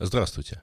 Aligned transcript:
Здравствуйте. 0.00 0.62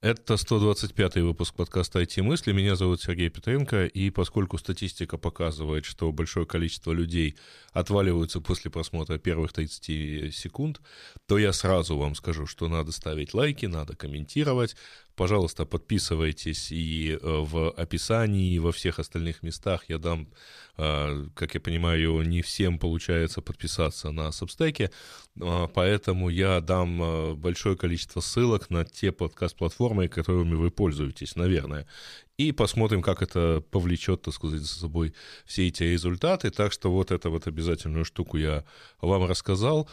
Это 0.00 0.34
125-й 0.34 1.22
выпуск 1.22 1.56
подкаста 1.56 2.00
«IT-мысли». 2.00 2.52
Меня 2.52 2.76
зовут 2.76 3.02
Сергей 3.02 3.30
Петренко, 3.30 3.86
и 3.86 4.10
поскольку 4.10 4.58
статистика 4.58 5.18
показывает, 5.18 5.84
что 5.84 6.12
большое 6.12 6.46
количество 6.46 6.92
людей 6.92 7.36
отваливаются 7.72 8.40
после 8.40 8.70
просмотра 8.70 9.18
первых 9.18 9.52
30 9.52 10.32
секунд, 10.32 10.80
то 11.26 11.36
я 11.36 11.52
сразу 11.52 11.98
вам 11.98 12.14
скажу, 12.14 12.46
что 12.46 12.68
надо 12.68 12.92
ставить 12.92 13.34
лайки, 13.34 13.66
надо 13.66 13.96
комментировать, 13.96 14.76
Пожалуйста, 15.18 15.66
подписывайтесь 15.66 16.70
и 16.70 17.10
э, 17.10 17.18
в 17.22 17.72
описании, 17.72 18.54
и 18.54 18.60
во 18.60 18.70
всех 18.70 19.00
остальных 19.00 19.42
местах. 19.42 19.82
Я 19.88 19.98
дам, 19.98 20.28
э, 20.76 21.26
как 21.34 21.54
я 21.54 21.60
понимаю, 21.60 22.22
не 22.22 22.40
всем 22.40 22.78
получается 22.78 23.40
подписаться 23.40 24.12
на 24.12 24.28
Substack, 24.28 24.92
а, 25.40 25.66
поэтому 25.66 26.28
я 26.28 26.60
дам 26.60 27.02
э, 27.02 27.34
большое 27.34 27.76
количество 27.76 28.20
ссылок 28.20 28.70
на 28.70 28.84
те 28.84 29.10
подкаст-платформы, 29.10 30.06
которыми 30.06 30.54
вы 30.54 30.70
пользуетесь, 30.70 31.34
наверное 31.34 31.88
и 32.38 32.52
посмотрим, 32.52 33.02
как 33.02 33.20
это 33.20 33.64
повлечет, 33.72 34.22
так 34.22 34.32
сказать, 34.32 34.60
за 34.60 34.68
собой 34.68 35.12
все 35.44 35.66
эти 35.66 35.82
результаты. 35.82 36.50
Так 36.50 36.72
что 36.72 36.90
вот 36.92 37.10
эту 37.10 37.30
вот 37.30 37.48
обязательную 37.48 38.04
штуку 38.04 38.38
я 38.38 38.64
вам 39.00 39.24
рассказал. 39.24 39.88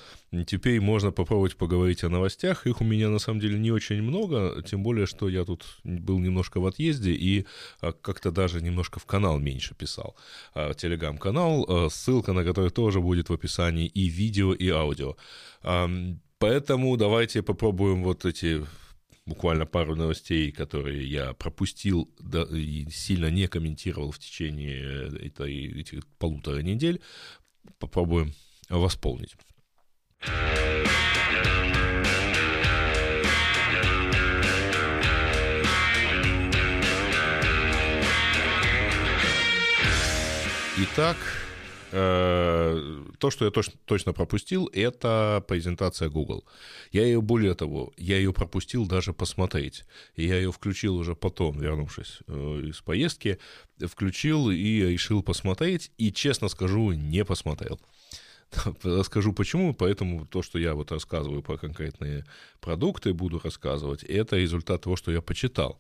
Теперь 0.45 0.80
можно 0.80 1.12
попробовать 1.12 1.58
поговорить 1.58 2.04
о 2.04 2.09
новостях. 2.09 2.68
Их 2.68 2.81
у 2.81 2.84
меня 2.84 3.09
на 3.09 3.18
самом 3.18 3.40
деле 3.40 3.58
не 3.58 3.71
очень 3.71 4.02
много, 4.04 4.62
тем 4.62 4.84
более, 4.84 5.08
что 5.08 5.27
я 5.27 5.44
тут 5.44 5.66
был 5.84 6.20
немножко 6.20 6.59
в 6.59 6.68
отъезде 6.68 7.13
и 7.13 7.48
а, 7.81 7.94
как-то 7.94 8.30
даже 8.30 8.62
немножко 8.62 8.99
в 8.99 9.05
канал 9.05 9.40
меньше 9.40 9.73
писал. 9.73 10.16
А, 10.54 10.76
телеграм-канал, 10.76 11.66
а, 11.68 11.90
ссылка 11.90 12.34
на 12.34 12.43
который 12.43 12.70
тоже 12.70 13.02
будет 13.02 13.30
в 13.30 13.34
описании 13.34 13.88
и 13.88 14.07
видео, 14.07 14.54
и 14.54 14.70
аудио. 14.70 15.16
Поэтому 16.38 16.96
давайте 16.98 17.41
попробуем 17.41 18.04
вот 18.04 18.26
эти 18.26 18.63
буквально 19.26 19.66
пару 19.66 19.96
новостей, 19.96 20.52
которые 20.52 21.10
я 21.10 21.34
пропустил 21.34 22.10
да, 22.20 22.44
и 22.44 22.88
сильно 22.91 23.30
не 23.32 23.48
комментировал 23.48 24.12
в 24.12 24.20
течение 24.20 25.08
этой, 25.20 25.80
этих 25.80 26.05
полутора 26.20 26.62
недель, 26.62 27.02
попробуем 27.80 28.34
восполнить. 28.70 29.36
Итак, 40.77 41.18
Э, 41.18 41.45
то, 41.96 43.29
что 43.29 43.46
я 43.46 43.51
точно, 43.51 43.74
точно 43.85 44.13
пропустил, 44.13 44.70
это 44.74 45.43
презентация 45.48 46.10
Google. 46.10 46.43
Я 46.91 47.04
ее, 47.04 47.21
более 47.21 47.54
того, 47.54 47.93
я 47.98 48.18
ее 48.18 48.34
пропустил 48.34 48.85
даже 48.85 49.13
посмотреть. 49.13 49.85
Я 50.15 50.35
ее 50.35 50.52
включил 50.52 50.98
уже 50.98 51.15
потом, 51.15 51.60
вернувшись 51.60 52.20
э, 52.27 52.62
из 52.65 52.82
поездки, 52.82 53.40
включил 53.79 54.49
и 54.49 54.82
решил 54.82 55.24
посмотреть, 55.24 55.91
и, 55.98 56.12
честно 56.12 56.49
скажу, 56.49 56.91
не 56.91 57.24
посмотрел. 57.24 57.79
Расскажу 58.84 59.34
почему, 59.34 59.74
поэтому 59.74 60.26
то, 60.26 60.41
что 60.41 60.60
я 60.60 60.74
вот 60.74 60.91
рассказываю 60.91 61.41
про 61.41 61.57
конкретные 61.57 62.26
продукты, 62.60 63.13
буду 63.13 63.40
рассказывать, 63.43 64.03
это 64.03 64.38
результат 64.38 64.84
того, 64.84 64.96
что 64.96 65.12
я 65.12 65.22
почитал. 65.22 65.79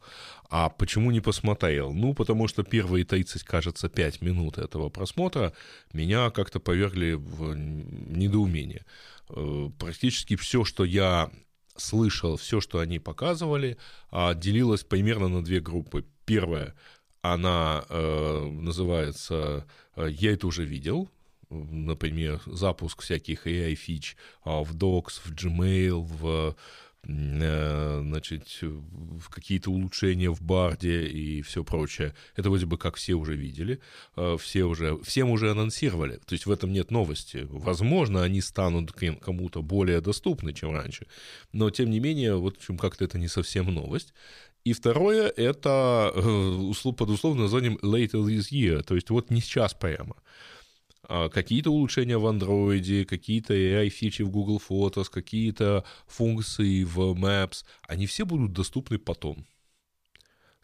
А 0.49 0.69
почему 0.69 1.11
не 1.11 1.21
посмотрел? 1.21 1.93
Ну, 1.93 2.13
потому 2.13 2.47
что 2.47 2.63
первые 2.63 3.05
30, 3.05 3.43
кажется, 3.43 3.89
5 3.89 4.21
минут 4.21 4.57
этого 4.57 4.89
просмотра 4.89 5.53
меня 5.93 6.29
как-то 6.29 6.59
повергли 6.59 7.13
в 7.13 7.55
недоумение. 7.55 8.85
Э, 9.29 9.69
практически 9.79 10.35
все, 10.35 10.63
что 10.63 10.83
я 10.83 11.31
слышал, 11.75 12.37
все, 12.37 12.61
что 12.61 12.79
они 12.79 12.99
показывали, 12.99 13.77
а, 14.09 14.33
делилось 14.33 14.83
примерно 14.83 15.27
на 15.27 15.43
две 15.43 15.59
группы. 15.59 16.05
Первая, 16.25 16.73
она 17.21 17.83
э, 17.89 18.45
называется 18.49 19.67
«Я 19.97 20.31
это 20.31 20.47
уже 20.47 20.63
видел», 20.63 21.09
например, 21.49 22.41
запуск 22.45 23.01
всяких 23.01 23.47
AI-фич 23.47 24.15
а, 24.43 24.63
в 24.63 24.75
Docs, 24.75 25.21
в 25.23 25.31
Gmail, 25.31 26.01
в 26.01 26.55
э, 27.03 28.01
значит, 28.03 28.47
в 28.61 29.29
какие-то 29.29 29.69
улучшения 29.69 30.29
в 30.31 30.41
барде 30.41 31.05
и 31.05 31.41
все 31.41 31.63
прочее. 31.63 32.15
Это 32.35 32.49
вроде 32.49 32.65
бы 32.65 32.77
как 32.77 32.95
все 32.95 33.13
уже 33.13 33.35
видели, 33.35 33.79
а, 34.15 34.37
все 34.37 34.63
уже, 34.63 34.97
всем 35.03 35.29
уже 35.29 35.51
анонсировали. 35.51 36.17
То 36.25 36.33
есть 36.33 36.45
в 36.45 36.51
этом 36.51 36.73
нет 36.73 36.91
новости. 36.91 37.47
Возможно, 37.49 38.23
они 38.23 38.41
станут 38.41 38.91
кому-то 38.91 39.61
более 39.61 40.01
доступны, 40.01 40.53
чем 40.53 40.71
раньше. 40.71 41.07
Но, 41.53 41.69
тем 41.69 41.89
не 41.89 41.99
менее, 41.99 42.35
вот 42.35 42.55
в 42.55 42.57
общем, 42.57 42.77
как-то 42.77 43.05
это 43.05 43.19
не 43.19 43.27
совсем 43.27 43.73
новость. 43.73 44.13
И 44.65 44.73
второе, 44.73 45.27
это 45.27 46.11
э, 46.15 46.91
под 46.97 47.09
условным 47.09 47.43
названием 47.43 47.77
later 47.83 48.25
this 48.25 48.51
year, 48.51 48.81
то 48.81 48.95
есть 48.95 49.11
вот 49.11 49.29
не 49.29 49.39
сейчас 49.39 49.75
прямо. 49.75 50.15
А, 51.07 51.29
какие-то 51.29 51.71
улучшения 51.71 52.17
в 52.17 52.25
Android, 52.25 53.05
какие-то 53.05 53.53
AI-фичи 53.53 54.23
в 54.23 54.29
Google 54.29 54.61
Photos, 54.67 55.05
какие-то 55.11 55.83
функции 56.07 56.83
в 56.83 56.99
Maps, 57.13 57.63
они 57.87 58.07
все 58.07 58.25
будут 58.25 58.53
доступны 58.53 58.97
потом. 58.97 59.45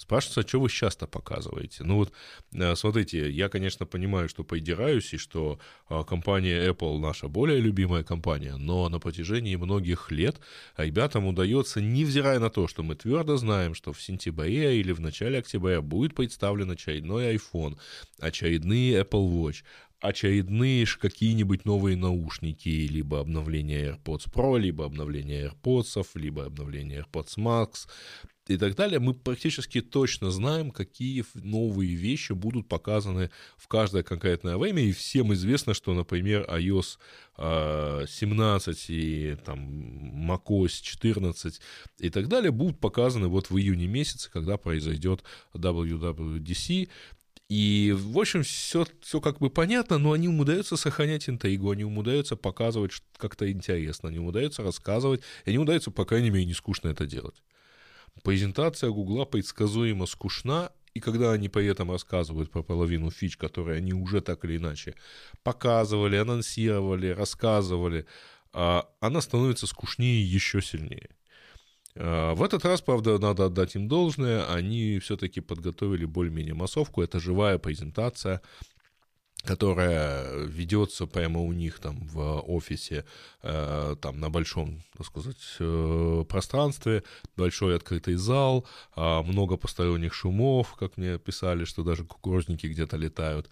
Спрашивается, 0.01 0.39
а 0.39 0.47
что 0.47 0.59
вы 0.59 0.67
сейчас-то 0.67 1.05
показываете? 1.05 1.83
Ну 1.83 1.97
вот, 1.97 2.11
э, 2.53 2.75
смотрите, 2.75 3.29
я, 3.29 3.49
конечно, 3.49 3.85
понимаю, 3.85 4.29
что 4.29 4.43
поидираюсь, 4.43 5.13
и 5.13 5.17
что 5.17 5.59
а, 5.87 6.03
компания 6.03 6.67
Apple 6.67 6.97
наша 6.97 7.27
более 7.27 7.59
любимая 7.59 8.03
компания, 8.03 8.55
но 8.55 8.89
на 8.89 8.99
протяжении 8.99 9.55
многих 9.55 10.09
лет 10.09 10.39
ребятам 10.75 11.27
удается, 11.27 11.81
невзирая 11.81 12.39
на 12.39 12.49
то, 12.49 12.67
что 12.67 12.81
мы 12.81 12.95
твердо 12.95 13.37
знаем, 13.37 13.75
что 13.75 13.93
в 13.93 14.01
сентябре 14.01 14.79
или 14.79 14.91
в 14.91 14.99
начале 14.99 15.37
октября 15.37 15.81
будет 15.81 16.15
представлен 16.15 16.71
очередной 16.71 17.35
iPhone, 17.35 17.77
очередные 18.19 19.01
Apple 19.01 19.29
Watch, 19.31 19.63
очередные 19.99 20.87
какие-нибудь 20.99 21.65
новые 21.65 21.95
наушники, 21.95 22.69
либо 22.69 23.19
обновление 23.19 23.99
AirPods 24.03 24.33
Pro, 24.33 24.59
либо 24.59 24.85
обновление 24.85 25.51
AirPods, 25.51 26.07
либо 26.15 26.45
обновление 26.45 27.05
AirPods 27.05 27.37
Max 27.37 27.87
и 28.53 28.57
так 28.57 28.75
далее, 28.75 28.99
мы 28.99 29.13
практически 29.13 29.81
точно 29.81 30.31
знаем, 30.31 30.71
какие 30.71 31.25
новые 31.33 31.93
вещи 31.93 32.33
будут 32.33 32.67
показаны 32.67 33.31
в 33.57 33.67
каждое 33.67 34.03
конкретное 34.03 34.57
время, 34.57 34.83
и 34.83 34.91
всем 34.91 35.33
известно, 35.33 35.73
что, 35.73 35.93
например, 35.93 36.45
iOS 36.49 36.97
17 37.37 38.67
а, 38.67 38.93
и 38.93 39.35
там 39.43 40.29
macOS 40.29 40.81
14 40.81 41.61
и 41.99 42.09
так 42.09 42.27
далее 42.27 42.51
будут 42.51 42.79
показаны 42.79 43.27
вот 43.27 43.49
в 43.49 43.57
июне 43.57 43.87
месяце, 43.87 44.29
когда 44.31 44.57
произойдет 44.57 45.23
WWDC, 45.53 46.89
и, 47.51 47.93
в 47.93 48.17
общем, 48.17 48.43
все, 48.43 48.85
все 49.01 49.19
как 49.19 49.39
бы 49.39 49.49
понятно, 49.49 49.97
но 49.97 50.13
они 50.13 50.29
умудряются 50.29 50.77
сохранять 50.77 51.27
интригу, 51.27 51.69
они 51.69 51.83
умудряются 51.83 52.37
показывать 52.37 52.93
как-то 53.17 53.51
интересно, 53.51 54.07
они 54.07 54.19
умудряются 54.19 54.63
рассказывать, 54.63 55.19
и 55.43 55.49
они 55.49 55.57
умудряются, 55.57 55.91
по 55.91 56.05
крайней 56.05 56.29
мере, 56.29 56.45
не 56.45 56.53
скучно 56.53 56.87
это 56.87 57.05
делать. 57.05 57.35
Презентация 58.23 58.89
Гугла 58.89 59.25
предсказуемо 59.25 60.05
скучна, 60.05 60.71
и 60.93 60.99
когда 60.99 61.31
они 61.31 61.49
при 61.49 61.67
этом 61.67 61.91
рассказывают 61.91 62.51
про 62.51 62.63
половину 62.63 63.11
фич, 63.11 63.37
которые 63.37 63.77
они 63.77 63.93
уже 63.93 64.21
так 64.21 64.43
или 64.45 64.57
иначе 64.57 64.95
показывали, 65.43 66.17
анонсировали, 66.17 67.07
рассказывали, 67.07 68.05
а, 68.53 68.87
она 68.99 69.21
становится 69.21 69.67
скучнее 69.67 70.23
еще 70.23 70.61
сильнее. 70.61 71.09
А, 71.95 72.35
в 72.35 72.43
этот 72.43 72.65
раз, 72.65 72.81
правда, 72.81 73.17
надо 73.19 73.45
отдать 73.45 73.75
им 73.75 73.87
должное, 73.87 74.45
они 74.53 74.99
все-таки 74.99 75.39
подготовили 75.39 76.05
более-менее 76.05 76.53
массовку, 76.53 77.01
это 77.01 77.19
живая 77.19 77.57
презентация, 77.57 78.41
которая 79.43 80.45
ведется 80.45 81.07
прямо 81.07 81.41
у 81.41 81.51
них 81.51 81.79
там 81.79 81.99
в 82.07 82.41
офисе, 82.41 83.05
э, 83.41 83.95
там 84.01 84.19
на 84.19 84.29
большом, 84.29 84.81
так 84.97 85.07
сказать, 85.07 85.37
э, 85.59 86.25
пространстве, 86.29 87.03
большой 87.35 87.75
открытый 87.75 88.15
зал, 88.15 88.65
э, 88.95 89.21
много 89.23 89.57
посторонних 89.57 90.13
шумов, 90.13 90.75
как 90.75 90.97
мне 90.97 91.17
писали, 91.17 91.65
что 91.65 91.83
даже 91.83 92.05
кукурузники 92.05 92.67
где-то 92.67 92.97
летают 92.97 93.49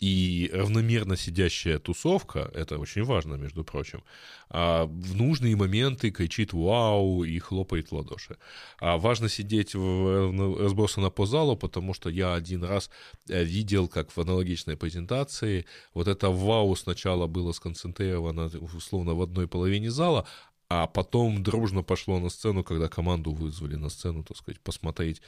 и 0.00 0.50
равномерно 0.52 1.16
сидящая 1.16 1.78
тусовка, 1.78 2.50
это 2.54 2.78
очень 2.78 3.04
важно, 3.04 3.34
между 3.34 3.64
прочим, 3.64 4.02
а, 4.48 4.86
в 4.86 5.14
нужные 5.14 5.56
моменты 5.56 6.10
кричит 6.10 6.54
«Вау!» 6.54 7.22
и 7.22 7.38
хлопает 7.38 7.90
в 7.90 7.94
ладоши. 7.94 8.38
А 8.78 8.96
важно 8.96 9.28
сидеть 9.28 9.74
в, 9.74 10.58
разбросано 10.58 11.10
по 11.10 11.26
залу, 11.26 11.54
потому 11.54 11.92
что 11.92 12.08
я 12.08 12.34
один 12.34 12.64
раз 12.64 12.90
э, 13.28 13.44
видел, 13.44 13.88
как 13.88 14.10
в 14.10 14.18
аналогичной 14.18 14.76
презентации 14.76 15.66
вот 15.92 16.08
это 16.08 16.30
«Вау» 16.30 16.74
сначала 16.76 17.26
было 17.26 17.52
сконцентрировано 17.52 18.50
условно 18.76 19.14
в 19.14 19.20
одной 19.20 19.48
половине 19.48 19.90
зала, 19.90 20.26
а 20.70 20.86
потом 20.86 21.42
дружно 21.42 21.82
пошло 21.82 22.20
на 22.20 22.28
сцену, 22.28 22.62
когда 22.62 22.88
команду 22.88 23.32
вызвали 23.32 23.74
на 23.74 23.88
сцену, 23.88 24.22
так 24.22 24.36
сказать, 24.36 24.60
посмотреть. 24.60 25.20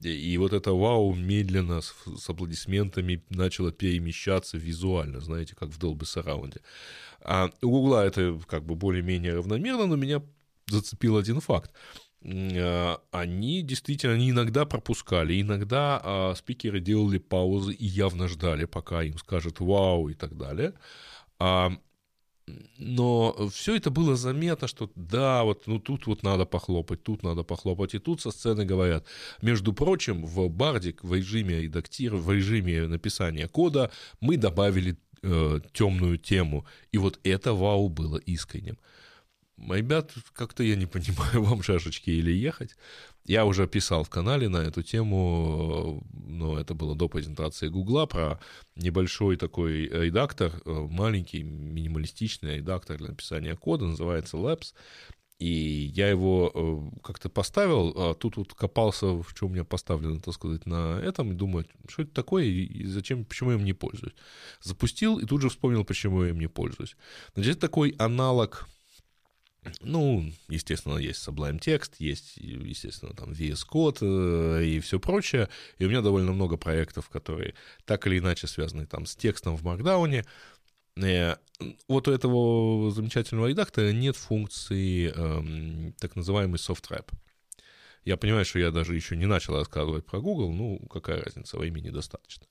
И 0.00 0.36
вот 0.36 0.52
это 0.52 0.72
вау 0.72 1.14
медленно 1.14 1.80
с, 1.80 1.94
с 2.18 2.28
аплодисментами 2.28 3.24
начало 3.30 3.72
перемещаться 3.72 4.58
визуально, 4.58 5.20
знаете, 5.20 5.56
как 5.56 5.70
в 5.70 5.78
Dolby 5.78 6.00
Surround. 6.02 6.60
А 7.22 7.48
у 7.62 7.70
Гугла 7.70 8.04
это 8.04 8.38
как 8.46 8.66
бы 8.66 8.74
более-менее 8.74 9.36
равномерно, 9.36 9.86
но 9.86 9.96
меня 9.96 10.22
зацепил 10.66 11.16
один 11.16 11.40
факт. 11.40 11.72
э, 12.22 12.96
они 13.10 13.62
действительно, 13.62 14.12
они 14.12 14.30
иногда 14.32 14.66
пропускали, 14.66 15.40
иногда 15.40 15.98
а, 16.04 16.34
спикеры 16.34 16.78
делали 16.78 17.16
паузы 17.16 17.72
и 17.72 17.86
явно 17.86 18.28
ждали, 18.28 18.66
пока 18.66 19.02
им 19.02 19.16
скажут 19.16 19.60
«вау» 19.60 20.10
и 20.10 20.14
так 20.14 20.36
далее. 20.36 20.74
А, 21.38 21.72
но 22.78 23.48
все 23.52 23.76
это 23.76 23.90
было 23.90 24.16
заметно, 24.16 24.68
что 24.68 24.90
да, 24.94 25.44
вот 25.44 25.66
ну 25.66 25.78
тут 25.78 26.06
вот 26.06 26.22
надо 26.22 26.44
похлопать, 26.44 27.02
тут 27.02 27.22
надо 27.22 27.42
похлопать, 27.42 27.94
и 27.94 27.98
тут 27.98 28.20
со 28.20 28.30
сцены 28.30 28.64
говорят. 28.64 29.04
Между 29.42 29.72
прочим, 29.72 30.24
в 30.24 30.48
Бардик 30.48 31.04
в 31.04 31.14
режиме 31.14 31.62
редактирования, 31.62 32.24
в 32.24 32.32
режиме 32.32 32.86
написания 32.86 33.48
кода 33.48 33.90
мы 34.20 34.36
добавили 34.36 34.96
э, 35.22 35.60
темную 35.72 36.18
тему, 36.18 36.64
и 36.92 36.98
вот 36.98 37.20
это 37.24 37.52
вау 37.52 37.88
было 37.88 38.16
искренним. 38.18 38.78
Ребят, 39.68 40.12
как-то 40.32 40.62
я 40.62 40.76
не 40.76 40.86
понимаю, 40.86 41.42
вам 41.44 41.62
шашечки 41.62 42.10
или 42.10 42.32
ехать. 42.32 42.76
Я 43.26 43.44
уже 43.44 43.68
писал 43.68 44.04
в 44.04 44.10
канале 44.10 44.48
на 44.48 44.58
эту 44.58 44.82
тему, 44.82 46.02
но 46.12 46.58
это 46.58 46.74
было 46.74 46.96
до 46.96 47.08
презентации 47.08 47.68
Гугла, 47.68 48.06
про 48.06 48.40
небольшой 48.76 49.36
такой 49.36 49.88
редактор, 49.88 50.52
э, 50.64 50.86
маленький 50.90 51.42
минималистичный 51.42 52.56
редактор 52.56 52.96
для 52.96 53.08
написания 53.08 53.54
кода, 53.56 53.86
называется 53.86 54.36
Labs. 54.36 54.72
И 55.38 55.90
я 55.94 56.08
его 56.10 56.52
э, 56.54 57.00
как-то 57.02 57.30
поставил, 57.30 57.94
а 57.96 58.14
тут 58.14 58.36
вот 58.36 58.52
копался, 58.52 59.06
в 59.06 59.32
чем 59.34 59.48
у 59.48 59.52
меня 59.52 59.64
поставлено, 59.64 60.20
так 60.20 60.34
сказать, 60.34 60.66
на 60.66 61.00
этом, 61.00 61.32
и 61.32 61.34
думаю, 61.34 61.66
что 61.88 62.02
это 62.02 62.12
такое, 62.12 62.44
и 62.44 62.84
зачем, 62.84 63.24
почему 63.24 63.52
я 63.52 63.56
им 63.56 63.64
не 63.64 63.72
пользуюсь. 63.72 64.14
Запустил, 64.60 65.18
и 65.18 65.24
тут 65.24 65.40
же 65.40 65.48
вспомнил, 65.48 65.84
почему 65.84 66.24
я 66.24 66.30
им 66.30 66.38
не 66.40 66.48
пользуюсь. 66.48 66.94
Значит, 67.34 67.52
это 67.52 67.60
такой 67.62 67.94
аналог 67.98 68.68
ну, 69.80 70.32
естественно, 70.48 70.96
есть 70.96 71.26
Sublime 71.26 71.60
Text, 71.60 71.92
есть, 71.98 72.36
естественно, 72.36 73.14
там 73.14 73.32
VS 73.32 73.66
Code 73.70 73.98
э, 74.00 74.64
и 74.64 74.80
все 74.80 74.98
прочее. 74.98 75.48
И 75.78 75.84
у 75.84 75.88
меня 75.88 76.00
довольно 76.00 76.32
много 76.32 76.56
проектов, 76.56 77.08
которые 77.08 77.54
так 77.84 78.06
или 78.06 78.18
иначе 78.18 78.46
связаны 78.46 78.86
там 78.86 79.06
с 79.06 79.14
текстом 79.14 79.56
в 79.56 79.66
Markdown. 79.66 80.24
Э, 80.96 81.36
вот 81.88 82.08
у 82.08 82.12
этого 82.12 82.90
замечательного 82.90 83.48
редактора 83.48 83.92
нет 83.92 84.16
функции 84.16 85.12
э, 85.14 85.92
так 85.98 86.16
называемый 86.16 86.58
soft 86.58 86.90
wrap. 86.90 87.10
Я 88.04 88.16
понимаю, 88.16 88.46
что 88.46 88.58
я 88.58 88.70
даже 88.70 88.94
еще 88.94 89.14
не 89.14 89.26
начал 89.26 89.56
рассказывать 89.56 90.06
про 90.06 90.20
Google, 90.20 90.52
ну, 90.52 90.78
какая 90.88 91.22
разница, 91.22 91.58
времени 91.58 91.90
достаточно. 91.90 92.46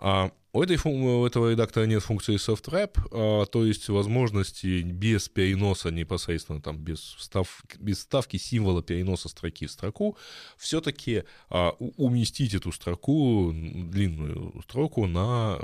А 0.00 0.32
у, 0.52 0.62
этой, 0.62 0.78
у 0.84 1.26
этого 1.26 1.50
редактора 1.50 1.84
нет 1.84 2.02
функции 2.02 2.36
SoftWrap, 2.36 3.08
а, 3.10 3.46
то 3.46 3.64
есть 3.64 3.88
возможности 3.88 4.82
без 4.82 5.28
переноса 5.28 5.90
непосредственно, 5.90 6.60
там, 6.60 6.78
без, 6.78 7.00
встав, 7.00 7.64
без 7.78 7.98
вставки 7.98 8.36
символа 8.36 8.82
переноса 8.82 9.28
строки 9.28 9.66
в 9.66 9.70
строку, 9.70 10.16
все-таки 10.56 11.24
а, 11.50 11.70
уместить 11.96 12.54
эту 12.54 12.70
строку, 12.72 13.52
длинную 13.52 14.62
строку 14.62 15.06
на 15.06 15.58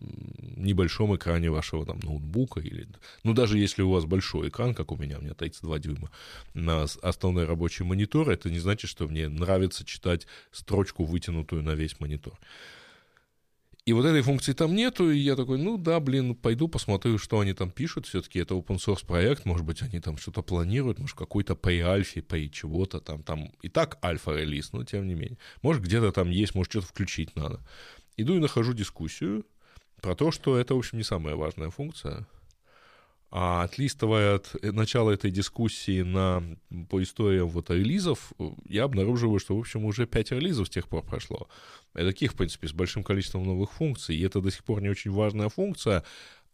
небольшом 0.00 1.16
экране 1.16 1.50
вашего 1.50 1.84
там 1.84 1.98
ноутбука 2.00 2.60
или, 2.60 2.86
ну, 3.24 3.32
даже 3.32 3.58
если 3.58 3.82
у 3.82 3.90
вас 3.90 4.04
большой 4.04 4.48
экран, 4.48 4.74
как 4.74 4.92
у 4.92 4.96
меня, 4.96 5.18
у 5.18 5.22
меня 5.22 5.34
32 5.34 5.78
дюйма, 5.78 6.10
на 6.54 6.82
основной 6.82 7.44
рабочий 7.44 7.84
монитор, 7.84 8.30
это 8.30 8.50
не 8.50 8.58
значит, 8.58 8.90
что 8.90 9.08
мне 9.08 9.28
нравится 9.28 9.84
читать 9.84 10.26
строчку, 10.52 11.04
вытянутую 11.04 11.62
на 11.62 11.70
весь 11.70 11.98
монитор. 12.00 12.38
И 13.88 13.92
вот 13.94 14.04
этой 14.04 14.20
функции 14.20 14.52
там 14.52 14.74
нету, 14.74 15.10
и 15.10 15.16
я 15.16 15.34
такой, 15.34 15.56
ну 15.56 15.78
да, 15.78 15.98
блин, 15.98 16.34
пойду 16.34 16.68
посмотрю, 16.68 17.16
что 17.16 17.40
они 17.40 17.54
там 17.54 17.70
пишут. 17.70 18.04
Все-таки 18.04 18.38
это 18.38 18.52
open 18.52 18.76
source 18.76 19.06
проект, 19.06 19.46
может 19.46 19.64
быть, 19.64 19.80
они 19.80 19.98
там 19.98 20.18
что-то 20.18 20.42
планируют, 20.42 20.98
может, 20.98 21.16
какой-то 21.16 21.54
pay 21.54 21.80
альфе, 21.80 22.20
pay 22.20 22.50
чего-то 22.50 23.00
там, 23.00 23.22
там 23.22 23.50
и 23.62 23.70
так 23.70 23.98
альфа-релиз, 24.04 24.74
но 24.74 24.84
тем 24.84 25.06
не 25.06 25.14
менее. 25.14 25.38
Может, 25.62 25.82
где-то 25.82 26.12
там 26.12 26.28
есть, 26.28 26.54
может, 26.54 26.70
что-то 26.70 26.86
включить 26.88 27.34
надо. 27.34 27.60
Иду 28.18 28.36
и 28.36 28.40
нахожу 28.40 28.74
дискуссию 28.74 29.46
про 30.02 30.14
то, 30.14 30.32
что 30.32 30.58
это, 30.58 30.74
в 30.74 30.78
общем, 30.78 30.98
не 30.98 31.04
самая 31.04 31.34
важная 31.34 31.70
функция. 31.70 32.26
А 33.30 33.62
отлистывая 33.64 34.36
от 34.36 34.54
начала 34.62 35.10
этой 35.10 35.30
дискуссии 35.30 36.00
на, 36.00 36.42
по 36.88 37.02
историям 37.02 37.48
вот 37.48 37.68
релизов, 37.68 38.32
я 38.66 38.84
обнаруживаю, 38.84 39.38
что, 39.38 39.54
в 39.54 39.60
общем, 39.60 39.84
уже 39.84 40.06
5 40.06 40.32
релизов 40.32 40.68
с 40.68 40.70
тех 40.70 40.88
пор 40.88 41.04
прошло. 41.04 41.48
И 41.94 41.98
таких, 41.98 42.32
в 42.32 42.36
принципе, 42.36 42.68
с 42.68 42.72
большим 42.72 43.04
количеством 43.04 43.44
новых 43.44 43.72
функций. 43.72 44.16
И 44.16 44.22
это 44.22 44.40
до 44.40 44.50
сих 44.50 44.64
пор 44.64 44.80
не 44.80 44.88
очень 44.88 45.10
важная 45.10 45.50
функция. 45.50 46.04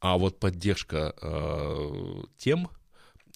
А 0.00 0.18
вот 0.18 0.40
поддержка 0.40 1.14
э, 1.22 2.22
тем, 2.38 2.68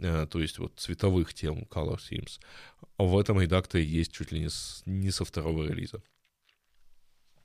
э, 0.00 0.26
то 0.28 0.40
есть 0.40 0.58
вот 0.58 0.72
цветовых 0.76 1.32
тем 1.32 1.60
Color 1.70 1.98
Themes, 1.98 2.40
в 2.98 3.16
этом 3.16 3.40
редакторе 3.40 3.84
есть 3.84 4.12
чуть 4.12 4.32
ли 4.32 4.40
не, 4.40 4.50
с, 4.50 4.82
не 4.84 5.12
со 5.12 5.24
второго 5.24 5.64
релиза. 5.64 6.02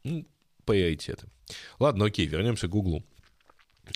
Ну, 0.03 0.27
приоритеты. 0.65 1.27
Ладно, 1.77 2.05
окей, 2.05 2.25
вернемся 2.25 2.67
к 2.67 2.71
Гуглу. 2.71 3.05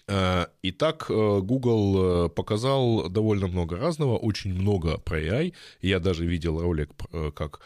Э, 0.08 0.48
итак, 0.64 1.08
э, 1.10 1.40
Google 1.42 2.26
э, 2.26 2.30
показал 2.30 3.10
довольно 3.10 3.48
много 3.48 3.78
разного, 3.78 4.18
очень 4.18 4.54
много 4.54 4.98
про 4.98 5.20
AI. 5.20 5.54
Я 5.82 6.00
даже 6.00 6.26
видел 6.26 6.60
ролик, 6.62 6.92
как 7.36 7.62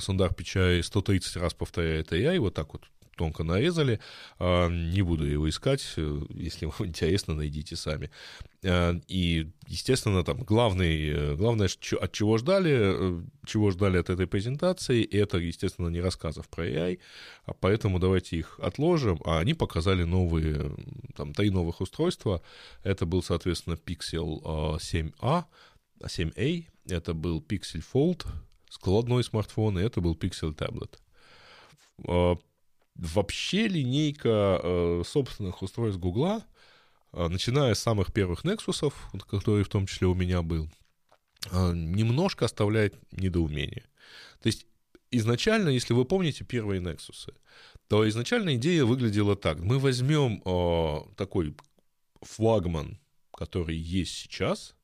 Сундар 0.00 0.34
Пичай 0.34 0.82
130 0.82 1.36
раз 1.36 1.54
повторяет 1.54 2.12
AI, 2.12 2.38
вот 2.38 2.54
так 2.54 2.72
вот 2.72 2.82
тонко 3.16 3.44
нарезали. 3.44 4.00
А, 4.38 4.68
не 4.68 5.02
буду 5.02 5.24
его 5.24 5.48
искать, 5.48 5.84
э, 5.96 6.20
если 6.30 6.66
вам 6.66 6.74
интересно, 6.86 7.34
найдите 7.34 7.76
сами. 7.76 8.10
А, 8.64 8.94
и, 9.08 9.50
естественно, 9.66 10.24
там 10.24 10.42
главный, 10.42 11.08
э, 11.08 11.34
главное, 11.36 11.68
от 12.00 12.12
чего 12.12 12.38
ждали, 12.38 12.72
э, 12.72 13.22
чего 13.46 13.70
ждали 13.70 13.98
от 13.98 14.10
этой 14.10 14.26
презентации, 14.26 15.04
это, 15.04 15.38
естественно, 15.38 15.88
не 15.88 16.00
рассказов 16.00 16.48
про 16.48 16.66
AI, 16.66 16.98
а 17.44 17.52
поэтому 17.54 17.98
давайте 17.98 18.38
их 18.38 18.58
отложим. 18.60 19.20
А 19.24 19.38
они 19.38 19.54
показали 19.54 20.04
новые, 20.04 20.72
там, 21.16 21.34
три 21.34 21.50
новых 21.50 21.80
устройства. 21.80 22.42
Это 22.82 23.06
был, 23.06 23.22
соответственно, 23.22 23.74
Pixel 23.74 24.78
7a, 24.78 25.44
7a, 26.02 26.64
это 26.88 27.14
был 27.14 27.40
Pixel 27.40 27.82
Fold, 27.92 28.26
складной 28.70 29.22
смартфон, 29.22 29.78
и 29.78 29.82
это 29.82 30.00
был 30.00 30.14
Pixel 30.14 30.54
Tablet 30.56 30.98
вообще 32.94 33.68
линейка 33.68 34.60
э, 34.62 35.02
собственных 35.06 35.62
устройств 35.62 36.00
Гугла, 36.00 36.44
э, 37.12 37.28
начиная 37.28 37.74
с 37.74 37.80
самых 37.80 38.12
первых 38.12 38.44
Nexus, 38.44 38.92
который 39.28 39.64
в 39.64 39.68
том 39.68 39.86
числе 39.86 40.06
у 40.06 40.14
меня 40.14 40.42
был, 40.42 40.68
э, 41.50 41.72
немножко 41.74 42.44
оставляет 42.44 42.94
недоумение. 43.12 43.84
То 44.42 44.48
есть 44.48 44.66
изначально, 45.10 45.70
если 45.70 45.94
вы 45.94 46.04
помните 46.04 46.44
первые 46.44 46.80
Nexus, 46.80 47.32
то 47.88 48.08
изначально 48.08 48.56
идея 48.56 48.84
выглядела 48.84 49.36
так. 49.36 49.58
Мы 49.58 49.78
возьмем 49.78 50.40
такой 51.16 51.54
флагман, 52.22 52.98
который 53.32 53.76
есть 53.76 54.14
сейчас, 54.14 54.74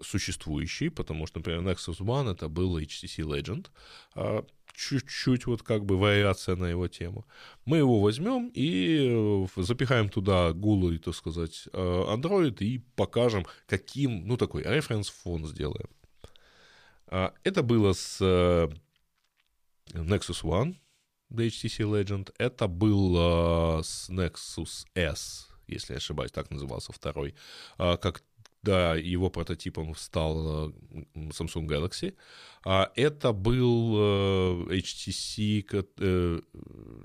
существующий, 0.00 0.88
потому 0.88 1.26
что, 1.26 1.40
например, 1.40 1.60
Nexus 1.60 1.98
One 1.98 2.32
это 2.32 2.48
был 2.48 2.78
HTC 2.78 3.22
Legend, 3.22 3.66
э, 4.14 4.42
чуть-чуть 4.80 5.46
вот 5.46 5.62
как 5.62 5.84
бы 5.84 5.98
вариация 5.98 6.56
на 6.56 6.66
его 6.66 6.88
тему. 6.88 7.26
Мы 7.66 7.78
его 7.78 8.00
возьмем 8.00 8.50
и 8.54 9.08
э, 9.56 9.62
запихаем 9.62 10.08
туда 10.08 10.52
гулы, 10.52 10.98
так 10.98 11.14
сказать, 11.14 11.68
э, 11.72 12.04
Android 12.08 12.56
и 12.60 12.78
покажем, 12.96 13.46
каким, 13.66 14.26
ну, 14.26 14.36
такой 14.36 14.62
референс-фон 14.62 15.46
сделаем. 15.46 15.88
А, 17.06 17.34
это 17.44 17.62
было 17.62 17.92
с 17.92 18.18
э, 18.20 18.68
Nexus 19.92 20.42
One, 20.42 20.76
HTC 21.30 21.84
Legend. 21.84 22.32
Это 22.38 22.66
был 22.66 23.82
с 23.82 24.08
Nexus 24.08 24.86
S, 24.94 25.48
если 25.66 25.92
я 25.92 25.98
ошибаюсь, 25.98 26.32
так 26.32 26.50
назывался 26.50 26.92
второй, 26.92 27.34
а, 27.76 27.96
как 27.98 28.22
да, 28.62 28.94
его 28.94 29.30
прототипом 29.30 29.94
стал 29.94 30.68
э, 30.68 30.72
Samsung 31.14 31.66
Galaxy. 31.66 32.14
А 32.62 32.92
это 32.94 33.32
был 33.32 33.96
э, 33.96 34.76
HTC, 34.76 35.86
э, 35.98 36.40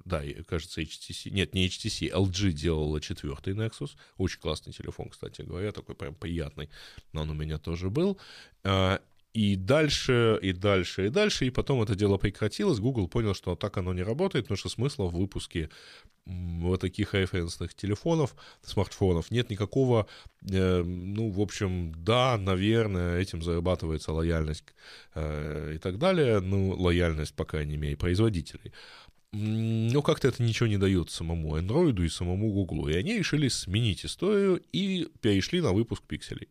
да, 0.04 0.24
кажется, 0.48 0.82
HTC, 0.82 1.30
нет, 1.30 1.54
не 1.54 1.68
HTC, 1.68 2.12
LG 2.12 2.52
делала 2.52 3.00
четвертый 3.00 3.54
Nexus. 3.54 3.92
Очень 4.18 4.42
классный 4.42 4.74
телефон, 4.74 5.10
кстати 5.10 5.44
говоря, 5.44 5.72
такой 5.72 5.96
прям 5.96 6.16
приятный. 6.16 6.70
Но 7.14 7.22
он 7.22 7.30
у 7.30 7.34
меня 7.34 7.58
тоже 7.58 7.90
был. 7.90 8.20
А, 8.64 9.00
и 9.34 9.56
дальше, 9.56 10.40
и 10.42 10.54
дальше, 10.54 11.08
и 11.08 11.10
дальше, 11.10 11.46
и 11.46 11.50
потом 11.50 11.82
это 11.82 11.96
дело 11.96 12.18
прекратилось. 12.18 12.80
Google 12.80 13.08
понял, 13.08 13.34
что 13.34 13.56
так 13.56 13.78
оно 13.78 13.94
не 13.94 14.04
работает, 14.04 14.46
потому 14.46 14.58
что 14.58 14.70
смысла 14.70 15.06
в 15.06 15.16
выпуске 15.16 15.70
вот 16.26 16.82
таких 16.82 17.14
референсных 17.14 17.74
телефонов, 17.76 18.36
смартфонов 18.64 19.30
нет 19.32 19.50
никакого, 19.50 20.08
э, 20.42 20.84
ну, 20.84 21.30
в 21.30 21.40
общем, 21.40 21.94
да, 22.04 22.38
наверное, 22.38 23.20
этим 23.20 23.42
зарабатывается 23.42 24.12
лояльность 24.12 24.64
э, 25.14 25.74
и 25.76 25.78
так 25.78 26.00
далее, 26.00 26.40
ну, 26.40 26.72
лояльность, 26.72 27.36
по 27.36 27.46
крайней 27.46 27.78
мере, 27.78 27.96
производителей. 27.96 28.74
Но 29.32 30.02
как-то 30.02 30.30
это 30.30 30.42
ничего 30.42 30.68
не 30.68 30.78
дает 30.78 31.10
самому 31.10 31.58
Android 31.58 32.02
и 32.04 32.10
самому 32.10 32.54
Google. 32.54 32.88
И 32.88 32.96
они 32.96 33.18
решили 33.18 33.50
сменить 33.50 34.06
историю 34.06 34.64
и 34.72 35.10
перешли 35.20 35.60
на 35.60 35.74
выпуск 35.74 36.04
пикселей. 36.08 36.48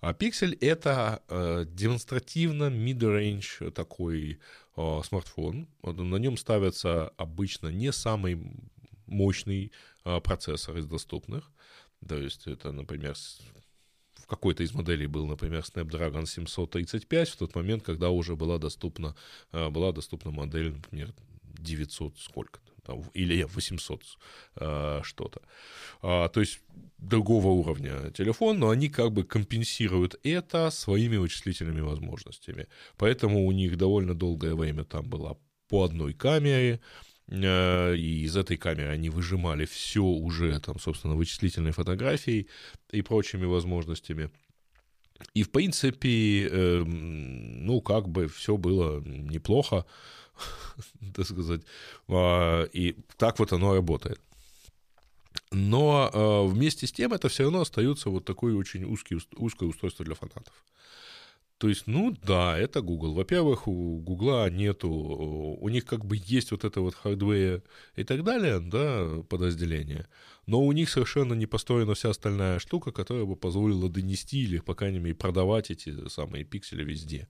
А 0.00 0.12
Pixel— 0.12 0.56
это 0.60 1.22
э, 1.28 1.64
демонстративно 1.66 2.64
mid-range 2.64 3.70
такой 3.70 4.38
э, 4.76 5.00
смартфон. 5.04 5.68
На 5.82 6.16
нем 6.16 6.36
ставится 6.36 7.08
обычно 7.16 7.68
не 7.68 7.92
самый 7.92 8.38
мощный 9.08 9.72
э, 10.04 10.20
процессор 10.20 10.76
из 10.78 10.86
доступных. 10.86 11.50
То 12.06 12.16
есть 12.16 12.46
это, 12.46 12.72
например, 12.72 13.14
в 14.14 14.26
какой-то 14.26 14.62
из 14.62 14.72
моделей 14.72 15.06
был, 15.06 15.26
например, 15.26 15.60
Snapdragon 15.62 16.26
735 16.26 17.28
в 17.28 17.36
тот 17.36 17.54
момент, 17.54 17.82
когда 17.82 18.10
уже 18.10 18.36
была 18.36 18.58
доступна, 18.58 19.16
э, 19.52 19.68
была 19.68 19.92
доступна 19.92 20.30
модель, 20.30 20.72
например, 20.72 21.12
900 21.42 22.18
сколько 22.18 22.60
там, 22.88 23.02
или 23.14 23.42
800 23.42 24.02
э, 24.56 25.00
что-то. 25.02 25.42
А, 26.02 26.28
то 26.28 26.40
есть 26.40 26.60
другого 26.98 27.48
уровня 27.48 28.10
телефон, 28.10 28.58
но 28.58 28.70
они 28.70 28.88
как 28.88 29.12
бы 29.12 29.24
компенсируют 29.24 30.18
это 30.22 30.70
своими 30.70 31.16
вычислительными 31.16 31.80
возможностями. 31.80 32.66
Поэтому 32.96 33.46
у 33.46 33.52
них 33.52 33.76
довольно 33.76 34.14
долгое 34.14 34.54
время 34.54 34.84
там 34.84 35.08
была 35.08 35.36
по 35.68 35.84
одной 35.84 36.14
камере, 36.14 36.80
и 37.30 38.22
из 38.24 38.36
этой 38.36 38.56
камеры 38.56 38.88
они 38.88 39.10
выжимали 39.10 39.66
все 39.66 40.02
уже, 40.02 40.58
там, 40.60 40.78
собственно, 40.78 41.14
вычислительной 41.14 41.72
фотографией 41.72 42.48
и 42.90 43.02
прочими 43.02 43.44
возможностями. 43.44 44.30
И, 45.34 45.42
в 45.42 45.50
принципе, 45.50 46.48
э, 46.48 46.84
ну, 46.84 47.80
как 47.80 48.08
бы 48.08 48.28
все 48.28 48.56
было 48.56 49.00
неплохо. 49.00 49.84
так 51.14 51.26
сказать. 51.26 51.62
А, 52.08 52.64
и 52.64 52.96
так 53.16 53.38
вот 53.38 53.52
оно 53.52 53.74
работает. 53.74 54.20
Но 55.50 56.10
а, 56.12 56.44
вместе 56.46 56.86
с 56.86 56.92
тем 56.92 57.12
это 57.12 57.28
все 57.28 57.44
равно 57.44 57.60
остается 57.60 58.10
вот 58.10 58.24
такое 58.24 58.54
очень 58.54 58.84
узкий, 58.84 59.18
узкое 59.36 59.68
устройство 59.68 60.04
для 60.04 60.14
фанатов. 60.14 60.52
То 61.58 61.68
есть, 61.68 61.88
ну 61.88 62.14
да, 62.22 62.56
это 62.56 62.82
Google. 62.82 63.14
Во-первых, 63.14 63.66
у 63.66 63.98
Google 63.98 64.48
нету, 64.48 64.88
у 64.88 65.68
них 65.68 65.84
как 65.84 66.04
бы 66.04 66.16
есть 66.16 66.52
вот 66.52 66.64
это 66.64 66.80
вот 66.80 66.94
hardware 66.94 67.64
и 67.96 68.04
так 68.04 68.22
далее, 68.22 68.60
да, 68.60 69.22
подразделение, 69.28 70.06
но 70.46 70.60
у 70.62 70.70
них 70.70 70.88
совершенно 70.88 71.34
не 71.34 71.46
построена 71.46 71.94
вся 71.94 72.10
остальная 72.10 72.60
штука, 72.60 72.92
которая 72.92 73.24
бы 73.24 73.34
позволила 73.34 73.90
донести 73.90 74.44
или, 74.44 74.60
по 74.60 74.76
крайней 74.76 75.00
мере, 75.00 75.16
продавать 75.16 75.72
эти 75.72 76.08
самые 76.08 76.44
пиксели 76.44 76.84
везде. 76.84 77.26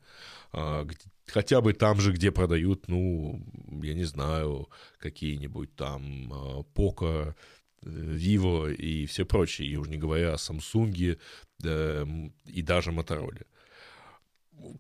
А, 0.53 0.87
хотя 1.27 1.63
бы 1.63 1.73
там 1.73 1.99
же, 1.99 2.13
где 2.13 2.31
продают, 2.31 2.87
ну, 2.87 3.43
я 3.83 3.95
не 3.95 4.05
знаю, 4.05 4.69
какие-нибудь 4.99 5.75
там 5.75 6.31
Poco, 6.75 7.35
Vivo 7.83 8.75
и 8.75 9.07
все 9.07 9.25
прочие, 9.25 9.69
и 9.69 9.77
уже 9.77 9.91
не 9.91 9.97
говоря 9.97 10.35
о 10.35 10.37
Samsung 10.37 11.19
э, 11.65 12.07
и 12.45 12.63
даже 12.63 12.91
Motorola 12.91 13.47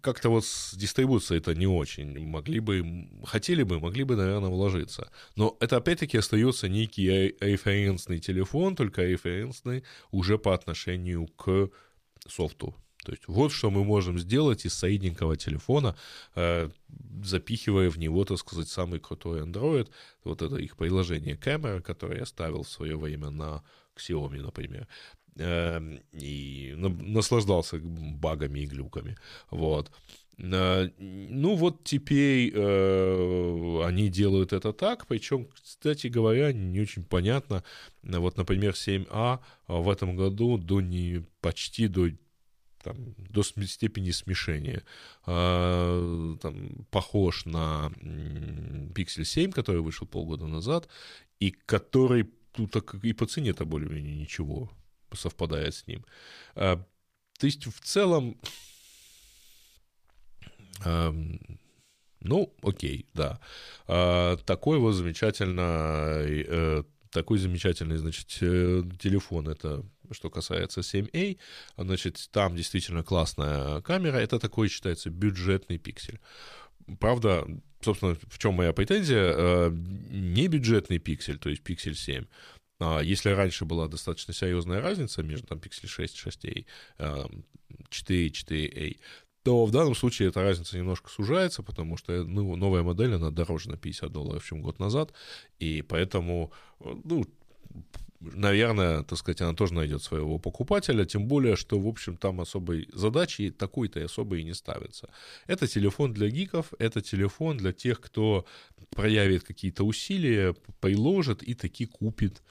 как-то 0.00 0.28
вот 0.30 0.44
с 0.44 0.74
дистрибуцией 0.74 1.40
это 1.40 1.54
не 1.54 1.66
очень. 1.66 2.26
Могли 2.26 2.60
бы, 2.60 3.08
хотели 3.24 3.62
бы, 3.62 3.80
могли 3.80 4.04
бы, 4.04 4.16
наверное, 4.16 4.50
вложиться. 4.50 5.10
Но 5.36 5.56
это 5.60 5.76
опять-таки 5.76 6.18
остается 6.18 6.68
некий 6.68 7.34
референсный 7.40 8.18
телефон, 8.18 8.76
только 8.76 9.04
референсный 9.04 9.84
уже 10.10 10.38
по 10.38 10.54
отношению 10.54 11.26
к 11.26 11.70
софту. 12.26 12.74
То 13.04 13.12
есть 13.12 13.28
вот 13.28 13.52
что 13.52 13.70
мы 13.70 13.84
можем 13.84 14.18
сделать 14.18 14.66
из 14.66 14.74
средненького 14.74 15.36
телефона, 15.36 15.96
э, 16.34 16.68
запихивая 17.24 17.90
в 17.90 17.98
него, 17.98 18.24
так 18.24 18.38
сказать, 18.38 18.68
самый 18.68 19.00
крутой 19.00 19.42
Android. 19.42 19.88
Вот 20.24 20.42
это 20.42 20.56
их 20.56 20.76
приложение 20.76 21.36
камера, 21.36 21.80
которое 21.80 22.18
я 22.18 22.26
ставил 22.26 22.64
в 22.64 22.68
свое 22.68 22.98
время 22.98 23.30
на 23.30 23.62
Xiaomi, 23.96 24.42
например. 24.42 24.88
Эм, 25.38 26.00
и 26.10 26.74
наслаждался 26.76 27.78
багами 27.80 28.60
и 28.60 28.66
глюками. 28.66 29.16
Вот. 29.50 29.92
Э, 30.36 30.88
ну 30.98 31.54
вот 31.54 31.84
теперь 31.84 32.50
э, 32.52 33.82
они 33.84 34.08
делают 34.08 34.52
это 34.52 34.72
так, 34.72 35.06
причем, 35.06 35.46
кстати 35.54 36.08
говоря, 36.08 36.52
не 36.52 36.80
очень 36.80 37.04
понятно. 37.04 37.62
Вот, 38.02 38.36
например, 38.36 38.72
7А 38.72 39.38
в 39.68 39.88
этом 39.88 40.16
году 40.16 40.58
до 40.58 40.80
не 40.80 41.24
почти 41.40 41.86
до 41.86 42.08
там, 42.82 42.96
до 43.16 43.42
степени 43.42 44.10
смешения. 44.10 44.82
А, 45.24 46.36
там, 46.40 46.86
похож 46.90 47.44
на 47.44 47.92
Pixel 48.94 49.24
7, 49.24 49.52
который 49.52 49.82
вышел 49.82 50.06
полгода 50.06 50.46
назад, 50.46 50.88
и 51.38 51.50
который 51.50 52.28
тут 52.52 52.76
и 53.04 53.12
по 53.12 53.26
цене-то 53.26 53.64
более-менее 53.64 54.16
ничего 54.16 54.70
совпадает 55.14 55.74
с 55.74 55.86
ним. 55.86 56.04
А, 56.54 56.76
то 57.38 57.46
есть 57.46 57.66
в 57.66 57.80
целом, 57.80 58.36
ну, 62.20 62.52
окей, 62.62 63.06
да. 63.14 63.40
А, 63.86 64.36
такой 64.38 64.78
вот 64.78 64.92
замечательный, 64.92 66.44
э, 66.46 66.82
такой 67.10 67.38
замечательный, 67.38 67.96
значит, 67.96 68.38
э, 68.40 68.82
телефон, 69.00 69.48
это 69.48 69.84
что 70.10 70.30
касается 70.30 70.80
7A, 70.80 71.38
значит, 71.76 72.28
там 72.32 72.56
действительно 72.56 73.02
классная 73.02 73.80
камера, 73.82 74.16
это 74.16 74.38
такой 74.38 74.68
считается 74.68 75.10
бюджетный 75.10 75.78
пиксель. 75.78 76.18
Правда, 76.98 77.46
собственно, 77.82 78.16
в 78.28 78.38
чем 78.38 78.54
моя 78.54 78.72
претензия? 78.72 79.34
Э, 79.36 79.70
не 79.70 80.48
бюджетный 80.48 80.98
пиксель, 80.98 81.38
то 81.38 81.50
есть 81.50 81.62
пиксель 81.62 81.94
7, 81.96 82.24
а 82.24 82.26
если 82.80 83.30
раньше 83.30 83.64
была 83.64 83.88
достаточно 83.88 84.32
серьезная 84.32 84.80
разница 84.80 85.22
между 85.22 85.46
там, 85.46 85.58
Pixel 85.58 85.86
6, 85.86 86.26
6a, 86.26 87.44
4, 87.90 88.28
4a, 88.28 88.96
то 89.42 89.64
в 89.64 89.70
данном 89.70 89.94
случае 89.94 90.28
эта 90.28 90.42
разница 90.42 90.76
немножко 90.76 91.10
сужается, 91.10 91.62
потому 91.62 91.96
что 91.96 92.24
ну, 92.24 92.54
новая 92.56 92.82
модель, 92.82 93.14
она 93.14 93.30
дороже 93.30 93.70
на 93.70 93.76
50 93.76 94.12
долларов, 94.12 94.44
чем 94.44 94.62
год 94.62 94.78
назад, 94.78 95.12
и 95.58 95.82
поэтому, 95.82 96.52
ну, 96.80 97.24
наверное, 98.20 99.02
так 99.02 99.18
сказать, 99.18 99.40
она 99.40 99.54
тоже 99.54 99.74
найдет 99.74 100.02
своего 100.02 100.38
покупателя, 100.38 101.04
тем 101.04 101.26
более, 101.26 101.56
что, 101.56 101.78
в 101.78 101.86
общем, 101.86 102.16
там 102.16 102.40
особой 102.40 102.88
задачи 102.92 103.50
такой-то 103.50 104.04
особой 104.04 104.40
и 104.40 104.44
не 104.44 104.54
ставится. 104.54 105.08
Это 105.46 105.66
телефон 105.66 106.12
для 106.12 106.28
гиков, 106.28 106.72
это 106.78 107.00
телефон 107.00 107.56
для 107.58 107.72
тех, 107.72 108.00
кто 108.00 108.44
проявит 108.90 109.44
какие-то 109.44 109.84
усилия, 109.84 110.54
приложит 110.80 111.42
и 111.42 111.54
таки 111.54 111.86
купит 111.86 112.42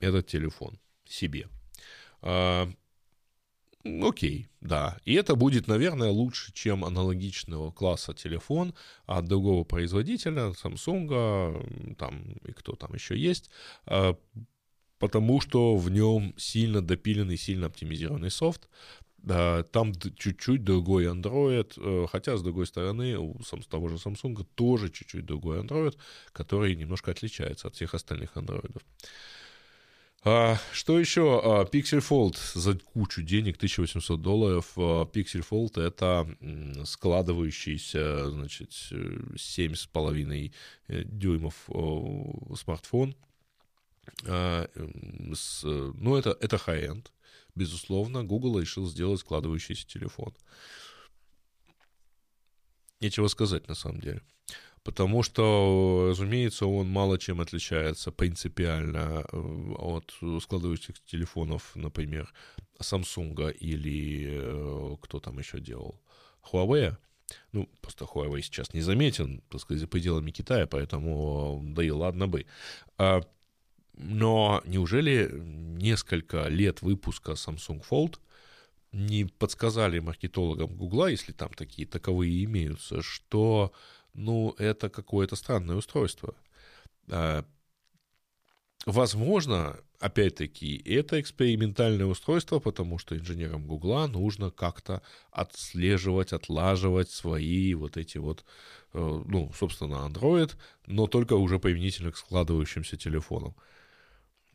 этот 0.00 0.26
телефон 0.26 0.78
себе. 1.04 1.48
А, 2.22 2.70
окей, 3.84 4.48
да. 4.60 4.98
И 5.04 5.14
это 5.14 5.34
будет, 5.36 5.66
наверное, 5.68 6.10
лучше, 6.10 6.52
чем 6.52 6.84
аналогичного 6.84 7.70
класса 7.70 8.14
телефон 8.14 8.74
от 9.06 9.26
другого 9.26 9.64
производителя, 9.64 10.52
Samsung, 10.52 11.94
там 11.96 12.32
и 12.46 12.52
кто 12.52 12.74
там 12.74 12.94
еще 12.94 13.16
есть, 13.16 13.50
а, 13.84 14.16
потому 14.98 15.40
что 15.40 15.76
в 15.76 15.90
нем 15.90 16.34
сильно 16.36 16.80
допиленный, 16.80 17.36
сильно 17.36 17.66
оптимизированный 17.66 18.30
софт, 18.30 18.68
там 19.26 19.92
чуть-чуть 20.16 20.62
другой 20.62 21.06
Android, 21.06 21.72
э, 21.76 22.06
хотя, 22.06 22.36
с 22.36 22.42
другой 22.42 22.66
стороны, 22.66 23.18
у 23.18 23.34
того 23.68 23.88
же 23.88 23.96
Samsung 23.96 24.46
тоже 24.54 24.88
чуть-чуть 24.88 25.26
другой 25.26 25.60
Android, 25.60 25.96
который 26.32 26.76
немножко 26.76 27.10
отличается 27.10 27.66
от 27.66 27.74
всех 27.74 27.94
остальных 27.94 28.36
Android. 28.36 28.80
А, 30.28 30.58
что 30.72 30.98
еще? 30.98 31.40
А, 31.42 31.64
Pixel 31.64 32.00
Fold 32.00 32.36
за 32.54 32.76
кучу 32.78 33.22
денег, 33.22 33.56
1800 33.56 34.20
долларов. 34.20 34.72
А, 34.76 35.04
Pixel 35.04 35.44
Fold— 35.48 35.80
это 35.84 36.28
складывающийся, 36.84 38.30
значит, 38.30 38.70
7,5 38.70 40.52
э, 40.88 41.02
дюймов 41.04 41.68
смартфон. 42.56 43.14
А, 44.24 44.68
с, 45.34 45.62
ну, 45.64 46.16
это, 46.16 46.36
это 46.40 46.56
high-end 46.56 47.08
безусловно, 47.56 48.22
Google 48.22 48.60
решил 48.60 48.86
сделать 48.86 49.20
складывающийся 49.20 49.88
телефон. 49.88 50.32
Нечего 53.00 53.26
сказать 53.28 53.66
на 53.68 53.74
самом 53.74 54.00
деле. 54.00 54.22
Потому 54.84 55.24
что, 55.24 56.06
разумеется, 56.10 56.66
он 56.66 56.88
мало 56.88 57.18
чем 57.18 57.40
отличается 57.40 58.12
принципиально 58.12 59.26
э, 59.32 59.72
от 59.78 60.14
складывающихся 60.40 61.02
телефонов, 61.06 61.74
например, 61.74 62.32
Samsung 62.78 63.52
или 63.52 64.28
э, 64.30 64.96
кто 65.00 65.18
там 65.18 65.40
еще 65.40 65.58
делал, 65.58 66.00
Huawei. 66.52 66.96
Ну, 67.50 67.68
просто 67.80 68.04
Huawei 68.04 68.40
сейчас 68.42 68.72
не 68.74 68.80
заметен, 68.80 69.42
так 69.48 69.60
сказать, 69.60 69.80
за 69.80 69.88
пределами 69.88 70.30
Китая, 70.30 70.68
поэтому 70.68 71.60
да 71.64 71.82
и 71.82 71.90
ладно 71.90 72.28
бы. 72.28 72.46
А 72.96 73.22
но 73.96 74.62
неужели 74.64 75.30
несколько 75.32 76.48
лет 76.48 76.82
выпуска 76.82 77.32
Samsung 77.32 77.82
Fold 77.88 78.18
не 78.92 79.24
подсказали 79.24 79.98
маркетологам 79.98 80.74
Гугла, 80.74 81.08
если 81.08 81.32
там 81.32 81.50
такие 81.50 81.86
таковые 81.86 82.44
имеются, 82.44 83.02
что 83.02 83.72
ну, 84.14 84.54
это 84.58 84.88
какое-то 84.88 85.36
странное 85.36 85.76
устройство. 85.76 86.34
А, 87.10 87.44
возможно, 88.86 89.78
опять-таки, 90.00 90.76
это 90.84 91.20
экспериментальное 91.20 92.06
устройство, 92.06 92.58
потому 92.58 92.98
что 92.98 93.16
инженерам 93.16 93.66
Гугла 93.66 94.06
нужно 94.06 94.50
как-то 94.50 95.02
отслеживать, 95.30 96.32
отлаживать 96.32 97.10
свои 97.10 97.74
вот 97.74 97.96
эти 97.96 98.18
вот, 98.18 98.44
э, 98.94 99.22
ну, 99.26 99.52
собственно, 99.54 100.06
Android, 100.08 100.54
но 100.86 101.06
только 101.06 101.34
уже 101.34 101.58
применительно 101.58 102.12
к 102.12 102.16
складывающимся 102.16 102.96
телефонам. 102.96 103.54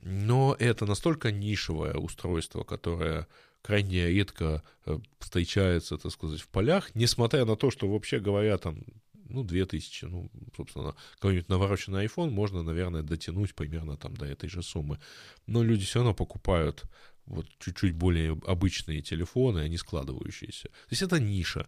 Но 0.01 0.55
это 0.57 0.85
настолько 0.85 1.31
нишевое 1.31 1.93
устройство, 1.93 2.63
которое 2.63 3.27
крайне 3.61 4.07
редко 4.07 4.63
э, 4.85 4.97
встречается, 5.19 5.97
так 5.97 6.11
сказать, 6.11 6.41
в 6.41 6.47
полях, 6.47 6.95
несмотря 6.95 7.45
на 7.45 7.55
то, 7.55 7.69
что 7.69 7.87
вообще 7.87 8.19
говоря, 8.19 8.57
там 8.57 8.83
ну, 9.31 9.43
2000, 9.43 10.05
ну, 10.05 10.29
собственно, 10.55 10.95
какой-нибудь 11.15 11.49
навороченный 11.49 12.05
iPhone 12.05 12.29
можно, 12.29 12.63
наверное, 12.63 13.01
дотянуть 13.03 13.55
примерно 13.55 13.97
там 13.97 14.15
до 14.15 14.25
этой 14.25 14.49
же 14.49 14.61
суммы. 14.61 14.99
Но 15.47 15.63
люди 15.63 15.85
все 15.85 15.99
равно 15.99 16.13
покупают 16.13 16.83
вот 17.25 17.47
чуть-чуть 17.59 17.95
более 17.95 18.39
обычные 18.45 19.01
телефоны, 19.01 19.59
а 19.59 19.67
не 19.67 19.77
складывающиеся. 19.77 20.67
То 20.67 20.89
есть 20.89 21.01
это 21.01 21.19
ниша. 21.19 21.67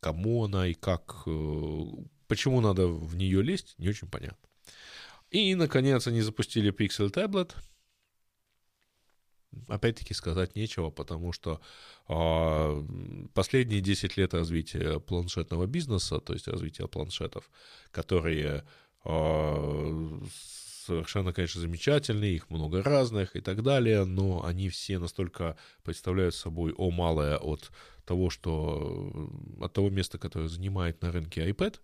Кому 0.00 0.44
она 0.44 0.66
и 0.66 0.74
как, 0.74 1.22
э, 1.26 1.84
почему 2.26 2.60
надо 2.60 2.88
в 2.88 3.16
нее 3.16 3.42
лезть, 3.42 3.74
не 3.78 3.88
очень 3.88 4.08
понятно. 4.08 4.48
И, 5.30 5.54
наконец, 5.54 6.06
они 6.06 6.20
запустили 6.20 6.72
Pixel 6.72 7.10
Tablet— 7.12 7.54
опять-таки 9.68 10.14
сказать 10.14 10.54
нечего, 10.54 10.90
потому 10.90 11.32
что 11.32 11.60
э, 12.08 12.82
последние 13.34 13.80
10 13.80 14.16
лет 14.16 14.34
развития 14.34 15.00
планшетного 15.00 15.66
бизнеса, 15.66 16.18
то 16.18 16.32
есть 16.32 16.48
развития 16.48 16.86
планшетов, 16.86 17.50
которые 17.90 18.64
э, 19.04 20.20
совершенно, 20.86 21.32
конечно, 21.32 21.60
замечательные, 21.60 22.36
их 22.36 22.50
много 22.50 22.82
разных 22.82 23.36
и 23.36 23.40
так 23.40 23.62
далее, 23.62 24.04
но 24.04 24.44
они 24.44 24.68
все 24.68 24.98
настолько 24.98 25.56
представляют 25.82 26.34
собой 26.34 26.72
о 26.76 26.90
малое 26.90 27.36
от 27.36 27.70
того, 28.04 28.30
что 28.30 29.30
от 29.60 29.72
того 29.72 29.90
места, 29.90 30.18
которое 30.18 30.48
занимает 30.48 31.02
на 31.02 31.10
рынке 31.10 31.48
iPad, 31.48 31.80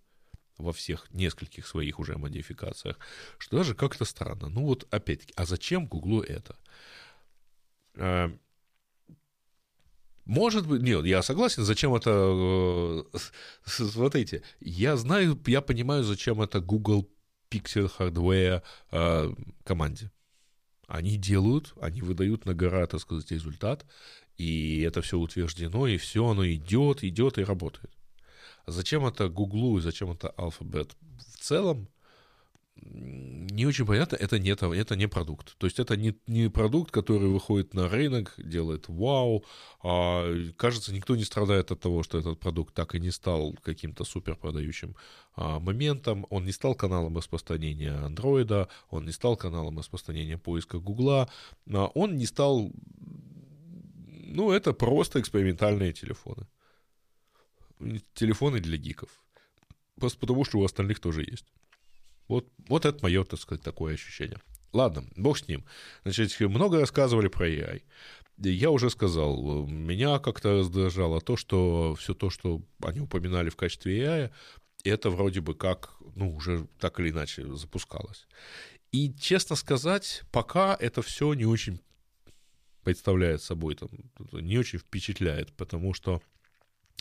во 0.57 0.73
всех 0.73 1.07
нескольких 1.13 1.67
своих 1.67 1.99
уже 1.99 2.17
модификациях, 2.17 2.97
что 3.37 3.57
даже 3.57 3.75
как-то 3.75 4.05
странно. 4.05 4.49
Ну 4.49 4.65
вот 4.65 4.87
опять-таки, 4.91 5.33
а 5.35 5.45
зачем 5.45 5.87
Гуглу 5.87 6.21
это? 6.21 6.57
Э, 7.95 8.29
может 10.25 10.67
быть, 10.67 10.81
нет, 10.81 11.05
я 11.05 11.21
согласен, 11.21 11.63
зачем 11.63 11.93
это, 11.93 13.03
э, 13.13 13.17
смотрите, 13.65 14.43
я 14.61 14.95
знаю, 14.95 15.39
я 15.47 15.61
понимаю, 15.61 16.03
зачем 16.03 16.41
это 16.41 16.61
Google 16.61 17.09
Pixel 17.49 17.91
Hardware 17.97 18.63
э, 18.91 19.33
команде. 19.65 20.11
Они 20.87 21.17
делают, 21.17 21.73
они 21.81 22.01
выдают 22.01 22.45
на 22.45 22.53
гора, 22.53 22.87
так 22.87 23.01
сказать, 23.01 23.31
результат, 23.31 23.85
и 24.37 24.81
это 24.81 25.01
все 25.01 25.17
утверждено, 25.17 25.87
и 25.87 25.97
все 25.97 26.25
оно 26.25 26.47
идет, 26.47 27.03
идет 27.03 27.37
и 27.37 27.43
работает. 27.43 27.91
Зачем 28.65 29.05
это 29.05 29.29
Google 29.29 29.77
и 29.77 29.81
зачем 29.81 30.11
это 30.11 30.33
Alphabet? 30.37 30.91
В 31.17 31.39
целом, 31.39 31.87
не 32.85 33.65
очень 33.65 33.85
понятно, 33.85 34.15
это 34.15 34.39
не, 34.39 34.49
это 34.51 34.95
не 34.95 35.07
продукт. 35.07 35.57
То 35.57 35.67
есть 35.67 35.79
это 35.79 35.95
не, 35.95 36.15
не 36.27 36.49
продукт, 36.49 36.91
который 36.91 37.27
выходит 37.27 37.73
на 37.73 37.87
рынок, 37.87 38.33
делает 38.37 38.85
вау. 38.87 39.45
А, 39.81 40.33
кажется, 40.57 40.93
никто 40.93 41.15
не 41.15 41.23
страдает 41.23 41.71
от 41.71 41.79
того, 41.79 42.03
что 42.03 42.17
этот 42.17 42.39
продукт 42.39 42.73
так 42.73 42.95
и 42.95 42.99
не 42.99 43.11
стал 43.11 43.53
каким-то 43.63 44.03
супер 44.03 44.35
продающим 44.35 44.95
а, 45.35 45.59
моментом. 45.59 46.25
Он 46.29 46.45
не 46.45 46.51
стал 46.51 46.75
каналом 46.75 47.17
распространения 47.17 47.91
андроида, 47.91 48.67
он 48.89 49.05
не 49.05 49.11
стал 49.11 49.37
каналом 49.37 49.77
распространения 49.77 50.37
поиска 50.37 50.79
гугла, 50.79 51.29
а 51.71 51.85
он 51.93 52.17
не 52.17 52.25
стал... 52.25 52.71
Ну, 54.35 54.51
это 54.51 54.73
просто 54.73 55.19
экспериментальные 55.19 55.93
телефоны. 55.93 56.47
Телефоны 58.13 58.59
для 58.59 58.77
гиков. 58.77 59.09
Просто 59.99 60.19
потому, 60.19 60.45
что 60.45 60.59
у 60.59 60.63
остальных 60.63 60.99
тоже 60.99 61.21
есть. 61.21 61.45
Вот, 62.27 62.47
вот 62.67 62.85
это 62.85 62.99
мое, 63.03 63.23
так 63.23 63.39
сказать, 63.39 63.63
такое 63.63 63.93
ощущение. 63.93 64.39
Ладно, 64.71 65.05
бог 65.15 65.37
с 65.37 65.47
ним. 65.47 65.65
Значит, 66.03 66.39
много 66.39 66.79
рассказывали 66.79 67.27
про 67.27 67.47
AI. 67.47 67.83
Я 68.37 68.71
уже 68.71 68.89
сказал, 68.89 69.67
меня 69.67 70.19
как-то 70.19 70.57
раздражало 70.57 71.21
то, 71.21 71.37
что 71.37 71.95
все 71.99 72.13
то, 72.13 72.29
что 72.29 72.61
они 72.81 73.01
упоминали 73.01 73.49
в 73.49 73.55
качестве 73.55 73.99
AI, 73.99 74.31
это 74.83 75.09
вроде 75.09 75.41
бы 75.41 75.53
как, 75.53 75.93
ну, 76.15 76.35
уже 76.35 76.67
так 76.79 76.99
или 76.99 77.11
иначе 77.11 77.55
запускалось. 77.55 78.27
И, 78.91 79.13
честно 79.13 79.55
сказать, 79.55 80.23
пока 80.31 80.75
это 80.79 81.01
все 81.01 81.33
не 81.33 81.45
очень 81.45 81.79
представляет 82.83 83.41
собой, 83.41 83.75
там, 83.75 83.89
не 84.31 84.57
очень 84.57 84.79
впечатляет, 84.79 85.53
потому 85.53 85.93
что 85.93 86.21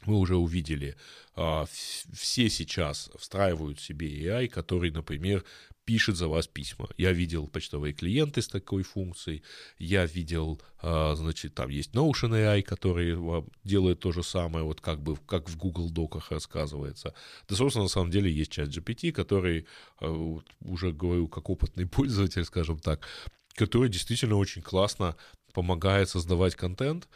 мы 0.07 0.19
уже 0.19 0.37
увидели, 0.37 0.97
а, 1.35 1.67
все 2.13 2.51
сейчас 2.51 3.11
встраивают 3.19 3.81
себе 3.81 4.09
AI, 4.09 4.49
который, 4.49 4.91
например, 4.91 5.45
пишет 5.85 6.17
за 6.17 6.29
вас 6.29 6.47
письма. 6.47 6.89
Я 6.97 7.13
видел 7.13 7.49
почтовые 7.49 7.93
клиенты 7.93 8.43
с 8.43 8.49
такой 8.49 8.83
функцией, 8.83 9.43
я 9.79 10.07
видел, 10.07 10.61
а, 10.81 11.15
значит, 11.17 11.55
там 11.55 11.71
есть 11.71 11.93
Notion 11.93 12.33
AI, 12.33 12.63
который 12.63 13.17
делает 13.65 14.01
то 14.01 14.13
же 14.13 14.23
самое, 14.23 14.65
вот 14.65 14.81
как 14.81 15.01
бы, 15.03 15.17
как 15.17 15.49
в 15.49 15.57
Google 15.57 15.91
Доках 15.91 16.31
рассказывается. 16.31 17.15
Да, 17.49 17.57
собственно, 17.57 17.85
на 17.85 17.89
самом 17.89 18.11
деле 18.11 18.31
есть 18.31 18.53
чат 18.53 18.69
GPT, 18.69 19.13
который, 19.13 19.67
а, 20.01 20.39
уже 20.61 20.93
говорю, 20.93 21.29
как 21.29 21.51
опытный 21.51 21.87
пользователь, 21.89 22.45
скажем 22.45 22.79
так, 22.79 23.07
который 23.55 23.89
действительно 23.89 24.37
очень 24.37 24.63
классно 24.63 25.17
помогает 25.53 26.09
создавать 26.09 26.55
контент, 26.55 27.07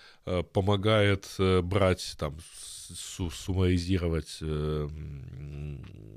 помогает 0.53 1.27
э, 1.39 1.63
брать 1.63 2.17
там 2.19 2.37
суммаризировать, 2.95 4.39
э, 4.41 4.89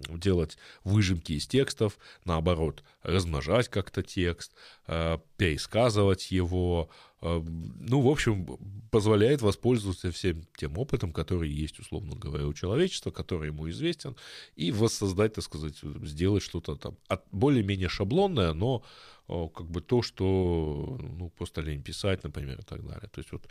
делать 0.10 0.58
выжимки 0.84 1.34
из 1.34 1.48
текстов, 1.48 1.98
наоборот, 2.26 2.84
размножать 3.04 3.70
как-то 3.70 4.04
текст, 4.04 4.54
э, 4.88 5.18
пересказывать 5.38 6.32
его, 6.32 6.90
э, 7.22 7.42
ну, 7.42 8.02
в 8.02 8.08
общем, 8.08 8.58
позволяет 8.92 9.42
воспользоваться 9.42 10.12
всем 10.12 10.44
тем 10.58 10.78
опытом, 10.78 11.14
который 11.14 11.50
есть, 11.50 11.80
условно 11.80 12.16
говоря, 12.16 12.48
у 12.48 12.54
человечества, 12.54 13.12
который 13.12 13.48
ему 13.48 13.70
известен, 13.70 14.16
и 14.56 14.72
воссоздать, 14.72 15.34
так 15.34 15.44
сказать, 15.44 15.76
сделать 16.04 16.44
что-то 16.44 16.76
там 16.76 16.98
более-менее 17.32 17.90
шаблонное, 17.90 18.54
но 18.54 18.84
как 19.28 19.70
бы 19.70 19.82
то, 19.82 20.02
что, 20.02 20.98
ну, 21.00 21.30
просто 21.30 21.62
лень 21.62 21.84
писать, 21.84 22.24
например, 22.24 22.60
и 22.60 22.64
так 22.64 22.84
далее. 22.84 23.10
То 23.14 23.20
есть 23.20 23.32
вот 23.32 23.48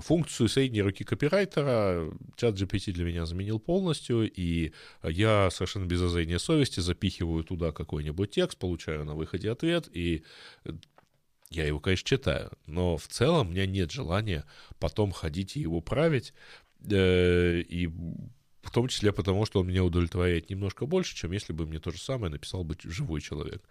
функцию 0.00 0.48
средней 0.48 0.82
руки 0.82 1.04
копирайтера 1.04 2.10
чат 2.36 2.54
GPT 2.54 2.92
для 2.92 3.04
меня 3.04 3.26
заменил 3.26 3.58
полностью, 3.58 4.30
и 4.30 4.72
я 5.02 5.50
совершенно 5.50 5.86
без 5.86 5.98
зазрения 5.98 6.38
совести 6.38 6.80
запихиваю 6.80 7.44
туда 7.44 7.72
какой-нибудь 7.72 8.30
текст, 8.30 8.58
получаю 8.58 9.04
на 9.04 9.14
выходе 9.14 9.50
ответ, 9.50 9.88
и 9.92 10.24
я 11.50 11.66
его, 11.66 11.80
конечно, 11.80 12.06
читаю, 12.06 12.50
но 12.66 12.96
в 12.96 13.08
целом 13.08 13.48
у 13.48 13.50
меня 13.50 13.66
нет 13.66 13.90
желания 13.90 14.44
потом 14.78 15.12
ходить 15.12 15.56
и 15.56 15.60
его 15.60 15.80
править, 15.80 16.34
э, 16.90 17.60
и 17.60 17.86
в 18.62 18.70
том 18.70 18.88
числе 18.88 19.12
потому, 19.12 19.46
что 19.46 19.60
он 19.60 19.68
меня 19.68 19.82
удовлетворяет 19.82 20.50
немножко 20.50 20.84
больше, 20.84 21.16
чем 21.16 21.32
если 21.32 21.54
бы 21.54 21.66
мне 21.66 21.78
то 21.78 21.90
же 21.90 21.98
самое 21.98 22.30
написал 22.30 22.64
бы 22.64 22.76
живой 22.82 23.22
человек. 23.22 23.66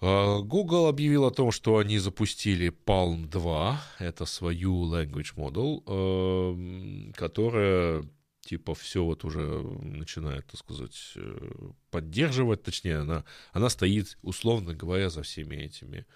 А, 0.00 0.40
Google 0.40 0.86
объявил 0.86 1.24
о 1.24 1.30
том, 1.30 1.50
что 1.50 1.78
они 1.78 1.98
запустили 1.98 2.72
Palm 2.84 3.28
2, 3.28 3.80
это 3.98 4.26
свою 4.26 4.92
language 4.92 5.34
model, 5.36 5.82
эм, 5.86 7.12
которая 7.14 8.04
типа 8.40 8.74
все 8.74 9.04
вот 9.04 9.24
уже 9.24 9.40
начинает, 9.40 10.46
так 10.46 10.60
сказать, 10.60 11.12
э, 11.16 11.70
поддерживать, 11.90 12.62
точнее, 12.62 12.98
она, 12.98 13.24
она 13.52 13.68
стоит, 13.68 14.18
условно 14.22 14.74
говоря, 14.74 15.10
за 15.10 15.22
всеми 15.22 15.56
этими 15.56 16.06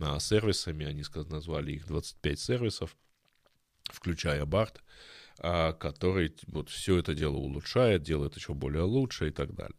а, 0.00 0.18
сервисами, 0.20 0.84
они 0.86 1.02
назвали 1.30 1.72
их 1.72 1.86
25 1.86 2.38
сервисов, 2.38 2.96
включая 3.84 4.44
BART, 4.44 4.76
а, 5.38 5.72
который 5.72 6.34
вот 6.46 6.68
все 6.68 6.98
это 6.98 7.14
дело 7.14 7.36
улучшает, 7.36 8.02
делает 8.02 8.36
еще 8.36 8.52
более 8.54 8.82
лучше 8.82 9.28
и 9.28 9.30
так 9.30 9.54
далее. 9.54 9.76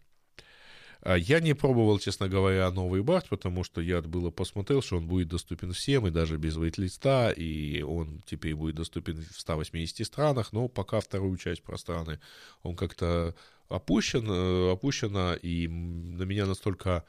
А 1.02 1.18
я 1.18 1.40
не 1.40 1.54
пробовал, 1.54 1.98
честно 2.00 2.28
говоря, 2.28 2.70
новый 2.72 3.02
Барт, 3.02 3.30
потому 3.30 3.64
что 3.64 3.80
я 3.80 4.02
было 4.02 4.32
посмотрел, 4.32 4.82
что 4.82 4.98
он 4.98 5.08
будет 5.08 5.30
доступен 5.30 5.72
всем, 5.72 6.06
и 6.08 6.12
даже 6.12 6.38
без 6.38 6.58
вейт-листа, 6.58 7.32
и 7.32 7.82
он 7.82 8.22
теперь 8.26 8.54
будет 8.56 8.76
доступен 8.76 9.24
в 9.24 9.40
180 9.40 10.06
странах, 10.06 10.52
но 10.52 10.68
пока 10.68 11.00
вторую 11.00 11.38
часть 11.38 11.64
про 11.64 11.78
страны 11.78 12.20
он 12.64 12.76
как-то 12.76 13.34
опущен, 13.70 14.26
э, 14.30 14.72
опущена, 14.74 15.36
и 15.36 15.68
на 15.70 16.24
меня 16.24 16.46
настолько 16.46 17.06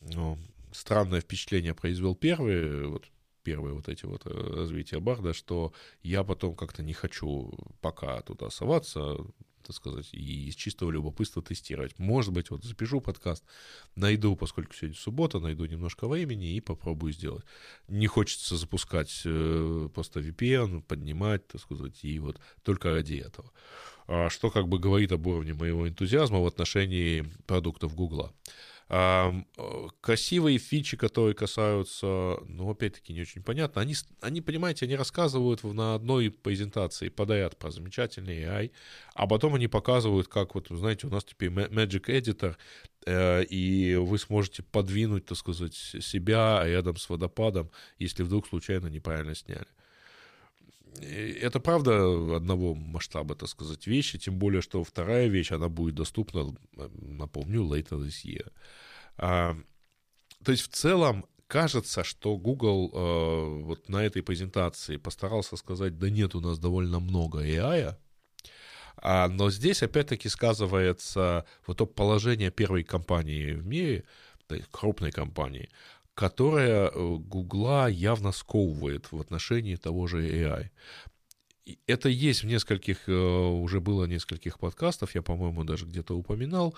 ну, 0.00 0.38
странное 0.72 1.20
впечатление 1.20 1.74
произвел 1.74 2.14
первый, 2.14 2.86
вот 2.86 3.06
первые 3.42 3.74
вот 3.74 3.88
эти 3.88 4.04
вот 4.06 4.26
э, 4.26 4.30
развития 4.30 5.00
Барда, 5.00 5.32
что 5.32 5.72
я 6.02 6.22
потом 6.22 6.54
как-то 6.54 6.82
не 6.82 6.92
хочу 6.92 7.52
пока 7.80 8.20
туда 8.22 8.50
соваться, 8.50 9.16
так 9.66 9.76
сказать, 9.76 10.08
и 10.12 10.48
из 10.48 10.54
чистого 10.54 10.90
любопытства 10.90 11.42
тестировать. 11.42 11.98
Может 11.98 12.32
быть, 12.32 12.50
вот 12.50 12.64
запишу 12.64 13.00
подкаст, 13.00 13.44
найду, 13.96 14.36
поскольку 14.36 14.74
сегодня 14.74 14.96
суббота, 14.96 15.40
найду 15.40 15.64
немножко 15.66 16.08
времени 16.08 16.54
и 16.54 16.60
попробую 16.60 17.12
сделать. 17.12 17.44
Не 17.88 18.06
хочется 18.06 18.56
запускать 18.56 19.22
э, 19.24 19.88
просто 19.94 20.20
VPN, 20.20 20.82
поднимать, 20.82 21.46
так 21.48 21.60
сказать, 21.60 22.04
и 22.04 22.18
вот 22.18 22.40
только 22.62 22.90
ради 22.90 23.14
этого. 23.14 23.50
А 24.08 24.30
что 24.30 24.50
как 24.50 24.68
бы 24.68 24.78
говорит 24.78 25.12
об 25.12 25.26
уровне 25.26 25.54
моего 25.54 25.88
энтузиазма 25.88 26.40
в 26.40 26.46
отношении 26.46 27.24
продуктов 27.46 27.94
Гугла. 27.94 28.32
А, 28.88 29.34
красивые 30.00 30.58
фичи, 30.58 30.96
которые 30.96 31.34
касаются, 31.34 32.38
ну, 32.46 32.70
опять-таки, 32.70 33.12
не 33.12 33.22
очень 33.22 33.42
понятно. 33.42 33.82
Они, 33.82 33.94
они, 34.20 34.40
понимаете, 34.40 34.86
они 34.86 34.94
рассказывают 34.94 35.64
на 35.64 35.96
одной 35.96 36.30
презентации 36.30 37.08
подряд 37.08 37.56
про 37.56 37.72
замечательный 37.72 38.44
AI, 38.44 38.70
а 39.14 39.26
потом 39.26 39.56
они 39.56 39.66
показывают, 39.66 40.28
как 40.28 40.54
вот, 40.54 40.68
знаете, 40.70 41.08
у 41.08 41.10
нас 41.10 41.24
теперь 41.24 41.48
Magic 41.50 42.04
Editor, 42.06 42.56
э, 43.06 43.44
и 43.44 43.96
вы 43.96 44.18
сможете 44.18 44.62
подвинуть, 44.62 45.26
так 45.26 45.38
сказать, 45.38 45.74
себя 45.74 46.62
рядом 46.64 46.96
с 46.96 47.08
водопадом, 47.08 47.72
если 47.98 48.22
вдруг 48.22 48.46
случайно 48.46 48.86
неправильно 48.86 49.34
сняли 49.34 49.66
это 51.02 51.60
правда 51.60 52.36
одного 52.36 52.74
масштаба, 52.74 53.34
так 53.34 53.48
сказать, 53.48 53.86
вещи, 53.86 54.18
тем 54.18 54.38
более, 54.38 54.62
что 54.62 54.82
вторая 54.84 55.28
вещь, 55.28 55.52
она 55.52 55.68
будет 55.68 55.94
доступна, 55.94 56.54
напомню, 56.74 57.62
later 57.62 57.98
this 57.98 58.24
year. 58.24 58.52
А, 59.16 59.56
то 60.44 60.52
есть 60.52 60.64
в 60.64 60.68
целом 60.68 61.24
кажется, 61.46 62.04
что 62.04 62.36
Google 62.36 62.90
э, 62.92 63.62
вот 63.64 63.88
на 63.88 64.04
этой 64.04 64.22
презентации 64.22 64.96
постарался 64.96 65.56
сказать, 65.56 65.98
да 65.98 66.10
нет, 66.10 66.34
у 66.34 66.40
нас 66.40 66.58
довольно 66.58 67.00
много 67.00 67.44
AI, 67.44 67.96
а, 68.98 69.28
но 69.28 69.50
здесь 69.50 69.82
опять-таки 69.82 70.28
сказывается 70.28 71.44
вот 71.66 71.78
то 71.78 71.86
положение 71.86 72.50
первой 72.50 72.82
компании 72.82 73.52
в 73.52 73.66
мире, 73.66 74.04
крупной 74.70 75.10
компании, 75.10 75.68
которая 76.16 76.88
э, 76.88 77.16
Гугла 77.18 77.88
явно 77.88 78.32
сковывает 78.32 79.12
в 79.12 79.20
отношении 79.20 79.76
того 79.76 80.06
же 80.06 80.26
AI. 80.26 80.70
Это 81.86 82.08
есть 82.08 82.42
в 82.42 82.46
нескольких, 82.46 83.06
э, 83.06 83.12
уже 83.12 83.80
было 83.80 84.06
нескольких 84.06 84.58
подкастов, 84.58 85.14
я, 85.14 85.20
по-моему, 85.20 85.62
даже 85.62 85.84
где-то 85.84 86.16
упоминал. 86.16 86.74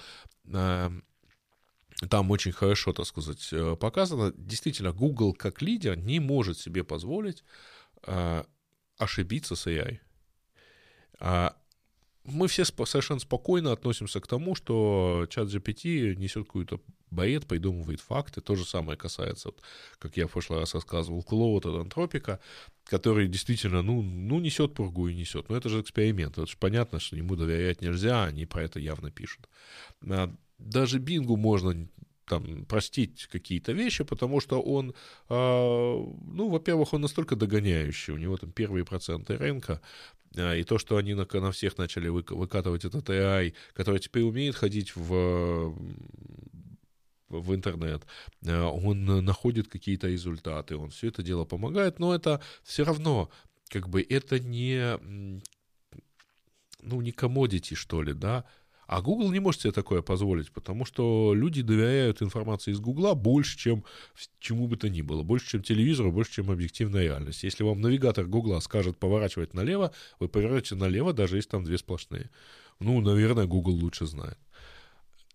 Эм, 0.46 1.05
там 2.11 2.33
очень 2.33 2.51
хорошо, 2.51 2.92
так 2.92 3.07
сказать, 3.07 3.48
э, 3.53 3.77
показано. 3.77 4.33
Действительно, 4.37 4.92
Google 4.92 5.35
как 5.35 5.62
лидер 5.62 5.96
не 5.96 6.18
может 6.18 6.59
себе 6.59 6.83
позволить 6.83 7.44
ошибиться 8.96 9.57
с 9.57 9.66
AI. 9.66 9.98
Мы 12.30 12.46
все 12.48 12.64
совершенно 12.64 13.20
спокойно 13.20 13.72
относимся 13.72 14.20
к 14.20 14.26
тому, 14.26 14.54
что 14.54 15.26
чат 15.30 15.48
GPT 15.48 16.14
несет 16.16 16.46
какую-то 16.46 16.80
бред, 17.10 17.46
придумывает 17.46 18.00
факты. 18.00 18.40
То 18.40 18.54
же 18.54 18.64
самое 18.64 18.98
касается, 18.98 19.48
вот, 19.48 19.62
как 19.98 20.16
я 20.16 20.26
в 20.26 20.32
прошлый 20.32 20.60
раз 20.60 20.74
рассказывал, 20.74 21.22
Клоуд 21.22 21.66
от 21.66 21.80
Антропика, 21.80 22.38
который 22.84 23.28
действительно, 23.28 23.82
ну, 23.82 24.02
ну, 24.02 24.40
несет 24.40 24.74
пургу 24.74 25.08
и 25.08 25.14
несет. 25.14 25.48
Но 25.48 25.56
это 25.56 25.68
же 25.68 25.80
эксперимент. 25.80 26.38
Это 26.38 26.46
же 26.46 26.56
понятно, 26.58 27.00
что 27.00 27.16
ему 27.16 27.36
доверять 27.36 27.80
нельзя, 27.80 28.24
они 28.24 28.46
про 28.46 28.62
это 28.62 28.78
явно 28.78 29.10
пишут. 29.10 29.48
А 30.06 30.34
даже 30.58 30.98
Бингу 30.98 31.36
можно 31.36 31.88
там, 32.28 32.64
простить 32.64 33.26
какие-то 33.32 33.72
вещи, 33.72 34.04
потому 34.04 34.40
что 34.40 34.60
он, 34.60 34.94
э, 35.28 35.34
ну, 35.34 36.48
во-первых, 36.48 36.92
он 36.92 37.00
настолько 37.00 37.36
догоняющий, 37.36 38.14
у 38.14 38.18
него 38.18 38.36
там 38.36 38.52
первые 38.52 38.84
проценты 38.84 39.36
рынка, 39.36 39.80
э, 40.34 40.60
и 40.60 40.64
то, 40.64 40.78
что 40.78 40.96
они 40.96 41.14
на, 41.14 41.26
на 41.32 41.50
всех 41.50 41.78
начали 41.78 42.08
вы, 42.08 42.24
выкатывать 42.28 42.84
этот 42.84 43.08
AI, 43.10 43.54
который 43.74 44.00
теперь 44.00 44.22
умеет 44.22 44.54
ходить 44.54 44.94
в 44.94 45.74
в 47.28 47.54
интернет, 47.54 48.06
э, 48.42 48.62
он 48.62 49.04
находит 49.24 49.68
какие-то 49.68 50.08
результаты, 50.08 50.76
он 50.76 50.90
все 50.90 51.08
это 51.08 51.22
дело 51.22 51.44
помогает, 51.44 51.98
но 51.98 52.14
это 52.14 52.40
все 52.62 52.84
равно, 52.84 53.28
как 53.68 53.88
бы, 53.88 54.00
это 54.08 54.38
не, 54.40 54.98
ну, 56.80 57.00
не 57.00 57.12
комодити, 57.12 57.74
что 57.74 58.02
ли, 58.02 58.14
да, 58.14 58.44
а 58.88 59.03
Google 59.03 59.31
не 59.31 59.38
может 59.38 59.61
себе 59.61 59.72
такое 59.72 60.01
позволить, 60.01 60.51
потому 60.51 60.87
что 60.87 61.35
люди 61.35 61.61
доверяют 61.61 62.22
информации 62.22 62.70
из 62.70 62.81
Google 62.81 63.14
больше, 63.14 63.59
чем 63.59 63.85
чему 64.40 64.66
бы 64.66 64.79
то 64.79 64.88
ни 64.88 65.03
было. 65.03 65.22
Больше, 65.22 65.46
чем 65.51 65.62
телевизору, 65.62 66.11
больше, 66.11 66.33
чем 66.33 66.51
объективная 66.51 67.03
реальность. 67.03 67.42
Если 67.42 67.62
вам 67.64 67.83
навигатор 67.83 68.24
Google 68.24 68.59
скажет 68.62 68.96
поворачивать 68.96 69.53
налево, 69.53 69.92
вы 70.20 70.29
повернете 70.29 70.74
налево, 70.74 71.12
даже 71.12 71.37
если 71.37 71.51
там 71.51 71.64
две 71.64 71.77
сплошные. 71.77 72.31
Ну, 72.81 72.98
наверное, 73.03 73.44
Google 73.44 73.74
лучше 73.74 74.07
знает. 74.07 74.38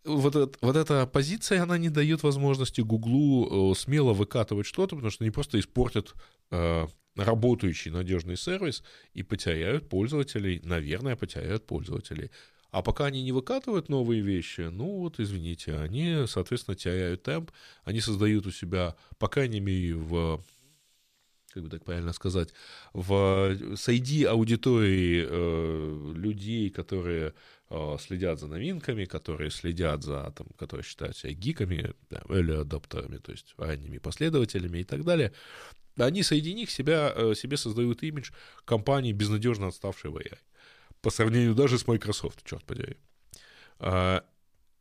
Вот, 0.04 0.36
это, 0.36 0.58
вот 0.62 0.76
эта 0.76 1.06
позиция, 1.06 1.62
она 1.62 1.78
не 1.78 1.90
дает 1.90 2.24
возможности 2.24 2.82
Гуглу 2.82 3.72
э, 3.72 3.76
смело 3.76 4.14
выкатывать 4.14 4.66
что-то, 4.66 4.96
потому 4.96 5.12
что 5.12 5.24
они 5.24 5.32
просто 5.32 5.60
испортят 5.60 6.16
э, 6.50 6.88
работающий 7.16 7.92
надежный 7.92 8.36
сервис 8.36 8.84
и 9.14 9.22
потеряют 9.22 9.90
пользователей, 9.90 10.60
наверное, 10.64 11.16
потеряют 11.16 11.68
пользователей. 11.68 12.32
А 12.74 12.82
пока 12.82 13.06
они 13.06 13.22
не 13.22 13.32
выкатывают 13.32 13.88
новые 13.88 14.22
вещи, 14.22 14.62
ну 14.62 14.98
вот, 14.98 15.20
извините, 15.20 15.76
они, 15.76 16.26
соответственно, 16.26 16.76
теряют 16.76 17.22
темп, 17.22 17.52
они 17.84 18.02
создают 18.02 18.48
у 18.48 18.52
себя, 18.52 18.96
по 19.20 19.28
крайней 19.28 19.60
мере, 19.60 19.94
в 19.94 20.44
как 21.54 21.62
бы 21.62 21.70
так 21.70 21.86
правильно 21.86 22.14
сказать, 22.14 22.50
в, 22.94 23.56
среди 23.78 24.24
аудитории 24.24 25.24
э, 25.24 26.14
людей, 26.16 26.72
которые 26.72 27.36
э, 27.70 27.98
следят 28.00 28.40
за 28.40 28.48
новинками, 28.48 29.06
которые 29.06 29.52
следят 29.52 30.02
за, 30.02 30.34
там, 30.36 30.48
которые 30.58 30.84
считают 30.84 31.16
себя 31.16 31.34
гиками, 31.34 31.94
или 32.30 32.54
адаптерами, 32.54 33.18
то 33.18 33.32
есть 33.32 33.54
ранними 33.56 34.00
последователями 34.00 34.80
и 34.80 34.84
так 34.84 35.04
далее, 35.04 35.32
они 35.96 36.24
среди 36.24 36.56
них 36.56 36.72
себя, 36.72 37.14
э, 37.16 37.36
себе 37.36 37.56
создают 37.56 38.02
имидж 38.02 38.32
компании, 38.66 39.12
безнадежно 39.12 39.68
отставшей 39.68 40.10
в 40.10 40.18
AI 40.18 40.40
по 41.04 41.12
сравнению 41.12 41.54
даже 41.54 41.78
с 41.78 41.86
Microsoft, 41.86 42.44
черт 42.46 42.64
подери. 42.64 42.98
А, 43.78 44.24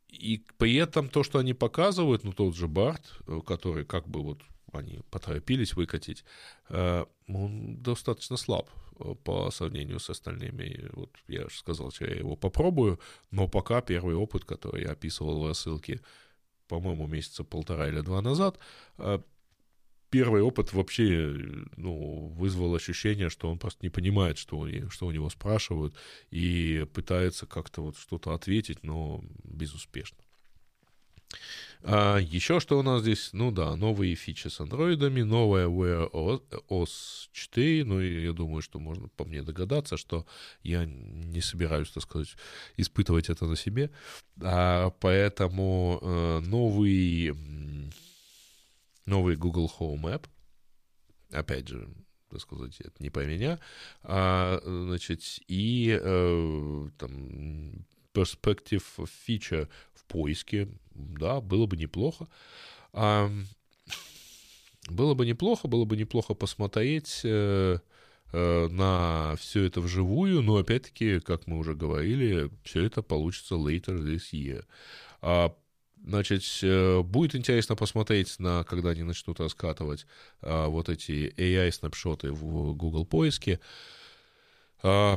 и 0.07 0.41
при 0.57 0.75
этом 0.75 1.09
то, 1.09 1.21
что 1.21 1.37
они 1.37 1.53
показывают, 1.53 2.23
ну, 2.23 2.31
тот 2.31 2.55
же 2.55 2.67
Барт, 2.67 3.19
э, 3.27 3.41
который 3.45 3.85
как 3.85 4.07
бы 4.07 4.23
вот 4.23 4.41
они 4.71 5.01
поторопились 5.11 5.73
выкатить, 5.73 6.23
э, 6.69 7.05
он 7.27 7.83
достаточно 7.83 8.37
слаб 8.37 8.69
э, 8.99 9.15
по 9.23 9.51
сравнению 9.51 9.99
с 9.99 10.09
остальными. 10.09 10.89
Вот 10.93 11.11
я 11.27 11.49
же 11.49 11.57
сказал, 11.57 11.91
что 11.91 12.05
я 12.05 12.15
его 12.15 12.37
попробую, 12.37 12.99
но 13.31 13.49
пока 13.49 13.81
первый 13.81 14.15
опыт, 14.15 14.45
который 14.45 14.83
я 14.83 14.91
описывал 14.91 15.43
в 15.43 15.47
рассылке, 15.47 15.99
по-моему, 16.69 17.05
месяца 17.05 17.43
полтора 17.43 17.89
или 17.89 17.99
два 17.99 18.21
назад, 18.21 18.57
первый 20.13 20.43
опыт 20.43 20.73
вообще 20.73 21.35
ну, 21.75 22.27
вызвал 22.37 22.75
ощущение, 22.75 23.29
что 23.29 23.49
он 23.49 23.57
просто 23.57 23.79
не 23.81 23.89
понимает, 23.89 24.37
что, 24.37 24.59
у, 24.59 24.89
что 24.91 25.07
у 25.07 25.11
него 25.11 25.27
спрашивают, 25.31 25.95
и 26.29 26.85
пытается 26.93 27.47
как-то 27.47 27.81
вот 27.81 27.97
что-то 27.97 28.35
ответить, 28.35 28.83
но 28.83 29.23
безуспешно. 29.43 30.19
А 31.81 32.19
еще 32.19 32.59
что 32.59 32.77
у 32.77 32.83
нас 32.83 33.01
здесь? 33.01 33.31
Ну 33.33 33.51
да, 33.51 33.75
новые 33.75 34.13
фичи 34.13 34.49
с 34.49 34.59
андроидами, 34.59 35.23
новая 35.23 35.65
Wear 35.67 36.11
OS 36.69 37.29
4, 37.31 37.83
ну 37.85 37.99
я 37.99 38.33
думаю, 38.33 38.61
что 38.61 38.79
можно 38.79 39.07
по 39.07 39.25
мне 39.25 39.41
догадаться, 39.41 39.97
что 39.97 40.27
я 40.61 40.85
не 40.85 41.41
собираюсь, 41.41 41.89
так 41.89 42.03
сказать, 42.03 42.35
испытывать 42.77 43.29
это 43.29 43.47
на 43.47 43.55
себе, 43.55 43.89
а, 44.41 44.91
поэтому 44.99 45.97
э, 46.03 46.39
новый 46.45 47.33
новый 49.05 49.35
Google 49.35 49.71
Home 49.79 50.03
App. 50.03 50.25
Опять 51.31 51.67
же, 51.67 51.89
так 52.29 52.41
сказать, 52.41 52.79
это 52.79 52.95
не 52.99 53.09
по 53.09 53.25
меня. 53.25 53.59
А, 54.03 54.59
значит, 54.63 55.21
и 55.47 55.97
э, 55.99 56.87
там 56.97 57.85
perspective 58.13 58.83
feature 58.97 59.67
в 59.93 60.05
поиске, 60.05 60.67
да, 60.91 61.41
было 61.41 61.65
бы 61.65 61.77
неплохо. 61.77 62.27
А, 62.91 63.31
было 64.89 65.13
бы 65.13 65.25
неплохо, 65.25 65.67
было 65.67 65.85
бы 65.85 65.95
неплохо 65.95 66.33
посмотреть 66.33 67.21
э, 67.23 67.77
э, 68.33 68.67
на 68.67 69.35
все 69.37 69.63
это 69.63 69.81
вживую, 69.81 70.41
но 70.41 70.57
опять-таки, 70.57 71.19
как 71.19 71.47
мы 71.47 71.57
уже 71.57 71.73
говорили, 71.73 72.49
все 72.63 72.83
это 72.83 73.01
получится 73.01 73.55
later 73.55 73.97
this 73.97 74.31
year. 74.33 74.65
А 75.21 75.55
Значит, 76.05 76.43
э, 76.63 77.01
будет 77.01 77.33
интересно 77.33 77.75
посмотреть, 77.75 78.37
на, 78.37 78.65
когда 78.65 78.89
они 78.89 79.03
начнут 79.03 79.39
раскатывать 79.39 80.05
а, 80.41 80.67
вот 80.67 80.89
эти 80.89 81.33
AI-снапшоты 81.37 82.31
в 82.31 82.75
Google 82.75 83.05
поиске. 83.05 83.61
А, 84.81 85.15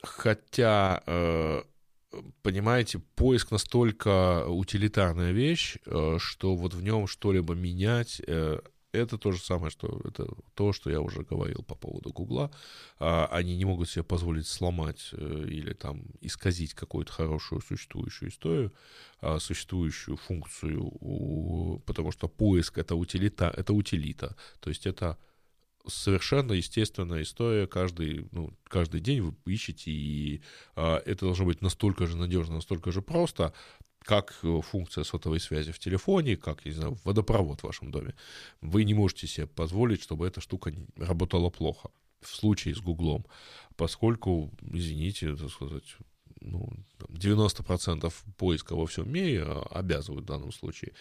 хотя, 0.00 1.02
а, 1.06 1.64
понимаете, 2.42 3.00
поиск 3.16 3.50
настолько 3.50 4.46
утилитарная 4.46 5.32
вещь, 5.32 5.78
что 6.18 6.54
вот 6.54 6.74
в 6.74 6.82
нем 6.82 7.08
что-либо 7.08 7.54
менять 7.54 8.22
Это 8.92 9.18
то 9.18 9.32
же 9.32 9.38
самое, 9.38 9.70
что 9.70 10.00
это 10.04 10.26
то, 10.54 10.72
что 10.72 10.90
я 10.90 11.00
уже 11.00 11.22
говорил 11.22 11.62
по 11.62 11.74
поводу 11.74 12.10
Гугла. 12.10 12.50
А, 12.98 13.26
они 13.26 13.54
не 13.56 13.66
могут 13.66 13.90
себе 13.90 14.02
позволить 14.02 14.46
сломать 14.46 15.10
э, 15.12 15.44
или 15.46 15.74
там 15.74 16.04
исказить 16.22 16.72
какую-то 16.72 17.12
хорошую 17.12 17.60
существующую 17.60 18.30
историю, 18.30 18.72
а, 19.20 19.38
существующую 19.40 20.16
функцию, 20.16 21.82
потому 21.84 22.12
что 22.12 22.28
поиск 22.28 22.78
это 22.78 22.94
утилита, 22.94 23.52
это 23.54 23.74
утилита. 23.74 24.36
То 24.60 24.70
есть 24.70 24.86
это 24.86 25.18
совершенно 25.88 26.52
естественная 26.52 27.22
история. 27.22 27.66
Каждый, 27.66 28.26
ну, 28.32 28.52
каждый 28.64 29.00
день 29.00 29.20
вы 29.20 29.34
ищете, 29.46 29.90
и 29.90 30.42
а, 30.76 31.02
это 31.04 31.26
должно 31.26 31.46
быть 31.46 31.62
настолько 31.62 32.06
же 32.06 32.16
надежно, 32.16 32.56
настолько 32.56 32.92
же 32.92 33.02
просто, 33.02 33.52
как 34.00 34.38
э, 34.42 34.60
функция 34.62 35.04
сотовой 35.04 35.40
связи 35.40 35.72
в 35.72 35.78
телефоне, 35.78 36.36
как, 36.36 36.64
я 36.64 36.72
не 36.72 36.76
знаю, 36.78 36.98
водопровод 37.04 37.60
в 37.60 37.64
вашем 37.64 37.90
доме. 37.90 38.14
Вы 38.60 38.84
не 38.84 38.94
можете 38.94 39.26
себе 39.26 39.46
позволить, 39.46 40.02
чтобы 40.02 40.26
эта 40.26 40.40
штука 40.40 40.72
работала 40.96 41.50
плохо 41.50 41.90
в 42.20 42.28
случае 42.34 42.74
с 42.74 42.80
Гуглом, 42.80 43.26
поскольку, 43.76 44.50
извините, 44.62 45.36
так 45.36 45.50
сказать, 45.50 45.96
ну, 46.40 46.70
90% 47.08 48.12
поиска 48.36 48.74
во 48.74 48.86
всем 48.86 49.12
мире 49.12 49.44
а, 49.44 49.62
обязывают 49.70 50.24
в 50.24 50.28
данном 50.28 50.52
случае. 50.52 50.92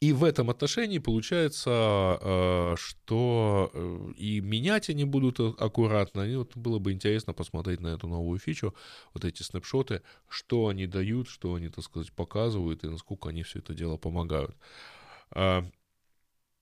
И 0.00 0.12
в 0.12 0.22
этом 0.22 0.48
отношении 0.48 0.98
получается, 0.98 2.18
э, 2.20 2.74
что 2.78 3.70
э, 3.74 4.12
и 4.16 4.40
менять 4.40 4.90
они 4.90 5.04
будут 5.04 5.40
аккуратно. 5.40 6.20
И 6.20 6.36
вот 6.36 6.56
было 6.56 6.78
бы 6.78 6.92
интересно 6.92 7.32
посмотреть 7.32 7.80
на 7.80 7.88
эту 7.88 8.06
новую 8.06 8.38
фичу, 8.38 8.74
вот 9.12 9.24
эти 9.24 9.42
снапшоты, 9.42 10.02
что 10.28 10.68
они 10.68 10.86
дают, 10.86 11.28
что 11.28 11.54
они, 11.54 11.68
так 11.68 11.82
сказать, 11.82 12.12
показывают 12.12 12.84
и 12.84 12.88
насколько 12.88 13.30
они 13.30 13.42
все 13.42 13.58
это 13.58 13.74
дело 13.74 13.96
помогают. 13.96 14.56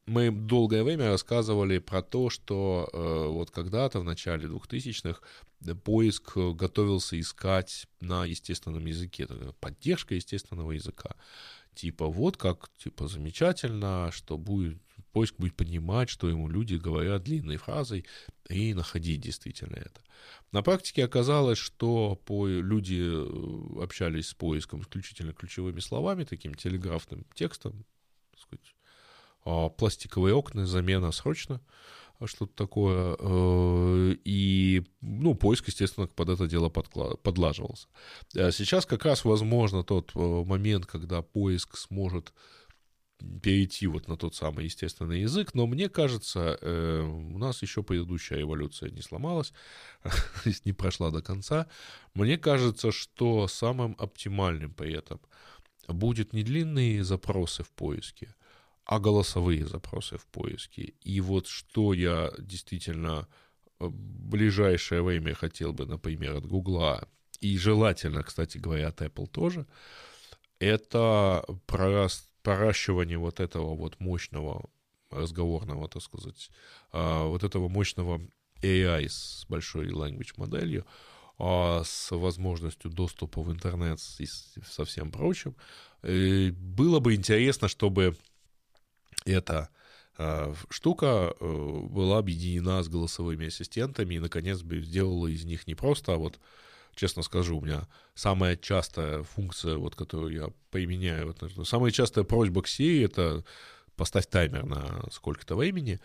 Мы 0.06 0.30
долгое 0.30 0.84
время 0.84 1.08
рассказывали 1.08 1.78
про 1.78 2.00
то, 2.00 2.30
что 2.30 2.88
э, 2.92 3.26
вот 3.26 3.50
когда-то 3.50 4.00
в 4.00 4.04
начале 4.04 4.46
2000-х 4.46 5.20
поиск 5.84 6.36
готовился 6.36 7.18
искать 7.20 7.86
на 8.00 8.24
естественном 8.24 8.86
языке, 8.86 9.26
поддержка 9.60 10.14
естественного 10.14 10.72
языка 10.72 11.16
типа 11.76 12.06
вот 12.06 12.36
как, 12.36 12.68
типа 12.78 13.06
замечательно, 13.06 14.10
что 14.12 14.36
будет 14.36 14.78
поиск 15.12 15.36
будет 15.38 15.54
понимать, 15.54 16.10
что 16.10 16.28
ему 16.28 16.46
люди 16.46 16.74
говорят 16.74 17.22
длинной 17.22 17.56
фразой 17.56 18.04
и 18.50 18.74
находить 18.74 19.22
действительно 19.22 19.76
это. 19.76 20.02
На 20.52 20.62
практике 20.62 21.04
оказалось, 21.04 21.58
что 21.58 22.16
по, 22.26 22.46
люди 22.46 23.00
э, 23.00 23.82
общались 23.82 24.28
с 24.28 24.34
поиском 24.34 24.82
исключительно 24.82 25.32
ключевыми 25.32 25.80
словами, 25.80 26.24
таким 26.24 26.54
телеграфным 26.54 27.24
текстом, 27.34 27.86
сказать, 28.36 28.74
а, 29.46 29.70
пластиковые 29.70 30.34
окна, 30.34 30.66
замена 30.66 31.12
срочно, 31.12 31.62
что-то 32.24 32.52
такое. 32.54 33.16
Э, 33.18 34.16
и, 34.24 34.84
ну, 35.00 35.34
поиск, 35.34 35.68
естественно, 35.68 36.06
под 36.06 36.30
это 36.30 36.46
дело 36.46 36.68
подлаживался. 36.68 37.88
А 38.34 38.50
сейчас 38.50 38.86
как 38.86 39.04
раз 39.04 39.24
возможно 39.24 39.82
тот 39.82 40.12
э, 40.14 40.18
момент, 40.18 40.86
когда 40.86 41.22
поиск 41.22 41.76
сможет 41.76 42.32
перейти 43.42 43.86
вот 43.86 44.08
на 44.08 44.16
тот 44.16 44.34
самый 44.34 44.64
естественный 44.66 45.22
язык, 45.22 45.54
но 45.54 45.66
мне 45.66 45.88
кажется, 45.88 46.58
э, 46.60 47.00
у 47.00 47.38
нас 47.38 47.62
еще 47.62 47.82
предыдущая 47.82 48.42
эволюция 48.42 48.90
не 48.90 49.00
сломалась, 49.00 49.52
не 50.64 50.72
прошла 50.72 51.10
до 51.10 51.22
конца. 51.22 51.66
Мне 52.14 52.36
кажется, 52.38 52.92
что 52.92 53.48
самым 53.48 53.96
оптимальным 53.98 54.72
при 54.74 54.94
этом 54.94 55.20
будет 55.88 56.32
не 56.32 56.42
длинные 56.42 57.04
запросы 57.04 57.62
в 57.62 57.70
поиске, 57.70 58.34
а 58.86 59.00
голосовые 59.00 59.66
запросы 59.66 60.16
в 60.16 60.26
поиске. 60.26 60.94
И 61.02 61.20
вот 61.20 61.48
что 61.48 61.92
я 61.92 62.32
действительно 62.38 63.26
в 63.80 63.90
ближайшее 63.90 65.02
время 65.02 65.34
хотел 65.34 65.72
бы, 65.72 65.86
например, 65.86 66.36
от 66.36 66.46
Гугла, 66.46 67.08
и 67.40 67.58
желательно, 67.58 68.22
кстати 68.22 68.58
говоря, 68.58 68.88
от 68.88 69.02
Apple 69.02 69.26
тоже, 69.26 69.66
это 70.60 71.44
проращивание 71.66 73.18
вот 73.18 73.40
этого 73.40 73.74
вот 73.74 73.98
мощного 73.98 74.70
разговорного, 75.10 75.88
так 75.88 76.02
сказать, 76.02 76.50
а, 76.92 77.26
вот 77.26 77.42
этого 77.42 77.68
мощного 77.68 78.20
AI 78.62 79.08
с 79.08 79.44
большой 79.48 79.88
language 79.88 80.34
моделью, 80.36 80.86
а, 81.38 81.82
с 81.84 82.14
возможностью 82.16 82.90
доступа 82.90 83.42
в 83.42 83.52
интернет 83.52 83.98
и 84.18 84.26
со 84.26 84.84
всем 84.84 85.10
прочим. 85.10 85.56
И 86.04 86.50
было 86.56 87.00
бы 87.00 87.14
интересно, 87.14 87.68
чтобы 87.68 88.16
эта 89.26 89.68
э, 90.18 90.54
штука 90.70 91.34
э, 91.38 91.80
была 91.90 92.18
объединена 92.18 92.82
с 92.82 92.88
голосовыми 92.88 93.48
ассистентами 93.48 94.14
и, 94.14 94.20
наконец, 94.20 94.62
бы 94.62 94.80
сделала 94.80 95.26
из 95.26 95.44
них 95.44 95.66
не 95.66 95.74
просто, 95.74 96.14
а 96.14 96.16
вот, 96.16 96.38
честно 96.94 97.22
скажу, 97.22 97.58
у 97.58 97.60
меня 97.60 97.86
самая 98.14 98.56
частая 98.56 99.22
функция, 99.22 99.76
вот, 99.76 99.94
которую 99.94 100.32
я 100.32 100.48
применяю, 100.70 101.26
вот, 101.26 101.68
самая 101.68 101.90
частая 101.90 102.24
просьба 102.24 102.62
к 102.62 102.66
Siri— 102.66 103.04
это 103.06 103.44
поставь 103.96 104.26
таймер 104.26 104.64
на 104.64 105.04
сколько-то 105.10 105.56
времени, 105.56 106.00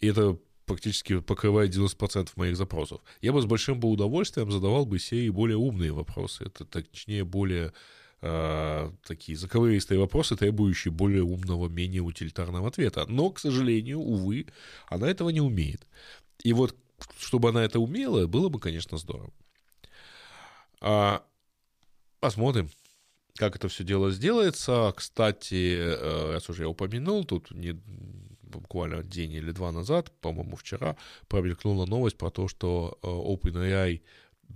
и 0.00 0.08
это 0.08 0.38
практически 0.64 1.20
покрывает 1.20 1.74
90% 1.74 2.30
моих 2.36 2.56
запросов. 2.56 3.00
Я 3.20 3.32
бы 3.32 3.42
с 3.42 3.46
большим 3.46 3.80
бы 3.80 3.90
удовольствием 3.90 4.50
задавал 4.50 4.86
бы 4.86 4.96
Siri 4.96 5.30
более 5.30 5.56
умные 5.56 5.92
вопросы, 5.92 6.44
это 6.44 6.64
точнее 6.64 7.24
более 7.24 7.72
э, 8.22 8.90
такие 9.04 9.36
заковыристые 9.36 10.00
вопросы, 10.00 10.36
требующие 10.36 10.92
более 10.92 11.22
умного, 11.22 11.68
менее 11.68 12.02
утилитарного 12.02 12.68
ответа. 12.68 13.04
Но, 13.06 13.30
к 13.30 13.38
сожалению, 13.38 13.98
увы, 13.98 14.46
она 14.88 15.08
этого 15.08 15.30
не 15.30 15.40
умеет. 15.40 15.86
И 16.42 16.52
вот, 16.52 16.76
чтобы 17.18 17.50
она 17.50 17.64
это 17.64 17.80
умела, 17.80 18.26
было 18.26 18.48
бы, 18.48 18.60
конечно, 18.60 18.96
здорово. 18.96 19.32
А, 20.80 21.22
посмотрим, 22.20 22.70
как 23.36 23.56
это 23.56 23.68
все 23.68 23.84
дело 23.84 24.10
сделается. 24.10 24.92
Кстати, 24.96 25.76
э, 25.78 26.32
раз 26.32 26.48
уже 26.48 26.62
я 26.62 26.68
упомянул, 26.68 27.24
тут 27.24 27.50
не, 27.50 27.80
буквально 28.42 29.02
день 29.02 29.32
или 29.32 29.50
два 29.52 29.72
назад, 29.72 30.12
по-моему, 30.20 30.56
вчера, 30.56 30.96
промелькнула 31.28 31.86
новость 31.86 32.16
про 32.16 32.30
то, 32.30 32.48
что 32.48 32.98
э, 33.02 33.06
OpenAI 33.06 34.02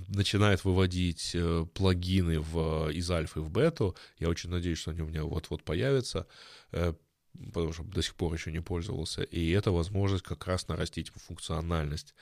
начинает 0.08 0.64
выводить 0.64 1.32
э, 1.34 1.66
плагины 1.74 2.40
в, 2.40 2.90
из 2.90 3.10
альфы 3.10 3.40
в 3.40 3.50
бету. 3.50 3.96
Я 4.18 4.28
очень 4.28 4.50
надеюсь, 4.50 4.78
что 4.78 4.90
они 4.90 5.02
у 5.02 5.06
меня 5.06 5.24
вот-вот 5.24 5.62
появятся, 5.64 6.26
э, 6.72 6.94
потому 7.52 7.72
что 7.72 7.84
до 7.84 8.02
сих 8.02 8.14
пор 8.14 8.34
еще 8.34 8.52
не 8.52 8.60
пользовался. 8.60 9.22
И 9.22 9.50
это 9.50 9.70
возможность 9.70 10.24
как 10.24 10.46
раз 10.46 10.68
нарастить 10.68 11.10
функциональность 11.10 12.14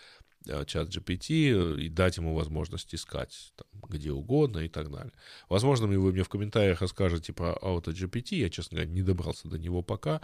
э, 0.47 0.65
чат 0.67 0.89
GPT 0.89 1.81
и 1.81 1.89
дать 1.89 2.17
ему 2.17 2.35
возможность 2.35 2.95
искать 2.95 3.53
там, 3.57 3.67
где 3.89 4.13
угодно 4.13 4.59
и 4.61 4.69
так 4.69 4.91
далее. 4.91 5.13
Возможно, 5.49 5.87
вы 5.87 6.13
мне 6.13 6.23
в 6.23 6.29
комментариях 6.29 6.81
расскажете 6.81 7.33
про 7.33 7.53
AutoGPT, 7.61 8.37
я, 8.37 8.51
честно 8.51 8.77
говоря, 8.77 8.93
не 8.93 9.03
добрался 9.03 9.49
до 9.49 9.59
него 9.59 9.83
пока, 9.83 10.21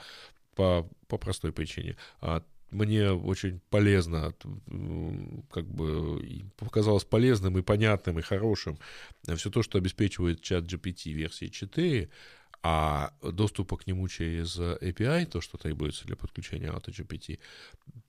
по, 0.55 0.89
по 1.09 1.19
простой 1.19 1.53
причине. 1.53 1.97
А 2.21 2.45
мне 2.71 3.11
очень 3.11 3.61
полезно, 3.71 4.35
как 5.51 5.67
бы 5.67 6.45
показалось 6.57 7.05
полезным 7.05 7.59
и 7.59 7.63
понятным 7.63 8.19
и 8.19 8.23
хорошим 8.23 8.79
все 9.37 9.51
то, 9.51 9.63
что 9.63 9.79
обеспечивает 9.79 10.41
чат 10.41 10.65
GPT 10.65 11.13
версии 11.13 11.47
4, 11.47 12.09
а 12.63 13.13
доступа 13.23 13.77
к 13.77 13.87
нему 13.87 14.07
через 14.09 14.59
API, 14.59 15.27
то, 15.27 15.41
что 15.41 15.59
требуется 15.59 16.07
для 16.07 16.17
подключения 16.17 16.71
AutoGPT, 16.71 17.39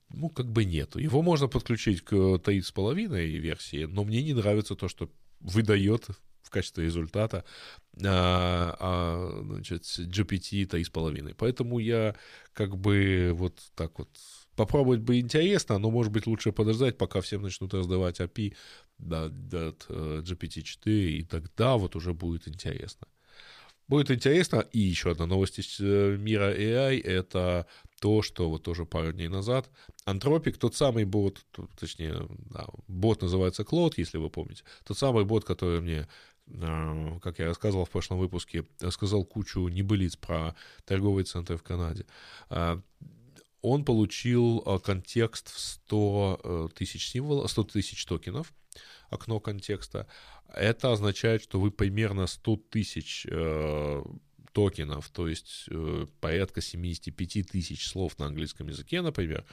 ну, 0.10 0.30
как 0.30 0.48
бы 0.52 0.66
нету. 0.66 1.00
Его 1.00 1.22
можно 1.22 1.48
подключить 1.48 2.02
к 2.02 2.14
3,5 2.14 3.08
версии, 3.40 3.86
но 3.86 4.04
мне 4.04 4.22
не 4.24 4.34
нравится 4.34 4.76
то, 4.76 4.88
что 4.88 5.10
выдает 5.40 6.08
в 6.44 6.50
качестве 6.50 6.84
результата 6.84 7.46
а, 8.04 8.76
а, 8.80 9.42
значит, 9.44 9.84
GPT 9.84 10.68
3,5. 10.68 11.36
Поэтому 11.38 11.80
я 11.80 12.16
как 12.54 12.76
бы 12.76 13.32
вот 13.34 13.58
так 13.76 13.98
вот 14.00 14.10
попробовать 14.62 15.00
бы 15.00 15.20
интересно, 15.20 15.80
но, 15.80 15.90
может 15.90 16.12
быть, 16.12 16.28
лучше 16.28 16.52
подождать, 16.52 16.96
пока 16.96 17.20
всем 17.20 17.42
начнут 17.42 17.74
раздавать 17.74 18.20
API 18.20 18.54
от 19.00 19.86
э, 19.90 20.22
GPT-4, 20.22 20.92
и 20.92 21.24
тогда 21.24 21.78
вот 21.78 21.96
уже 21.96 22.14
будет 22.14 22.48
интересно. 22.48 23.08
Будет 23.88 24.12
интересно. 24.12 24.60
И 24.72 24.80
еще 24.80 25.10
одна 25.12 25.26
новость 25.26 25.58
из 25.58 25.80
э, 25.80 26.16
мира 26.20 26.54
AI— 26.54 27.02
это 27.04 27.66
то, 28.00 28.22
что 28.22 28.50
вот 28.50 28.62
тоже 28.64 28.86
пару 28.86 29.12
дней 29.14 29.30
назад 29.30 29.68
Антропик, 30.06 30.58
тот 30.58 30.76
самый 30.76 31.06
бот, 31.06 31.44
точнее, 31.80 32.28
да, 32.52 32.68
бот 32.88 33.24
называется 33.24 33.64
Клод, 33.64 33.98
если 33.98 34.20
вы 34.20 34.30
помните, 34.30 34.64
тот 34.86 34.98
самый 34.98 35.26
бот, 35.26 35.44
который 35.44 35.82
мне 35.82 36.08
э, 36.48 37.20
как 37.20 37.40
я 37.40 37.46
рассказывал 37.48 37.86
в 37.86 37.90
прошлом 37.90 38.20
выпуске, 38.20 38.66
рассказал 38.80 39.26
кучу 39.26 39.68
небылиц 39.70 40.18
про 40.18 40.54
торговые 40.86 41.26
центры 41.26 41.58
в 41.58 41.64
Канаде 41.64 42.06
он 43.62 43.86
получил 43.86 44.64
э, 44.66 44.80
контекст 44.80 45.50
в 45.50 45.60
100 45.60 46.42
э, 46.44 46.68
тысяч 46.76 47.08
символов, 47.10 47.52
100 47.52 47.64
тысяч 47.66 48.06
токенов, 48.06 48.54
окно 49.10 49.40
контекста. 49.40 50.08
Это 50.54 50.92
означает, 50.92 51.44
что 51.44 51.60
вы 51.60 51.72
примерно 51.72 52.28
100 52.28 52.56
тысяч 52.70 53.28
э, 53.30 54.04
токенов, 54.54 55.10
то 55.10 55.28
есть 55.28 55.66
э, 55.70 56.08
порядка 56.20 56.62
75 56.62 57.48
тысяч 57.50 57.88
слов 57.88 58.18
на 58.20 58.26
английском 58.26 58.68
языке, 58.68 59.02
например, 59.02 59.46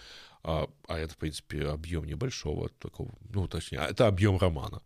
а, 0.42 0.68
а 0.86 0.98
это, 0.98 1.14
в 1.14 1.18
принципе, 1.18 1.66
объем 1.66 2.04
небольшого 2.04 2.68
такого, 2.80 3.12
ну, 3.28 3.46
точнее, 3.46 3.78
это 3.78 4.06
объем 4.06 4.38
романа. 4.38 4.82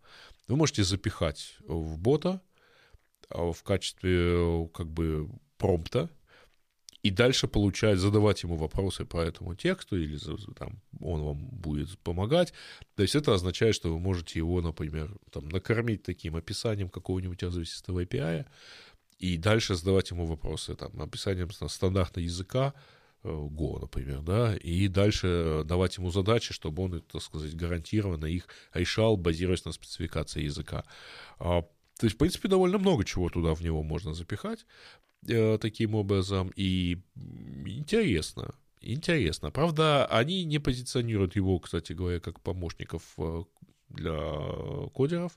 Вы 0.49 0.57
можете 0.57 0.85
запихать 0.85 1.57
в 1.61 1.99
бота 1.99 2.43
в 3.31 3.57
качестве 3.63 4.69
как 4.75 4.91
бы 4.91 5.31
промпта, 5.57 6.11
и 7.03 7.11
дальше 7.11 7.49
получать, 7.49 7.99
задавать 7.99 8.43
ему 8.45 8.57
вопросы 8.57 9.05
по 9.05 9.19
этому 9.19 9.55
тексту, 9.55 9.97
или 9.97 10.19
там, 10.55 10.81
он 11.01 11.23
вам 11.23 11.49
будет 11.49 11.99
помогать. 11.99 12.53
То 12.95 13.03
есть 13.03 13.17
это 13.17 13.35
означает, 13.35 13.75
что 13.75 13.93
вы 13.93 13.99
можете 13.99 14.39
его, 14.39 14.61
например, 14.63 15.11
там, 15.31 15.49
накормить 15.49 16.05
таким 16.05 16.37
описанием 16.37 16.89
какого-нибудь 16.89 17.43
развесистого 17.43 18.05
API, 18.05 18.47
и 19.19 19.37
дальше 19.37 19.75
задавать 19.75 20.11
ему 20.11 20.27
вопросы, 20.27 20.77
там, 20.77 21.01
описанием 21.01 21.51
стандартного 21.51 22.25
языка, 22.25 22.73
э, 23.25 23.29
Go, 23.29 23.81
например, 23.81 24.21
да, 24.23 24.57
и 24.57 24.87
дальше 24.87 25.63
давать 25.65 25.97
ему 25.97 26.11
задачи, 26.11 26.55
чтобы 26.55 26.85
он, 26.85 27.01
так 27.01 27.23
сказать, 27.23 27.57
гарантированно 27.57 28.27
их 28.27 28.47
решал, 28.75 29.17
базируясь 29.17 29.65
на 29.65 29.73
спецификации 29.73 30.43
языка. 30.43 30.85
А, 31.41 31.63
то 31.63 32.07
есть, 32.07 32.15
в 32.15 32.19
принципе, 32.19 32.49
довольно 32.49 32.79
много 32.79 33.05
чего 33.05 33.29
туда 33.29 33.55
в 33.55 33.61
него 33.61 33.83
можно 33.83 34.15
запихать 34.15 34.67
таким 35.27 35.95
образом, 35.95 36.53
и 36.57 36.99
интересно, 37.67 38.55
интересно. 38.81 39.51
Правда, 39.51 40.07
они 40.07 40.45
не 40.45 40.59
позиционируют 40.59 41.37
его, 41.37 41.59
кстати 41.59 41.93
говоря, 41.93 42.21
как 42.21 42.41
помощников 42.41 43.03
э, 43.19 43.45
для 43.93 44.89
кодеров, 44.95 45.33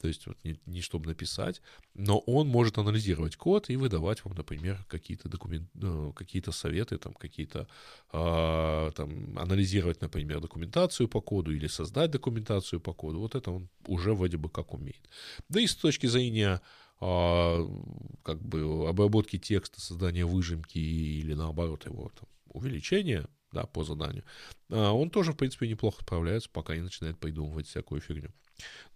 то 0.00 0.08
есть 0.08 0.26
вот 0.26 0.36
не, 0.44 0.58
не 0.66 0.80
чтобы 0.80 1.08
написать, 1.08 1.60
но 1.94 2.18
он 2.18 2.48
может 2.48 2.78
анализировать 2.78 3.36
код 3.36 3.70
и 3.70 3.76
выдавать 3.76 4.24
вам, 4.24 4.34
например, 4.34 4.84
какие-то 4.88 5.28
документ, 5.28 5.68
ну, 5.74 6.12
какие-то 6.12 6.52
советы, 6.52 6.98
там 6.98 7.12
какие-то, 7.14 7.68
э, 8.12 8.90
там 8.96 9.38
анализировать, 9.38 10.00
например, 10.00 10.40
документацию 10.40 11.08
по 11.08 11.20
коду 11.20 11.52
или 11.52 11.68
создать 11.68 12.10
документацию 12.10 12.80
по 12.80 12.92
коду. 12.94 13.20
Вот 13.20 13.34
это 13.34 13.50
он 13.50 13.68
уже 13.86 14.14
вроде 14.14 14.36
бы 14.36 14.48
как 14.48 14.74
умеет. 14.74 15.08
Да 15.48 15.60
и 15.60 15.66
с 15.66 15.76
точки 15.76 16.06
зрения 16.06 16.54
э, 16.54 16.89
как 17.00 18.42
бы 18.42 18.88
обработки 18.88 19.38
текста, 19.38 19.80
создания 19.80 20.26
выжимки 20.26 20.78
или 20.78 21.32
наоборот 21.32 21.86
его 21.86 22.10
там, 22.14 22.28
увеличения 22.48 23.26
да, 23.52 23.64
по 23.64 23.84
заданию, 23.84 24.22
а 24.68 24.92
он 24.92 25.10
тоже, 25.10 25.32
в 25.32 25.36
принципе, 25.36 25.66
неплохо 25.66 26.02
справляется, 26.02 26.50
пока 26.50 26.76
не 26.76 26.82
начинает 26.82 27.18
придумывать 27.18 27.66
всякую 27.66 28.00
фигню. 28.00 28.30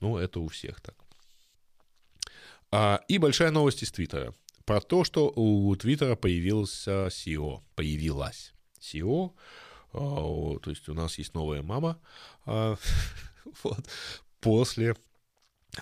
Ну, 0.01 0.19
это 0.19 0.41
у 0.41 0.49
всех 0.49 0.81
так. 0.81 0.95
А, 2.71 3.01
и 3.09 3.19
большая 3.19 3.51
новость 3.51 3.83
из 3.83 3.93
Твиттера. 3.93 4.35
Про 4.65 4.81
то, 4.81 5.05
что 5.05 5.33
у 5.35 5.75
Твиттера 5.77 6.17
появился 6.17 7.07
SEO. 7.07 7.63
Появилась 7.75 8.53
SEO. 8.81 9.33
А, 9.93 10.59
то 10.59 10.71
есть 10.71 10.89
у 10.89 10.95
нас 10.95 11.19
есть 11.19 11.35
новая 11.35 11.63
мама. 11.63 12.01
А, 12.47 12.77
вот, 13.63 13.89
после 14.41 14.97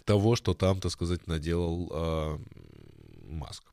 того, 0.00 0.36
что 0.36 0.54
там, 0.54 0.80
так 0.80 0.92
сказать, 0.92 1.26
наделал 1.26 1.88
а, 1.92 2.40
Маск. 3.24 3.72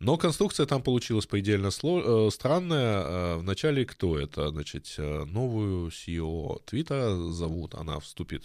Но 0.00 0.16
конструкция 0.16 0.66
там 0.66 0.82
получилась 0.82 1.26
предельно 1.26 1.70
сло... 1.70 2.28
Э, 2.28 2.30
странная. 2.30 3.02
Э, 3.02 3.36
вначале 3.38 3.84
кто 3.84 4.18
это? 4.18 4.50
Значит, 4.50 4.94
э, 4.96 5.24
новую 5.24 5.88
CEO 5.88 6.62
Твиттера 6.64 7.16
зовут, 7.32 7.74
она 7.74 7.98
вступит 7.98 8.44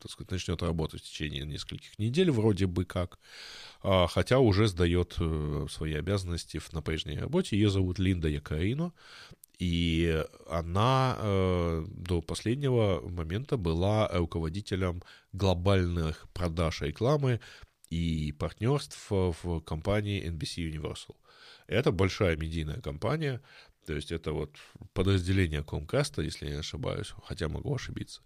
так 0.00 0.08
сказать, 0.08 0.30
начнет 0.30 0.62
работать 0.62 1.00
в 1.00 1.04
течение 1.04 1.44
нескольких 1.44 1.98
недель, 1.98 2.30
вроде 2.30 2.68
бы 2.68 2.84
как, 2.84 3.18
а, 3.82 4.06
хотя 4.06 4.38
уже 4.38 4.68
сдает 4.68 5.18
свои 5.68 5.94
обязанности 5.94 6.60
на 6.70 6.80
прежней 6.80 7.18
работе. 7.18 7.56
Ее 7.56 7.68
зовут 7.68 7.98
Линда 7.98 8.28
Якарино, 8.28 8.92
и 9.62 10.24
она 10.48 11.16
до 11.86 12.20
последнего 12.20 13.00
момента 13.08 13.56
была 13.56 14.08
руководителем 14.08 15.02
глобальных 15.32 16.26
продаж 16.32 16.82
рекламы 16.82 17.38
и 17.88 18.32
партнерств 18.32 19.06
в 19.10 19.60
компании 19.60 20.28
NBC 20.28 20.68
Universal. 20.68 21.14
Это 21.68 21.92
большая 21.92 22.36
медийная 22.36 22.80
компания, 22.80 23.40
то 23.86 23.94
есть 23.94 24.10
это 24.10 24.32
вот 24.32 24.56
подразделение 24.94 25.62
Comcast, 25.62 26.20
если 26.24 26.46
я 26.46 26.54
не 26.54 26.58
ошибаюсь, 26.58 27.14
хотя 27.24 27.48
могу 27.48 27.72
ошибиться. 27.72 28.22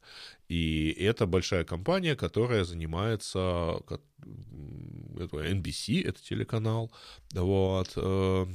И 0.48 0.90
это 0.98 1.26
большая 1.26 1.64
компания, 1.64 2.16
которая 2.16 2.64
занимается... 2.64 3.82
Это 5.18 5.36
NBC, 5.36 6.02
это 6.08 6.22
телеканал, 6.22 6.90
вот, 7.32 7.92
э, 7.96 8.46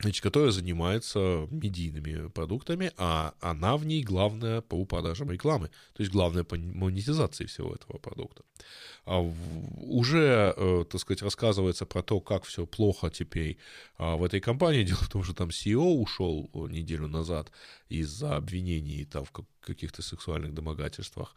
значит, 0.00 0.22
которая 0.22 0.50
занимается 0.50 1.46
медийными 1.50 2.28
продуктами, 2.28 2.92
а 2.96 3.34
она 3.40 3.76
в 3.76 3.84
ней 3.84 4.02
главная 4.02 4.60
по 4.60 4.84
продажам 4.84 5.30
рекламы, 5.30 5.68
то 5.92 6.02
есть 6.02 6.12
главная 6.12 6.44
по 6.44 6.56
монетизации 6.56 7.46
всего 7.46 7.74
этого 7.74 7.98
продукта. 7.98 8.42
А 9.06 9.20
уже, 9.20 10.54
э, 10.56 10.84
так 10.90 11.00
сказать, 11.00 11.22
рассказывается 11.22 11.86
про 11.86 12.02
то, 12.02 12.20
как 12.20 12.44
все 12.44 12.66
плохо 12.66 13.10
теперь 13.10 13.58
а, 13.96 14.16
в 14.16 14.24
этой 14.24 14.40
компании. 14.40 14.84
Дело 14.90 14.98
в 14.98 15.08
том, 15.08 15.24
что 15.24 15.34
там 15.34 15.48
CEO 15.48 15.94
ушел 15.94 16.50
э, 16.52 16.58
неделю 16.70 17.08
назад 17.08 17.50
из-за 17.88 18.36
обвинений 18.36 19.04
там, 19.04 19.24
в 19.24 19.32
каких-то 19.60 20.02
сексуальных 20.02 20.54
домогательствах. 20.54 21.34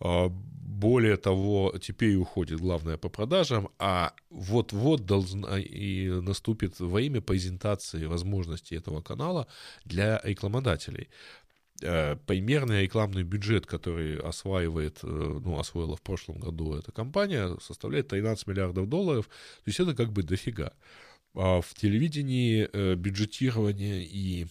А, 0.00 0.28
более 0.28 1.16
того, 1.16 1.74
теперь 1.80 2.16
уходит 2.16 2.60
главное 2.60 2.96
по 2.96 3.08
продажам, 3.08 3.68
а 3.78 4.12
вот-вот 4.30 5.06
должна 5.06 5.58
и 5.58 6.08
наступит 6.08 6.80
во 6.80 7.00
имя 7.00 7.20
презентации 7.20 8.06
возможностей 8.06 8.76
этого 8.76 9.00
канала 9.02 9.46
для 9.84 10.20
рекламодателей. 10.24 11.08
Э, 11.82 12.16
примерный 12.26 12.82
рекламный 12.82 13.24
бюджет, 13.24 13.66
который 13.66 14.18
осваивает, 14.18 15.00
э, 15.02 15.06
ну, 15.06 15.58
освоила 15.58 15.96
в 15.96 16.02
прошлом 16.02 16.38
году 16.38 16.74
эта 16.74 16.92
компания, 16.92 17.56
составляет 17.60 18.08
13 18.08 18.46
миллиардов 18.46 18.88
долларов, 18.88 19.26
то 19.26 19.68
есть 19.68 19.80
это 19.80 19.94
как 19.94 20.12
бы 20.12 20.22
дофига. 20.22 20.72
А 21.34 21.60
в 21.60 21.74
телевидении 21.74 22.68
э, 22.72 22.94
бюджетирование 22.94 24.04
и 24.04 24.46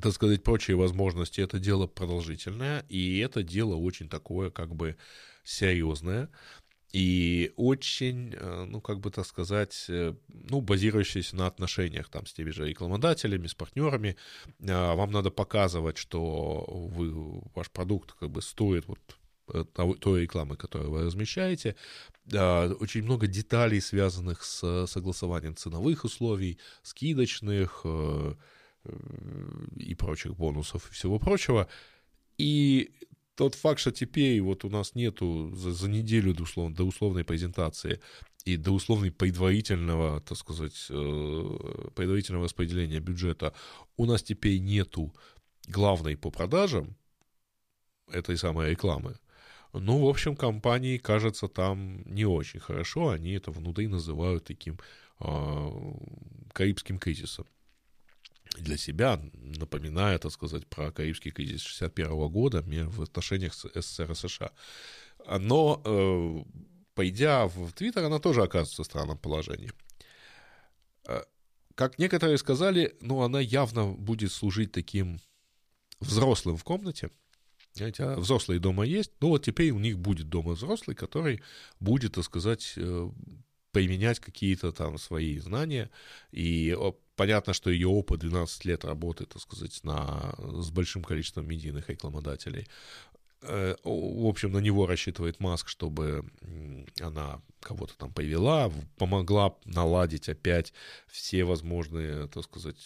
так 0.00 0.12
сказать, 0.12 0.42
прочие 0.42 0.76
возможности, 0.76 1.40
это 1.40 1.58
дело 1.58 1.86
продолжительное, 1.86 2.84
и 2.88 3.18
это 3.18 3.42
дело 3.42 3.76
очень 3.76 4.08
такое, 4.08 4.50
как 4.50 4.74
бы, 4.74 4.96
серьезное, 5.44 6.30
и 6.94 7.52
очень, 7.56 8.34
э, 8.34 8.64
ну, 8.68 8.80
как 8.80 9.00
бы 9.00 9.10
так 9.10 9.26
сказать, 9.26 9.86
э, 9.88 10.14
ну, 10.28 10.60
базирующееся 10.60 11.34
на 11.34 11.48
отношениях 11.48 12.08
там 12.08 12.24
с 12.24 12.32
теми 12.32 12.50
же 12.50 12.68
рекламодателями, 12.68 13.48
с 13.48 13.54
партнерами. 13.54 14.16
А, 14.68 14.94
вам 14.94 15.10
надо 15.10 15.30
показывать, 15.30 15.98
что 15.98 16.64
вы, 16.68 17.42
ваш 17.56 17.68
продукт 17.72 18.12
как 18.12 18.30
бы 18.30 18.40
стоит 18.40 18.86
вот 18.86 19.00
э, 19.52 19.64
той 20.00 20.22
рекламы, 20.22 20.56
которую 20.56 20.92
вы 20.92 21.04
размещаете. 21.06 21.74
Очень 22.32 23.02
много 23.02 23.26
деталей, 23.26 23.80
связанных 23.80 24.44
с 24.44 24.86
согласованием 24.86 25.56
ценовых 25.56 26.04
условий, 26.04 26.58
скидочных, 26.82 27.84
и 29.76 29.94
прочих 29.94 30.36
бонусов 30.36 30.88
и 30.90 30.94
всего 30.94 31.18
прочего. 31.18 31.68
И 32.38 32.92
тот 33.34 33.54
факт, 33.54 33.80
что 33.80 33.92
теперь 33.92 34.40
вот 34.40 34.64
у 34.64 34.70
нас 34.70 34.94
нету 34.94 35.52
за, 35.54 35.72
за 35.72 35.88
неделю 35.88 36.34
до, 36.34 36.42
условно, 36.42 36.74
до 36.74 36.84
условной 36.84 37.24
презентации 37.24 38.00
и 38.44 38.56
до 38.56 38.72
условной 38.72 39.10
предварительного, 39.10 40.20
так 40.20 40.38
сказать, 40.38 40.86
э, 40.90 41.88
предварительного 41.94 42.44
распределения 42.44 43.00
бюджета, 43.00 43.54
у 43.96 44.06
нас 44.06 44.22
теперь 44.22 44.58
нету 44.58 45.14
главной 45.66 46.16
по 46.16 46.30
продажам 46.30 46.96
этой 48.10 48.36
самой 48.36 48.70
рекламы, 48.70 49.16
ну, 49.74 49.98
в 49.98 50.08
общем, 50.08 50.36
компании, 50.36 50.98
кажется, 50.98 51.48
там 51.48 52.02
не 52.06 52.24
очень 52.24 52.60
хорошо. 52.60 53.08
Они 53.08 53.32
это 53.32 53.50
внутри 53.50 53.88
называют 53.88 54.44
таким 54.44 54.78
э, 55.18 55.70
карибским 56.52 56.98
кризисом 56.98 57.46
для 58.56 58.76
себя, 58.76 59.20
напоминая, 59.32 60.18
так 60.18 60.32
сказать, 60.32 60.66
про 60.66 60.92
Карибский 60.92 61.30
кризис 61.30 61.62
61 61.62 62.28
года 62.28 62.62
в 62.62 63.02
отношениях 63.02 63.54
с 63.54 63.68
СССР 63.74 64.12
и 64.12 64.14
США. 64.14 64.50
Но, 65.38 65.80
э, 65.84 66.44
пойдя 66.94 67.46
в 67.46 67.72
Твиттер, 67.72 68.04
она 68.04 68.18
тоже 68.18 68.42
оказывается 68.42 68.82
в 68.82 68.86
странном 68.86 69.18
положении. 69.18 69.72
Э, 71.08 71.22
как 71.74 71.98
некоторые 71.98 72.38
сказали, 72.38 72.96
ну, 73.00 73.22
она 73.22 73.40
явно 73.40 73.92
будет 73.92 74.32
служить 74.32 74.72
таким 74.72 75.20
взрослым 76.00 76.56
в 76.56 76.64
комнате, 76.64 77.10
Знаете, 77.72 78.04
а 78.04 78.16
взрослые 78.16 78.60
дома 78.60 78.84
есть, 78.84 79.10
ну 79.20 79.28
вот 79.28 79.44
теперь 79.44 79.70
у 79.70 79.80
них 79.80 79.98
будет 79.98 80.28
дома 80.28 80.52
взрослый, 80.52 80.94
который 80.94 81.42
будет, 81.80 82.14
так 82.14 82.24
сказать, 82.24 82.74
э, 82.76 83.10
применять 83.72 84.20
какие-то 84.20 84.70
там 84.70 84.98
свои 84.98 85.38
знания. 85.40 85.90
И 86.30 86.76
понятно, 87.16 87.52
что 87.52 87.70
ее 87.70 87.88
опыт 87.88 88.20
12 88.20 88.64
лет 88.64 88.84
работы, 88.84 89.26
так 89.26 89.40
сказать, 89.40 89.82
на, 89.84 90.34
с 90.38 90.70
большим 90.70 91.02
количеством 91.02 91.46
медийных 91.48 91.88
рекламодателей. 91.88 92.66
Э, 93.46 93.76
в 93.84 94.26
общем, 94.26 94.52
на 94.52 94.58
него 94.58 94.86
рассчитывает 94.86 95.40
Маск, 95.40 95.68
чтобы 95.68 96.24
она 97.00 97.40
кого-то 97.60 97.96
там 97.96 98.12
повела, 98.12 98.70
помогла 98.96 99.54
наладить 99.64 100.28
опять 100.28 100.72
все 101.06 101.44
возможные, 101.44 102.28
так 102.28 102.44
сказать, 102.44 102.76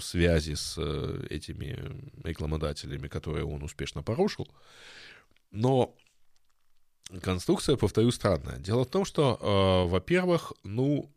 связи 0.00 0.54
с 0.54 0.76
э, 0.78 1.26
этими 1.30 1.78
рекламодателями, 2.24 3.08
которые 3.08 3.44
он 3.44 3.62
успешно 3.62 4.02
порушил. 4.02 4.48
Но 5.50 5.94
конструкция, 7.20 7.76
повторю, 7.76 8.10
странная. 8.10 8.58
Дело 8.58 8.84
в 8.84 8.90
том, 8.90 9.04
что, 9.04 9.38
э, 9.40 9.90
во-первых, 9.90 10.52
ну, 10.62 11.10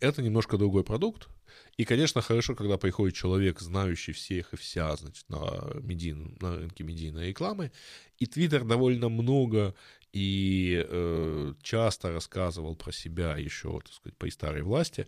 это 0.00 0.22
немножко 0.22 0.56
другой 0.58 0.84
продукт, 0.84 1.28
и, 1.76 1.84
конечно, 1.84 2.22
хорошо, 2.22 2.54
когда 2.54 2.78
приходит 2.78 3.14
человек, 3.14 3.60
знающий 3.60 4.12
всех 4.12 4.54
и 4.54 4.56
вся, 4.56 4.96
значит, 4.96 5.28
на, 5.28 5.72
медийном, 5.80 6.36
на 6.40 6.56
рынке 6.56 6.84
медийной 6.84 7.28
рекламы. 7.28 7.70
И 8.18 8.26
Твиттер 8.26 8.64
довольно 8.64 9.08
много 9.10 9.74
и 10.12 10.82
э, 10.88 11.54
часто 11.62 12.12
рассказывал 12.12 12.76
про 12.76 12.92
себя 12.92 13.36
еще, 13.36 13.78
так 13.80 13.92
сказать, 13.92 14.16
при 14.16 14.30
старой 14.30 14.62
власти, 14.62 15.06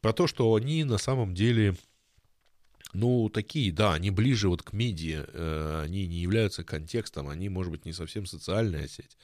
про 0.00 0.14
то, 0.14 0.26
что 0.26 0.54
они 0.54 0.84
на 0.84 0.96
самом 0.96 1.34
деле 1.34 1.76
ну, 2.94 3.28
такие, 3.28 3.72
да, 3.72 3.92
они 3.92 4.10
ближе 4.10 4.48
вот 4.48 4.62
к 4.62 4.72
медиа, 4.72 5.26
э, 5.28 5.82
они 5.84 6.06
не 6.06 6.16
являются 6.16 6.64
контекстом, 6.64 7.28
они, 7.28 7.50
может 7.50 7.70
быть, 7.70 7.84
не 7.84 7.92
совсем 7.92 8.24
социальная 8.24 8.88
сеть. 8.88 9.18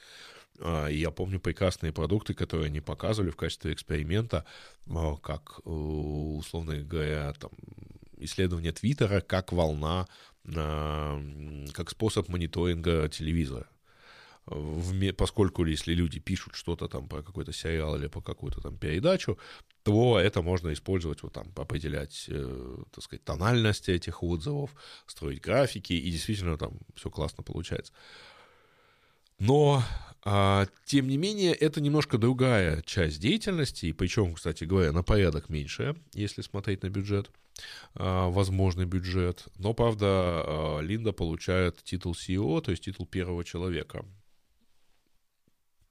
А, 0.59 0.87
я 0.87 1.11
помню 1.11 1.39
прекрасные 1.39 1.91
продукты, 1.91 2.33
которые 2.33 2.67
они 2.67 2.81
показывали 2.81 3.31
в 3.31 3.35
качестве 3.35 3.73
эксперимента, 3.73 4.45
а, 4.87 5.17
как, 5.17 5.61
э, 5.65 5.69
условно 5.69 6.77
говоря, 6.77 7.33
там, 7.33 7.51
исследование 8.17 8.71
Твиттера 8.71 9.21
как 9.21 9.51
волна, 9.51 10.07
а, 10.55 11.21
как 11.73 11.89
способ 11.89 12.29
мониторинга 12.29 13.09
телевизора. 13.09 13.67
Поскольку 15.17 15.63
если 15.65 15.93
люди 15.93 16.19
пишут 16.19 16.55
что-то 16.55 16.89
там 16.89 17.07
про 17.07 17.23
какой-то 17.23 17.53
сериал 17.53 17.95
или 17.95 18.07
по 18.07 18.21
какую-то 18.21 18.59
там 18.59 18.77
передачу, 18.77 19.37
то 19.83 20.19
это 20.19 20.41
можно 20.41 20.73
использовать, 20.73 21.23
вот 21.23 21.31
там, 21.33 21.47
определять, 21.55 22.25
э, 22.27 22.77
так 22.91 23.03
сказать, 23.03 23.23
тональность 23.23 23.87
этих 23.87 24.21
отзывов, 24.21 24.71
строить 25.07 25.41
графики, 25.41 25.93
и 25.93 26.11
действительно 26.11 26.57
там 26.57 26.77
все 26.95 27.09
классно 27.09 27.43
получается. 27.43 27.93
Но 29.43 29.83
а, 30.23 30.67
тем 30.85 31.09
не 31.09 31.17
менее, 31.17 31.53
это 31.53 31.81
немножко 31.81 32.17
другая 32.17 32.81
часть 32.83 33.19
деятельности, 33.19 33.87
и 33.87 33.91
причем, 33.91 34.35
кстати 34.35 34.63
говоря, 34.63 34.93
на 34.93 35.03
порядок 35.03 35.49
меньше, 35.49 35.97
если 36.13 36.41
смотреть 36.41 36.83
на 36.83 36.89
бюджет, 36.89 37.29
а, 37.93 38.29
возможный 38.29 38.85
бюджет. 38.85 39.45
Но, 39.57 39.73
правда, 39.73 40.07
а, 40.07 40.79
Линда 40.79 41.11
получает 41.11 41.83
титул 41.83 42.13
CEO, 42.13 42.61
то 42.61 42.71
есть 42.71 42.85
титул 42.85 43.05
первого 43.05 43.43
человека. 43.43 44.05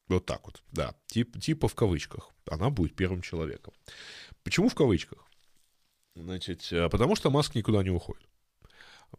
Вот 0.09 0.25
так 0.25 0.47
вот, 0.47 0.63
да, 0.73 0.95
тип, 1.07 1.39
типа 1.39 1.69
в 1.69 1.75
кавычках. 1.75 2.31
Она 2.51 2.71
будет 2.71 2.97
первым 2.97 3.21
человеком. 3.21 3.75
Почему 4.45 4.71
в 4.71 4.75
кавычках? 4.75 5.27
Значит, 6.15 6.67
потому 6.91 7.17
что 7.17 7.31
Маск 7.31 7.55
никуда 7.55 7.83
не 7.83 7.91
уходит. 7.91 8.27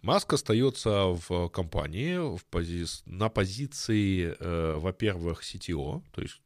Маск 0.01 0.33
остается 0.33 1.17
в 1.27 1.49
компании 1.49 2.37
в 2.37 2.43
пози... 2.45 2.85
на 3.05 3.29
позиции, 3.29 4.35
э, 4.39 4.75
во-первых, 4.77 5.43
CTO, 5.43 6.03
то 6.11 6.21
есть 6.21 6.41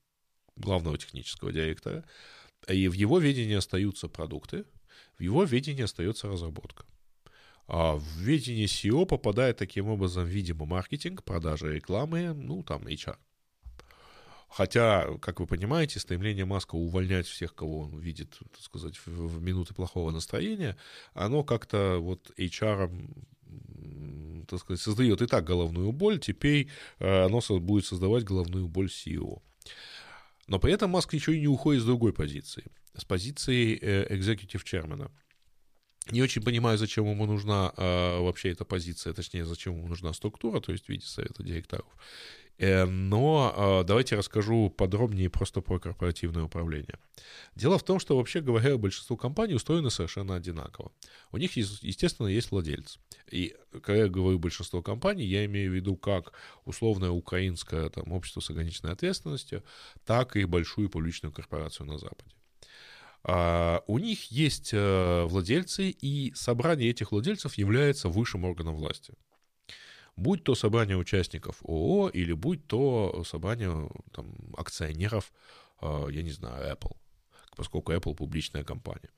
главного 0.55 0.97
технического 0.97 1.51
директора, 1.51 2.03
и 2.67 2.87
в 2.87 2.93
его 2.93 3.19
ведении 3.19 3.55
остаются 3.55 4.07
продукты, 4.07 4.65
в 5.17 5.23
его 5.23 5.43
ведении 5.43 5.83
остается 5.83 6.27
разработка. 6.27 6.85
А 7.67 7.95
в 7.95 8.03
ведение 8.19 8.65
SEO 8.65 9.05
попадает 9.05 9.57
таким 9.57 9.89
образом, 9.89 10.25
видимо, 10.25 10.65
маркетинг, 10.65 11.23
продажа 11.23 11.67
рекламы, 11.67 12.33
ну, 12.33 12.63
там, 12.63 12.87
HR. 12.87 13.17
Хотя, 14.49 15.17
как 15.19 15.41
вы 15.41 15.47
понимаете, 15.47 15.99
стремление 15.99 16.45
Маска 16.45 16.75
увольнять 16.75 17.27
всех, 17.27 17.53
кого 17.53 17.81
он 17.81 17.99
видит, 17.99 18.37
так 18.51 18.61
сказать, 18.61 18.95
в, 19.05 19.07
в 19.07 19.41
минуты 19.41 19.73
плохого 19.73 20.11
настроения, 20.11 20.77
оно 21.13 21.43
как-то 21.43 21.97
вот 21.99 22.31
HR 22.37 22.89
так 24.47 24.59
сказать, 24.59 24.81
создает 24.81 25.21
и 25.21 25.27
так 25.27 25.43
головную 25.43 25.91
боль, 25.91 26.19
теперь 26.19 26.69
э, 26.99 27.25
оно 27.25 27.41
будет 27.59 27.85
создавать 27.85 28.23
головную 28.23 28.67
боль 28.67 28.87
CEO. 28.87 29.41
Но 30.47 30.59
при 30.59 30.73
этом 30.73 30.91
Маск 30.91 31.13
еще 31.13 31.35
и 31.35 31.41
не 31.41 31.47
уходит 31.47 31.81
с 31.81 31.85
другой 31.85 32.13
позиции, 32.13 32.65
с 32.95 33.03
позиции 33.03 33.77
э, 33.81 34.15
executive 34.15 34.63
chairman. 34.63 35.11
Не 36.11 36.21
очень 36.21 36.41
понимаю, 36.41 36.77
зачем 36.77 37.05
ему 37.05 37.25
нужна 37.25 37.73
э, 37.75 38.19
вообще 38.19 38.51
эта 38.51 38.63
позиция, 38.63 39.13
точнее, 39.13 39.45
зачем 39.45 39.75
ему 39.75 39.87
нужна 39.87 40.13
структура, 40.13 40.61
то 40.61 40.71
есть 40.71 40.85
в 40.85 40.89
виде 40.89 41.05
совета 41.05 41.43
директоров. 41.43 41.87
Э, 42.59 42.85
но 42.85 43.53
э, 43.55 43.87
давайте 43.87 44.15
расскажу 44.15 44.69
подробнее 44.69 45.29
просто 45.29 45.61
про 45.61 45.79
корпоративное 45.79 46.43
управление. 46.43 46.97
Дело 47.55 47.77
в 47.77 47.83
том, 47.83 47.99
что, 47.99 48.17
вообще 48.17 48.41
говоря, 48.41 48.77
большинство 48.77 49.15
компаний 49.15 49.53
устроены 49.53 49.89
совершенно 49.91 50.35
одинаково. 50.35 50.91
У 51.31 51.37
них, 51.37 51.55
естественно, 51.55 52.27
есть 52.27 52.51
владельцы. 52.51 52.99
И 53.29 53.55
когда 53.71 54.03
я 54.03 54.07
говорю 54.07 54.39
большинство 54.39 54.81
компаний, 54.81 55.25
я 55.25 55.45
имею 55.45 55.71
в 55.71 55.75
виду 55.75 55.95
как 55.95 56.33
условное 56.65 57.11
украинское 57.11 57.89
там, 57.89 58.11
общество 58.11 58.39
с 58.39 58.49
ограниченной 58.49 58.93
ответственностью, 58.93 59.63
так 60.05 60.35
и 60.35 60.45
большую 60.45 60.89
публичную 60.89 61.33
корпорацию 61.33 61.85
на 61.85 61.97
Западе. 61.97 62.31
А, 63.23 63.83
у 63.87 63.99
них 63.99 64.31
есть 64.31 64.69
э, 64.73 65.25
владельцы, 65.25 65.89
и 65.89 66.33
собрание 66.33 66.89
этих 66.89 67.11
владельцев 67.11 67.55
является 67.55 68.09
высшим 68.09 68.45
органом 68.45 68.75
власти 68.75 69.13
будь 70.17 70.43
то 70.43 70.55
собрание 70.55 70.97
участников 70.97 71.63
ООО 71.63 72.09
или 72.09 72.33
будь 72.33 72.67
то 72.67 73.23
собрание 73.23 73.89
там, 74.11 74.33
акционеров, 74.57 75.31
а, 75.79 76.07
я 76.09 76.23
не 76.23 76.31
знаю, 76.31 76.75
Apple, 76.75 76.97
поскольку 77.55 77.93
Apple 77.93 78.15
публичная 78.15 78.63
компания. 78.63 79.09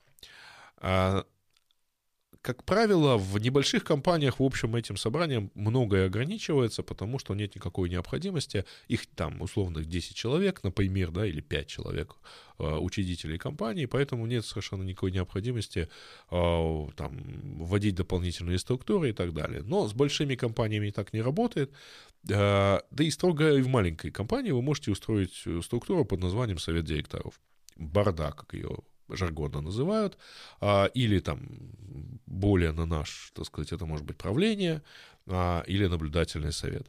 Как 2.42 2.64
правило, 2.64 3.18
в 3.18 3.38
небольших 3.38 3.84
компаниях, 3.84 4.40
в 4.40 4.42
общем, 4.42 4.74
этим 4.74 4.96
собранием 4.96 5.50
многое 5.54 6.06
ограничивается, 6.06 6.82
потому 6.82 7.18
что 7.18 7.34
нет 7.34 7.54
никакой 7.54 7.90
необходимости. 7.90 8.64
Их 8.88 9.06
там 9.14 9.42
условно 9.42 9.84
10 9.84 10.16
человек, 10.16 10.62
например, 10.62 11.10
да, 11.10 11.26
или 11.26 11.42
5 11.42 11.66
человек 11.66 12.16
э, 12.58 12.64
учредителей 12.64 13.36
компании, 13.36 13.84
поэтому 13.84 14.24
нет 14.24 14.46
совершенно 14.46 14.82
никакой 14.84 15.10
необходимости 15.10 15.90
э, 16.30 16.86
там, 16.96 17.58
вводить 17.58 17.96
дополнительные 17.96 18.58
структуры 18.58 19.10
и 19.10 19.12
так 19.12 19.34
далее. 19.34 19.62
Но 19.62 19.86
с 19.86 19.92
большими 19.92 20.34
компаниями 20.34 20.90
так 20.90 21.12
не 21.12 21.20
работает. 21.20 21.70
Э, 22.26 22.80
да 22.90 23.04
и 23.04 23.10
строго 23.10 23.54
и 23.54 23.60
в 23.60 23.68
маленькой 23.68 24.12
компании 24.12 24.52
вы 24.52 24.62
можете 24.62 24.92
устроить 24.92 25.44
структуру 25.62 26.06
под 26.06 26.20
названием 26.20 26.58
совет 26.58 26.86
директоров. 26.86 27.38
Борда, 27.76 28.32
как 28.32 28.54
ее 28.54 28.78
жаргонно 29.16 29.60
называют, 29.60 30.18
а, 30.60 30.86
или 30.86 31.20
там 31.20 31.40
более 32.26 32.72
на 32.72 32.86
наш, 32.86 33.32
так 33.34 33.46
сказать, 33.46 33.72
это 33.72 33.86
может 33.86 34.06
быть 34.06 34.16
правление 34.16 34.82
а, 35.26 35.62
или 35.66 35.86
наблюдательный 35.86 36.52
совет. 36.52 36.86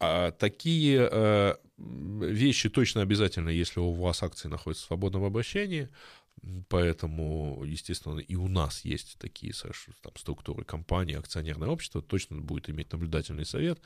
А 0.00 0.30
такие 0.30 1.08
э, 1.10 1.54
вещи 1.76 2.68
точно 2.68 3.02
обязательно, 3.02 3.48
если 3.48 3.80
у 3.80 3.92
вас 3.92 4.22
акции 4.22 4.48
находятся 4.48 4.84
в 4.84 4.86
свободном 4.86 5.24
обращении, 5.24 5.88
Поэтому, 6.68 7.64
естественно, 7.64 8.18
и 8.20 8.36
у 8.36 8.48
нас 8.48 8.84
есть 8.84 9.16
такие 9.18 9.52
там, 10.02 10.12
структуры 10.16 10.64
компании, 10.64 11.16
акционерное 11.16 11.68
общество, 11.68 12.02
точно 12.02 12.40
будет 12.40 12.70
иметь 12.70 12.92
наблюдательный 12.92 13.44
совет 13.44 13.80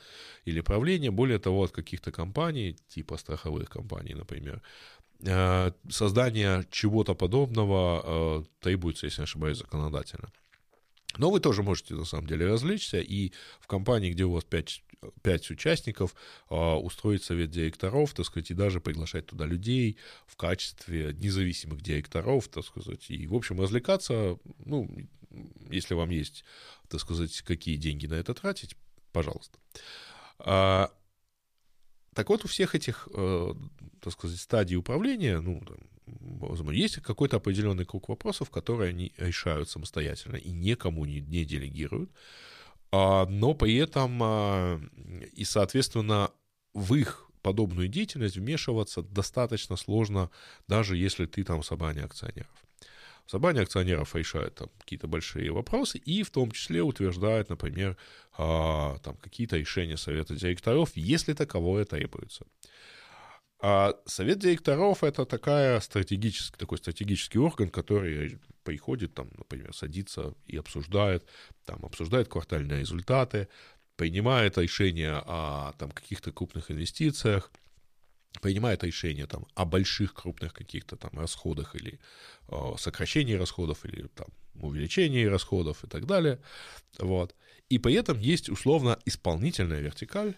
или 0.45 0.61
правление. 0.61 1.11
Более 1.11 1.39
того, 1.39 1.63
от 1.63 1.71
каких-то 1.71 2.11
компаний, 2.11 2.77
типа 2.87 3.17
страховых 3.17 3.69
компаний, 3.69 4.13
например, 4.13 4.61
Э, 5.25 5.71
создание 5.89 6.65
чего-то 6.69 7.15
подобного 7.15 8.01
э, 8.03 8.43
требуется, 8.59 9.05
если 9.05 9.21
не 9.21 9.23
ошибаюсь, 9.23 9.57
законодательно. 9.57 10.29
Но 11.17 11.29
вы 11.29 11.39
тоже 11.39 11.63
можете, 11.63 11.95
на 11.95 12.05
самом 12.05 12.27
деле, 12.27 12.47
развлечься 12.47 12.99
и 12.99 13.31
в 13.59 13.67
компании, 13.67 14.11
где 14.11 14.23
у 14.25 14.31
вас 14.31 14.43
5, 14.43 14.83
5 15.21 15.51
участников, 15.51 16.15
э, 16.49 16.55
устроить 16.55 17.23
совет 17.23 17.51
директоров, 17.51 18.13
так 18.13 18.25
сказать, 18.25 18.51
и 18.51 18.53
даже 18.53 18.79
приглашать 18.79 19.25
туда 19.27 19.45
людей 19.45 19.97
в 20.25 20.35
качестве 20.35 21.15
независимых 21.19 21.81
директоров, 21.81 22.47
так 22.47 22.65
сказать, 22.65 23.09
и, 23.09 23.27
в 23.27 23.35
общем, 23.35 23.59
развлекаться, 23.61 24.37
ну, 24.65 24.89
если 25.69 25.93
вам 25.93 26.09
есть, 26.09 26.43
так 26.87 26.99
сказать, 26.99 27.41
какие 27.41 27.75
деньги 27.75 28.07
на 28.07 28.15
это 28.15 28.33
тратить, 28.33 28.75
пожалуйста. 29.11 29.57
Так 32.13 32.29
вот, 32.29 32.45
у 32.45 32.47
всех 32.47 32.75
этих, 32.75 33.07
э, 33.13 33.53
так 34.01 34.13
сказать, 34.13 34.39
стадий 34.39 34.77
управления, 34.77 35.39
ну, 35.39 35.61
там, 35.65 35.77
есть 36.71 36.97
какой-то 36.97 37.37
определенный 37.37 37.85
круг 37.85 38.09
вопросов, 38.09 38.49
которые 38.49 38.89
они 38.89 39.13
решают 39.17 39.69
самостоятельно 39.69 40.35
и 40.35 40.51
никому 40.51 41.05
не, 41.05 41.21
не 41.21 41.45
делегируют, 41.45 42.11
а, 42.91 43.25
но 43.25 43.53
при 43.53 43.75
этом 43.75 44.19
а, 44.21 44.81
и, 45.33 45.43
соответственно, 45.45 46.31
в 46.73 46.95
их 46.95 47.29
подобную 47.41 47.87
деятельность 47.87 48.37
вмешиваться 48.37 49.01
достаточно 49.01 49.75
сложно, 49.75 50.29
даже 50.67 50.97
если 50.97 51.25
ты 51.25 51.43
там 51.43 51.63
собрание 51.63 52.05
акционеров. 52.05 52.51
Собрание 53.25 53.63
акционеров 53.63 54.15
решает 54.15 54.55
там 54.55 54.69
какие-то 54.79 55.07
большие 55.07 55.51
вопросы 55.51 55.97
и 55.97 56.23
в 56.23 56.29
том 56.29 56.51
числе 56.51 56.81
утверждает, 56.81 57.49
например, 57.49 57.97
а, 58.37 58.97
там 58.99 59.15
какие-то 59.17 59.57
решения 59.57 59.97
совета 59.97 60.35
директоров, 60.35 60.91
если 60.95 61.33
таковое 61.33 61.85
требуется. 61.85 62.45
А 63.65 63.95
совет 64.05 64.39
директоров 64.39 65.05
это 65.05 65.25
такая 65.25 65.79
стратегический, 65.79 66.57
такой 66.57 66.77
стратегический 66.79 67.39
орган, 67.39 67.69
который 67.69 68.39
приходит, 68.65 69.13
там, 69.13 69.29
например, 69.37 69.73
садится 69.73 70.33
и 70.45 70.57
обсуждает, 70.57 71.25
там, 71.65 71.79
обсуждает 71.85 72.27
квартальные 72.27 72.81
результаты, 72.81 73.47
принимает 73.95 74.57
решения 74.57 75.13
о 75.25 75.71
там, 75.77 75.91
каких-то 75.91 76.33
крупных 76.33 76.71
инвестициях, 76.71 77.51
принимает 78.41 78.83
решения 78.83 79.27
там, 79.27 79.45
о 79.55 79.65
больших 79.65 80.13
крупных 80.13 80.53
каких-то 80.53 80.95
там 80.95 81.11
расходах 81.19 81.75
или 81.75 81.99
о 82.47 82.77
сокращении 82.77 83.33
расходов 83.33 83.85
или 83.85 84.07
там, 84.07 84.27
увеличении 84.55 85.25
расходов 85.25 85.83
и 85.83 85.87
так 85.87 86.05
далее. 86.05 86.39
Вот. 86.99 87.35
И 87.69 87.79
при 87.79 87.93
этом 87.93 88.19
есть 88.19 88.49
условно 88.49 88.99
исполнительная 89.05 89.79
вертикаль 89.79 90.35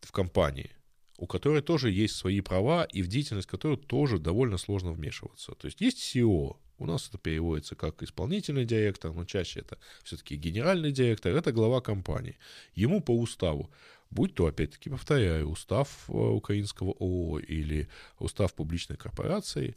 в 0.00 0.12
компании, 0.12 0.70
у 1.16 1.26
которой 1.26 1.62
тоже 1.62 1.90
есть 1.90 2.14
свои 2.14 2.40
права 2.40 2.84
и 2.84 3.02
в 3.02 3.08
деятельность 3.08 3.48
которой 3.48 3.76
тоже 3.76 4.18
довольно 4.18 4.58
сложно 4.58 4.92
вмешиваться. 4.92 5.52
То 5.52 5.66
есть 5.66 5.80
есть 5.80 5.98
CEO, 5.98 6.56
у 6.78 6.86
нас 6.86 7.08
это 7.08 7.18
переводится 7.18 7.74
как 7.74 8.02
исполнительный 8.02 8.64
директор, 8.64 9.12
но 9.12 9.24
чаще 9.24 9.60
это 9.60 9.78
все-таки 10.04 10.36
генеральный 10.36 10.92
директор, 10.92 11.34
это 11.34 11.52
глава 11.52 11.80
компании. 11.80 12.38
Ему 12.74 13.02
по 13.02 13.16
уставу, 13.18 13.70
будь 14.10 14.34
то, 14.34 14.46
опять-таки, 14.46 14.90
повторяю, 14.90 15.50
устав 15.50 16.04
э, 16.08 16.12
украинского 16.12 16.92
ООО 16.98 17.40
или 17.40 17.88
устав 18.18 18.54
публичной 18.54 18.96
корпорации, 18.96 19.76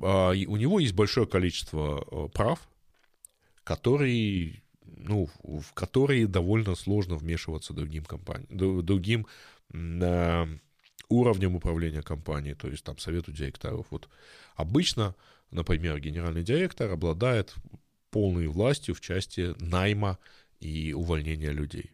а, 0.00 0.30
у 0.30 0.56
него 0.56 0.80
есть 0.80 0.94
большое 0.94 1.26
количество 1.26 2.06
э, 2.10 2.28
прав, 2.32 2.68
которые, 3.64 4.62
ну, 4.82 5.28
в 5.42 5.72
которые 5.74 6.26
довольно 6.26 6.74
сложно 6.74 7.16
вмешиваться 7.16 7.74
другим 7.74 8.04
компаниям, 8.04 8.84
другим 8.84 9.26
э, 9.72 10.46
уровнем 11.08 11.56
управления 11.56 12.02
компанией, 12.02 12.54
то 12.54 12.68
есть 12.68 12.84
там 12.84 12.98
совету 12.98 13.32
директоров. 13.32 13.86
Вот 13.90 14.08
обычно 14.56 15.14
например, 15.50 15.98
генеральный 16.00 16.42
директор 16.42 16.90
обладает 16.90 17.54
полной 18.10 18.46
властью 18.46 18.94
в 18.94 19.00
части 19.00 19.54
найма 19.60 20.18
и 20.60 20.92
увольнения 20.92 21.50
людей. 21.50 21.90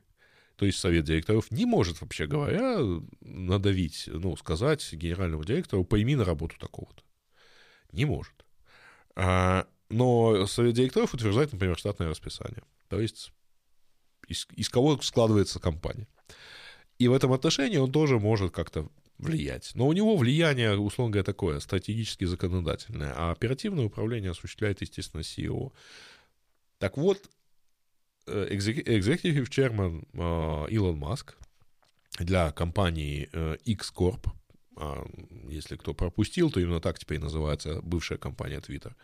То 0.56 0.64
есть 0.64 0.78
совет 0.78 1.04
директоров 1.04 1.50
не 1.50 1.66
может, 1.66 2.00
вообще 2.00 2.26
говоря, 2.26 2.78
надавить, 3.20 4.04
ну, 4.06 4.36
сказать 4.36 4.90
генеральному 4.92 5.44
директору, 5.44 5.84
пойми 5.84 6.16
на 6.16 6.24
работу 6.24 6.56
такого-то. 6.58 7.02
Не 7.92 8.06
может. 8.06 8.32
А, 9.14 9.66
но 9.90 10.46
совет 10.46 10.74
директоров 10.74 11.12
утверждает, 11.14 11.52
например, 11.52 11.78
штатное 11.78 12.08
расписание. 12.08 12.62
То 12.88 13.00
есть 13.00 13.32
из, 14.28 14.48
из 14.56 14.68
кого 14.70 14.98
складывается 15.02 15.60
компания. 15.60 16.08
И 16.98 17.08
в 17.08 17.12
этом 17.12 17.32
отношении 17.32 17.76
он 17.76 17.92
тоже 17.92 18.18
может 18.18 18.52
как-то 18.52 18.88
влиять. 19.18 19.72
Но 19.74 19.86
у 19.86 19.92
него 19.92 20.16
влияние, 20.16 20.78
условно 20.78 21.12
говоря, 21.12 21.24
такое, 21.24 21.60
стратегически 21.60 22.24
законодательное, 22.24 23.12
а 23.14 23.30
оперативное 23.30 23.84
управление 23.84 24.30
осуществляет, 24.30 24.80
естественно, 24.80 25.20
CEO. 25.20 25.72
Так 26.78 26.96
вот, 26.96 27.22
executive 28.26 29.48
chairman 29.48 30.06
э, 30.12 30.70
Илон 30.70 30.98
Маск 30.98 31.36
для 32.18 32.50
компании 32.52 33.28
э, 33.32 33.56
X-Corp, 33.64 34.28
а, 34.76 35.06
если 35.48 35.76
кто 35.76 35.94
пропустил, 35.94 36.50
то 36.50 36.60
именно 36.60 36.80
так 36.80 36.98
теперь 36.98 37.20
называется 37.20 37.80
бывшая 37.82 38.18
компания 38.18 38.60
Twitter, 38.60 38.94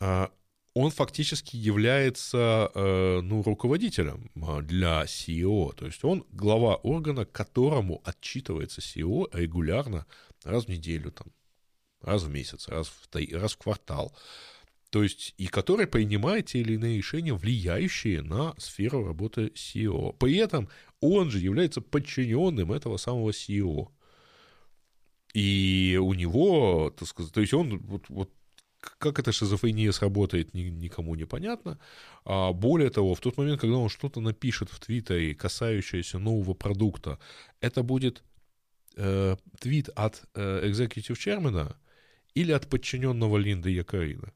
а, 0.00 0.30
он 0.74 0.90
фактически 0.90 1.56
является 1.56 2.70
э, 2.74 3.20
ну, 3.22 3.42
руководителем 3.42 4.30
а, 4.42 4.60
для 4.60 5.04
CEO. 5.04 5.72
То 5.74 5.86
есть 5.86 6.04
он 6.04 6.26
глава 6.32 6.74
органа, 6.76 7.24
которому 7.24 8.02
отчитывается 8.04 8.80
CEO 8.80 9.28
регулярно 9.32 10.04
раз 10.42 10.64
в 10.64 10.68
неделю, 10.68 11.12
там, 11.12 11.28
раз 12.00 12.24
в 12.24 12.30
месяц, 12.30 12.66
раз 12.68 12.88
в, 12.88 13.08
раз 13.32 13.52
в 13.52 13.58
квартал. 13.58 14.16
То 14.94 15.02
есть, 15.02 15.34
и 15.38 15.48
который 15.48 15.88
принимает 15.88 16.46
те 16.46 16.60
или 16.60 16.74
иные 16.74 16.98
решения, 16.98 17.34
влияющие 17.34 18.22
на 18.22 18.54
сферу 18.58 19.04
работы 19.04 19.50
CEO. 19.56 20.16
При 20.16 20.36
этом 20.36 20.68
он 21.00 21.32
же 21.32 21.40
является 21.40 21.80
подчиненным 21.80 22.70
этого 22.70 22.96
самого 22.96 23.30
CEO. 23.30 23.88
И 25.32 25.98
у 26.00 26.14
него, 26.14 26.94
так 26.96 27.08
сказать, 27.08 27.32
то 27.32 27.40
есть 27.40 27.52
он 27.54 27.78
вот, 27.78 28.08
вот 28.08 28.30
как 28.78 29.18
эта 29.18 29.32
шизофрения 29.32 29.90
сработает, 29.90 30.54
никому 30.54 31.16
не 31.16 31.24
понятно. 31.24 31.80
А 32.24 32.52
более 32.52 32.90
того, 32.90 33.16
в 33.16 33.20
тот 33.20 33.36
момент, 33.36 33.60
когда 33.60 33.78
он 33.78 33.88
что-то 33.88 34.20
напишет 34.20 34.70
в 34.70 34.78
Твиттере, 34.78 35.34
касающееся 35.34 36.20
нового 36.20 36.54
продукта, 36.54 37.18
это 37.60 37.82
будет 37.82 38.22
э, 38.94 39.36
твит 39.58 39.88
от 39.96 40.22
э, 40.34 40.68
executive 40.70 41.16
chairman 41.16 41.74
или 42.36 42.52
от 42.52 42.68
подчиненного 42.68 43.38
Линды 43.38 43.70
Якарина. 43.70 44.32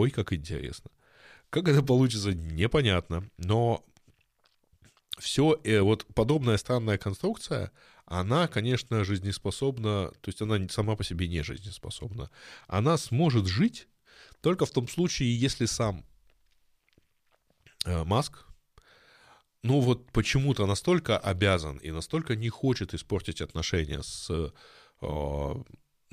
Ой, 0.00 0.10
как 0.10 0.32
интересно. 0.32 0.90
Как 1.50 1.68
это 1.68 1.82
получится, 1.82 2.32
непонятно. 2.32 3.28
Но 3.36 3.84
все, 5.18 5.60
э, 5.62 5.80
вот 5.80 6.06
подобная 6.14 6.56
странная 6.56 6.96
конструкция, 6.96 7.70
она, 8.06 8.48
конечно, 8.48 9.04
жизнеспособна, 9.04 10.10
то 10.22 10.28
есть 10.28 10.40
она 10.40 10.56
сама 10.70 10.96
по 10.96 11.04
себе 11.04 11.28
не 11.28 11.42
жизнеспособна. 11.42 12.30
Она 12.66 12.96
сможет 12.96 13.46
жить 13.46 13.88
только 14.40 14.64
в 14.64 14.70
том 14.70 14.88
случае, 14.88 15.38
если 15.38 15.66
сам 15.66 16.06
э, 17.84 18.04
Маск, 18.04 18.46
ну 19.62 19.80
вот 19.80 20.10
почему-то 20.12 20.64
настолько 20.64 21.18
обязан 21.18 21.76
и 21.76 21.90
настолько 21.90 22.36
не 22.36 22.48
хочет 22.48 22.94
испортить 22.94 23.42
отношения 23.42 24.02
с 24.02 24.30
э, 25.02 25.54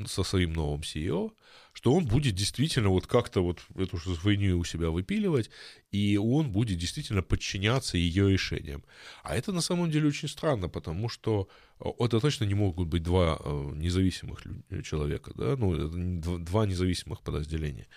со 0.05 0.23
своим 0.23 0.53
новым 0.53 0.81
CEO, 0.81 1.31
что 1.73 1.93
он 1.93 2.05
будет 2.05 2.35
действительно 2.35 2.89
вот 2.89 3.07
как-то 3.07 3.41
вот 3.41 3.61
эту 3.75 3.97
шизофрению 3.97 4.59
у 4.59 4.63
себя 4.63 4.91
выпиливать, 4.91 5.49
и 5.91 6.17
он 6.17 6.51
будет 6.51 6.77
действительно 6.77 7.23
подчиняться 7.23 7.97
ее 7.97 8.31
решениям. 8.31 8.83
А 9.23 9.35
это 9.35 9.51
на 9.51 9.61
самом 9.61 9.89
деле 9.89 10.07
очень 10.09 10.27
странно, 10.27 10.69
потому 10.69 11.09
что 11.09 11.49
э, 11.79 11.85
это 11.99 12.19
точно 12.19 12.45
не 12.45 12.53
могут 12.53 12.87
быть 12.87 13.01
два 13.01 13.39
э, 13.43 13.71
независимых 13.75 14.43
человека, 14.83 15.31
да, 15.35 15.55
ну, 15.57 16.19
два 16.39 16.67
независимых 16.67 17.21
подразделения. 17.21 17.87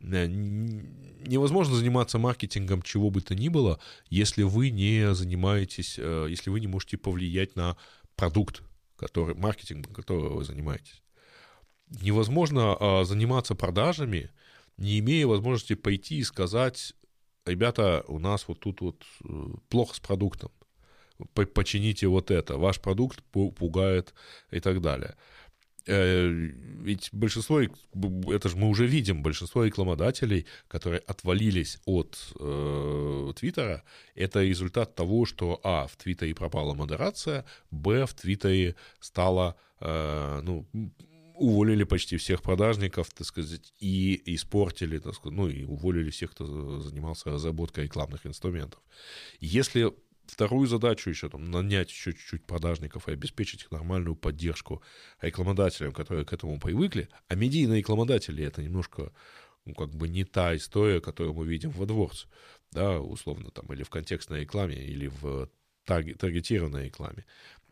Э, 0.00 0.26
невозможно 0.28 1.74
заниматься 1.74 2.18
маркетингом 2.18 2.82
чего 2.82 3.10
бы 3.10 3.20
то 3.20 3.34
ни 3.34 3.48
было, 3.48 3.80
если 4.10 4.44
вы 4.44 4.70
не 4.70 5.12
занимаетесь, 5.12 5.98
если 5.98 6.50
вы 6.50 6.60
не 6.60 6.68
можете 6.68 6.96
повлиять 6.98 7.56
на 7.56 7.76
продукт, 8.14 8.62
который, 8.96 9.34
маркетингом 9.34 9.92
которого 9.92 10.34
вы 10.34 10.44
занимаетесь 10.44 11.02
невозможно 11.90 12.76
а, 12.78 13.04
заниматься 13.04 13.54
продажами, 13.54 14.30
не 14.76 14.98
имея 15.00 15.26
возможности 15.26 15.74
пойти 15.74 16.18
и 16.18 16.24
сказать, 16.24 16.94
ребята, 17.44 18.04
у 18.08 18.18
нас 18.18 18.46
вот 18.46 18.60
тут 18.60 18.80
вот 18.80 19.04
э, 19.24 19.28
плохо 19.68 19.94
с 19.94 20.00
продуктом, 20.00 20.50
почините 21.34 22.06
вот 22.06 22.30
это, 22.30 22.58
ваш 22.58 22.80
продукт 22.80 23.22
пугает 23.32 24.14
и 24.50 24.60
так 24.60 24.80
далее. 24.80 25.16
Э, 25.90 26.28
ведь 26.28 27.08
большинство, 27.12 27.60
это 27.62 28.48
же 28.50 28.56
мы 28.56 28.68
уже 28.68 28.86
видим, 28.86 29.22
большинство 29.22 29.64
рекламодателей, 29.64 30.44
которые 30.68 31.00
отвалились 31.00 31.78
от 31.86 32.18
э, 32.38 33.32
Твиттера, 33.34 33.82
это 34.14 34.42
результат 34.42 34.94
того, 34.94 35.24
что, 35.24 35.60
а, 35.64 35.86
в 35.86 35.96
Твиттере 35.96 36.34
пропала 36.34 36.74
модерация, 36.74 37.46
б, 37.70 38.04
в 38.04 38.12
Твиттере 38.12 38.74
стало, 39.00 39.56
э, 39.80 40.40
ну, 40.42 40.66
уволили 41.38 41.84
почти 41.84 42.16
всех 42.16 42.42
продажников, 42.42 43.10
так 43.10 43.26
сказать, 43.26 43.72
и 43.78 44.20
испортили, 44.34 44.98
так 44.98 45.14
сказать, 45.14 45.36
ну 45.36 45.48
и 45.48 45.64
уволили 45.64 46.10
всех, 46.10 46.32
кто 46.32 46.80
занимался 46.80 47.30
разработкой 47.30 47.84
рекламных 47.84 48.26
инструментов. 48.26 48.80
Если 49.40 49.92
вторую 50.26 50.66
задачу 50.66 51.10
еще 51.10 51.28
там 51.28 51.50
нанять 51.50 51.90
еще 51.90 52.12
чуть-чуть 52.12 52.44
продажников 52.44 53.08
и 53.08 53.12
обеспечить 53.12 53.62
их 53.62 53.70
нормальную 53.70 54.16
поддержку 54.16 54.82
рекламодателям, 55.20 55.92
которые 55.92 56.24
к 56.24 56.32
этому 56.32 56.58
привыкли, 56.60 57.08
а 57.28 57.34
медийные 57.34 57.78
рекламодатели 57.78 58.44
это 58.44 58.62
немножко 58.62 59.12
ну, 59.64 59.74
как 59.74 59.90
бы 59.90 60.08
не 60.08 60.24
та 60.24 60.56
история, 60.56 61.00
которую 61.00 61.34
мы 61.34 61.46
видим 61.46 61.70
во 61.70 61.86
дворце, 61.86 62.26
да, 62.72 63.00
условно 63.00 63.50
там, 63.50 63.72
или 63.72 63.82
в 63.82 63.90
контекстной 63.90 64.40
рекламе, 64.40 64.76
или 64.76 65.08
в 65.08 65.50
таргетированной 65.84 66.86
рекламе. 66.86 67.24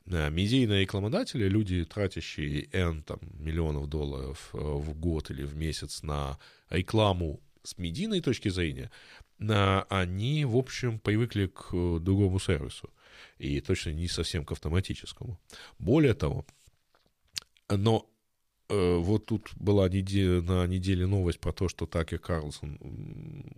Э, 0.07 0.31
медийные 0.31 0.83
рекламодатели, 0.83 1.49
люди, 1.49 1.85
тратящие 1.85 2.69
N 2.73 3.03
там, 3.03 3.19
миллионов 3.39 3.89
долларов 3.89 4.51
э, 4.53 4.59
в 4.59 4.99
год 4.99 5.31
или 5.31 5.43
в 5.43 5.57
месяц 5.57 6.03
на 6.03 6.39
рекламу 6.71 7.41
с 7.63 7.79
медийной 7.79 8.21
точки 8.21 8.49
зрения, 8.49 8.91
они, 9.39 10.45
в 10.45 10.57
общем, 10.57 10.99
привыкли 10.99 11.47
к 11.47 11.69
э, 11.73 11.99
другому 12.01 12.39
сервису. 12.39 12.91
И 13.39 13.61
точно 13.61 13.91
не 13.91 14.09
совсем 14.09 14.45
к 14.45 14.53
автоматическому. 14.53 15.39
Более 15.79 16.15
того, 16.15 16.47
но 17.69 18.07
Э, 18.07 18.16
вот 18.69 19.27
тут 19.27 19.51
была 19.57 19.85
на 19.85 20.67
неделе 20.67 21.07
новость 21.07 21.39
про 21.39 21.53
то, 21.53 21.69
что 21.69 21.87
Такер 21.87 22.19
Карлсон 22.19 22.79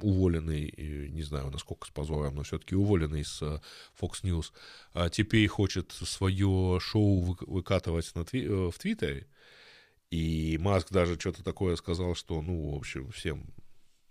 уволенный, 0.03 0.73
не 1.11 1.23
знаю, 1.23 1.51
насколько 1.51 1.87
с 1.87 1.91
позором, 1.91 2.37
но 2.37 2.43
все-таки 2.43 2.75
уволенный 2.75 3.25
с 3.25 3.41
э, 3.41 3.61
Fox 3.99 4.23
News, 4.23 4.53
а 4.93 5.09
теперь 5.09 5.47
хочет 5.49 5.93
свое 5.93 6.79
шоу 6.81 7.37
выкатывать 7.41 8.15
на 8.15 8.21
тви- 8.21 8.45
э, 8.45 8.71
в 8.71 8.79
Твиттере. 8.79 9.27
И 10.11 10.59
Маск 10.61 10.91
даже 10.91 11.19
что-то 11.19 11.43
такое 11.43 11.77
сказал, 11.77 12.15
что, 12.15 12.41
ну, 12.43 12.71
в 12.71 12.77
общем, 12.77 13.11
всем 13.11 13.47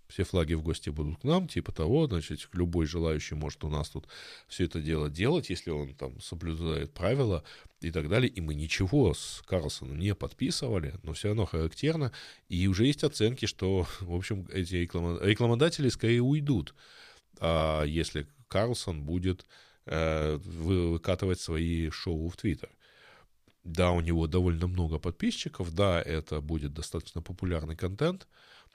все 0.08 0.24
флаги 0.24 0.54
в 0.54 0.62
гости 0.62 0.90
будут 0.90 1.20
к 1.20 1.24
нам, 1.24 1.48
типа 1.48 1.70
того, 1.70 2.06
значит, 2.06 2.48
любой 2.52 2.86
желающий 2.86 3.34
может 3.34 3.62
у 3.64 3.68
нас 3.68 3.90
тут 3.90 4.08
все 4.46 4.64
это 4.64 4.80
дело 4.80 5.10
делать, 5.10 5.50
если 5.50 5.70
он 5.70 5.94
там 5.94 6.18
соблюдает 6.20 6.92
правила 6.94 7.44
и 7.80 7.90
так 7.90 8.08
далее. 8.08 8.30
И 8.30 8.40
мы 8.40 8.54
ничего 8.54 9.12
с 9.14 9.42
Карлсоном 9.46 9.98
не 9.98 10.14
подписывали, 10.14 10.94
но 11.02 11.12
все 11.12 11.28
равно 11.28 11.44
характерно. 11.44 12.12
И 12.48 12.66
уже 12.66 12.86
есть 12.86 13.04
оценки, 13.04 13.46
что, 13.46 13.86
в 14.00 14.14
общем, 14.14 14.48
эти 14.50 14.76
рекламодатели 14.76 15.88
скорее 15.90 16.22
уйдут, 16.22 16.74
а 17.38 17.84
если 17.84 18.26
Карлсон 18.48 19.02
будет 19.02 19.44
э, 19.86 20.36
выкатывать 20.36 21.40
свои 21.40 21.90
шоу 21.90 22.28
в 22.28 22.36
Твиттер. 22.36 22.70
Да, 23.64 23.90
у 23.90 24.00
него 24.00 24.26
довольно 24.26 24.66
много 24.66 24.98
подписчиков, 24.98 25.74
да, 25.74 26.00
это 26.00 26.40
будет 26.40 26.72
достаточно 26.72 27.20
популярный 27.20 27.76
контент, 27.76 28.26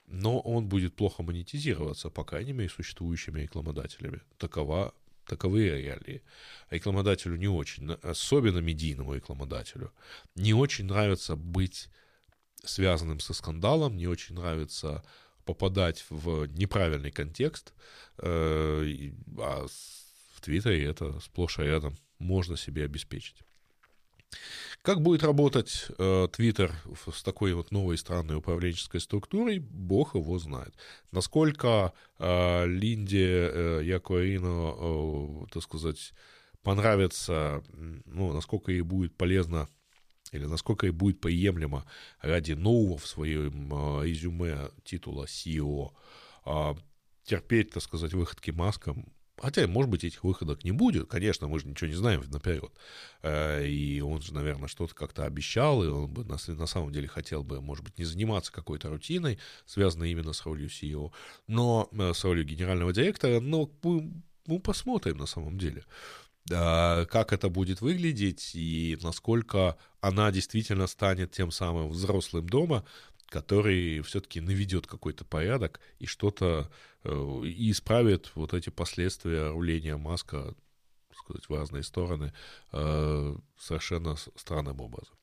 но 0.06 0.40
он 0.40 0.68
будет 0.68 0.94
плохо 0.94 1.22
монетизироваться, 1.22 2.10
по 2.10 2.24
крайней 2.24 2.52
мере, 2.52 2.68
существующими 2.68 3.40
рекламодателями. 3.40 4.20
Такова 4.38 4.94
таковы 5.26 5.68
реалии. 5.68 6.22
Рекламодателю 6.70 7.36
не 7.36 7.48
очень, 7.48 7.92
особенно 8.02 8.58
медийному 8.58 9.14
рекламодателю, 9.14 9.92
не 10.34 10.54
очень 10.54 10.86
нравится 10.86 11.36
быть 11.36 11.88
связанным 12.62 13.20
со 13.20 13.34
скандалом, 13.34 13.96
не 13.96 14.06
очень 14.06 14.34
нравится 14.34 15.02
попадать 15.44 16.04
в 16.08 16.46
неправильный 16.46 17.10
контекст, 17.10 17.74
э, 18.18 19.10
а 19.38 19.66
в 20.34 20.40
Твиттере 20.40 20.84
это 20.84 21.20
сплошь 21.20 21.58
и 21.58 21.62
рядом 21.62 21.96
можно 22.18 22.56
себе 22.56 22.84
обеспечить. 22.84 23.36
Как 24.82 25.00
будет 25.00 25.22
работать 25.22 25.86
э, 25.98 26.28
Твиттер 26.30 26.72
э, 26.84 27.10
с 27.12 27.22
такой 27.22 27.54
вот 27.54 27.70
новой 27.70 27.96
странной 27.96 28.36
управленческой 28.36 29.00
структурой, 29.00 29.58
бог 29.58 30.14
его 30.14 30.38
знает. 30.38 30.74
Насколько 31.10 31.92
э, 32.18 32.66
Линде 32.66 33.50
э, 33.50 33.80
Якуарину, 33.84 35.44
э, 35.44 35.52
так 35.52 35.62
сказать, 35.62 36.12
понравится, 36.62 37.62
ну, 37.72 38.32
насколько 38.32 38.72
ей 38.72 38.82
будет 38.82 39.16
полезно 39.16 39.68
или 40.32 40.46
насколько 40.46 40.86
ей 40.86 40.92
будет 40.92 41.20
приемлемо 41.20 41.84
ради 42.20 42.52
нового 42.52 42.98
в 42.98 43.06
своем 43.06 43.72
э, 43.72 44.06
резюме 44.06 44.70
титула 44.84 45.24
CEO 45.24 45.92
э, 46.44 46.74
терпеть, 47.22 47.70
так 47.70 47.82
сказать, 47.82 48.12
выходки 48.12 48.50
маскам, 48.50 49.06
Хотя, 49.36 49.66
может 49.66 49.90
быть, 49.90 50.04
этих 50.04 50.22
выходок 50.22 50.62
не 50.64 50.70
будет. 50.70 51.08
Конечно, 51.08 51.48
мы 51.48 51.58
же 51.58 51.66
ничего 51.66 51.88
не 51.88 51.96
знаем 51.96 52.22
наперед. 52.30 52.70
Э, 53.22 53.66
и 53.66 54.00
он 54.00 54.22
же, 54.22 54.32
наверное, 54.32 54.68
что-то 54.68 54.94
как-то 54.94 55.24
обещал, 55.24 55.82
и 55.82 55.88
он 55.88 56.08
бы 56.08 56.24
на, 56.24 56.66
самом 56.66 56.92
деле 56.92 57.08
хотел 57.08 57.42
бы, 57.42 57.60
может 57.60 57.84
быть, 57.84 57.98
не 57.98 58.04
заниматься 58.04 58.52
какой-то 58.52 58.90
рутиной, 58.90 59.38
связанной 59.66 60.12
именно 60.12 60.32
с 60.32 60.44
ролью 60.44 60.68
CEO, 60.68 61.12
но 61.48 61.88
э, 61.92 62.12
с 62.14 62.22
ролью 62.24 62.44
генерального 62.44 62.92
директора. 62.92 63.40
Но 63.40 63.70
мы, 63.82 64.60
посмотрим 64.60 65.16
на 65.16 65.26
самом 65.26 65.58
деле 65.58 65.84
как 66.46 67.32
это 67.32 67.48
будет 67.48 67.80
выглядеть 67.80 68.50
и 68.54 68.98
насколько 69.02 69.78
она 70.02 70.30
действительно 70.30 70.86
станет 70.86 71.32
тем 71.32 71.50
самым 71.50 71.88
взрослым 71.88 72.46
дома, 72.46 72.84
который 73.34 74.00
все-таки 74.02 74.40
наведет 74.40 74.86
какой-то 74.86 75.24
порядок 75.24 75.80
и 75.98 76.06
что-то 76.06 76.70
э, 77.02 77.42
и 77.44 77.72
исправит 77.72 78.30
вот 78.36 78.54
эти 78.54 78.70
последствия 78.70 79.50
руления 79.50 79.96
Маска, 79.96 80.54
сказать, 81.12 81.48
в 81.48 81.52
разные 81.52 81.82
стороны 81.82 82.32
э, 82.70 83.36
совершенно 83.58 84.14
странным 84.36 84.80
образом. 84.80 85.16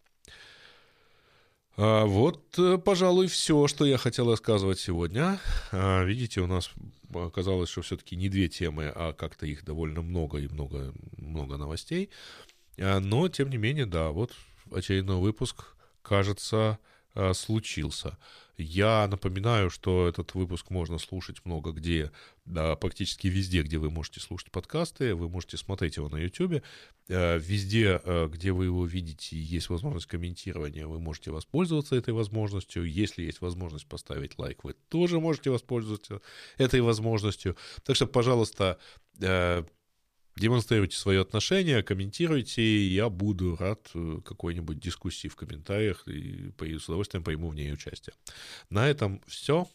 А 1.78 2.03
вот, 2.03 2.59
э, 2.59 2.78
пожалуй, 2.80 3.28
все, 3.28 3.68
что 3.68 3.86
я 3.86 3.97
хотел 3.97 4.30
рассказывать 4.30 4.80
сегодня. 4.80 5.39
А, 5.72 6.03
видите, 6.03 6.41
у 6.41 6.47
нас 6.47 6.70
оказалось, 7.16 7.70
что 7.70 7.82
все-таки 7.82 8.18
не 8.18 8.28
две 8.28 8.49
темы, 8.49 8.91
а 8.93 9.14
как-то 9.14 9.45
их 9.45 9.64
довольно 9.64 10.01
много 10.01 10.39
и 10.39 10.49
много, 10.49 10.93
много 11.16 11.55
новостей. 11.55 12.09
А, 12.78 12.99
но, 12.99 13.30
тем 13.30 13.49
не 13.49 13.57
менее, 13.57 13.86
да, 13.86 14.09
вот 14.09 14.34
очередной 14.70 15.22
выпуск, 15.22 15.78
кажется, 16.01 16.78
случился. 17.34 18.18
Я 18.57 19.07
напоминаю, 19.07 19.70
что 19.70 20.07
этот 20.07 20.36
выпуск 20.36 20.70
можно 20.70 20.99
слушать 20.99 21.43
много 21.45 21.72
где, 21.72 22.12
да, 22.45 22.76
практически 22.76 23.28
везде, 23.28 23.64
где 23.64 23.78
вы 23.78 23.89
можете 23.89 24.20
слушать 24.20 24.51
подкасты, 24.51 25.16
вы 25.16 25.30
можете 25.30 25.57
смотреть 25.57 25.97
его 25.97 26.09
на 26.09 26.18
YouTube. 26.18 26.62
Э, 27.07 27.39
везде, 27.39 27.99
э, 28.03 28.28
где 28.32 28.51
вы 28.51 28.66
его 28.66 28.86
видите, 28.86 29.38
есть 29.38 29.70
возможность 29.70 30.05
комментирования, 30.05 30.86
вы 30.86 30.99
можете 30.99 31.32
воспользоваться 31.32 31.95
этой 31.95 32.14
возможностью. 32.14 32.86
Если 32.86 33.24
есть 33.24 33.41
возможность 33.41 33.88
поставить 33.88 34.38
лайк, 34.38 34.64
вы 34.64 34.76
тоже 34.89 35.20
можете 35.20 35.49
воспользоваться 35.49 36.22
этой 36.57 36.82
возможностью. 36.82 37.57
Так 37.84 37.95
что, 37.95 38.05
пожалуйста, 38.05 38.78
демонстрируйте 40.36 40.97
свое 40.97 41.21
отношение, 41.21 41.84
комментируйте, 41.84 42.88
я 42.88 43.09
буду 43.09 43.55
рад 43.55 43.89
э, 43.93 44.19
какой-нибудь 44.23 44.79
дискуссии 44.79 45.27
в 45.27 45.36
комментариях 45.36 46.07
и 46.07 46.51
с 46.59 46.86
удовольствием 46.88 47.23
приму 47.23 47.49
в 47.49 47.55
ней 47.55 47.73
участие. 47.73 48.13
На 48.69 48.89
этом 48.89 49.21
все. 49.27 49.67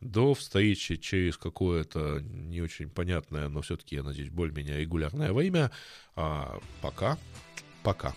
До 0.00 0.34
встречи 0.34 0.96
через 0.96 1.38
какое-то 1.38 2.20
не 2.20 2.60
очень 2.60 2.90
понятное, 2.90 3.48
но 3.48 3.62
все-таки, 3.62 3.96
я 3.96 4.02
надеюсь, 4.02 4.30
более-менее 4.30 4.80
регулярное 4.80 5.32
время. 5.32 5.70
А 6.14 6.60
пока. 6.82 7.16
Пока. 7.82 8.14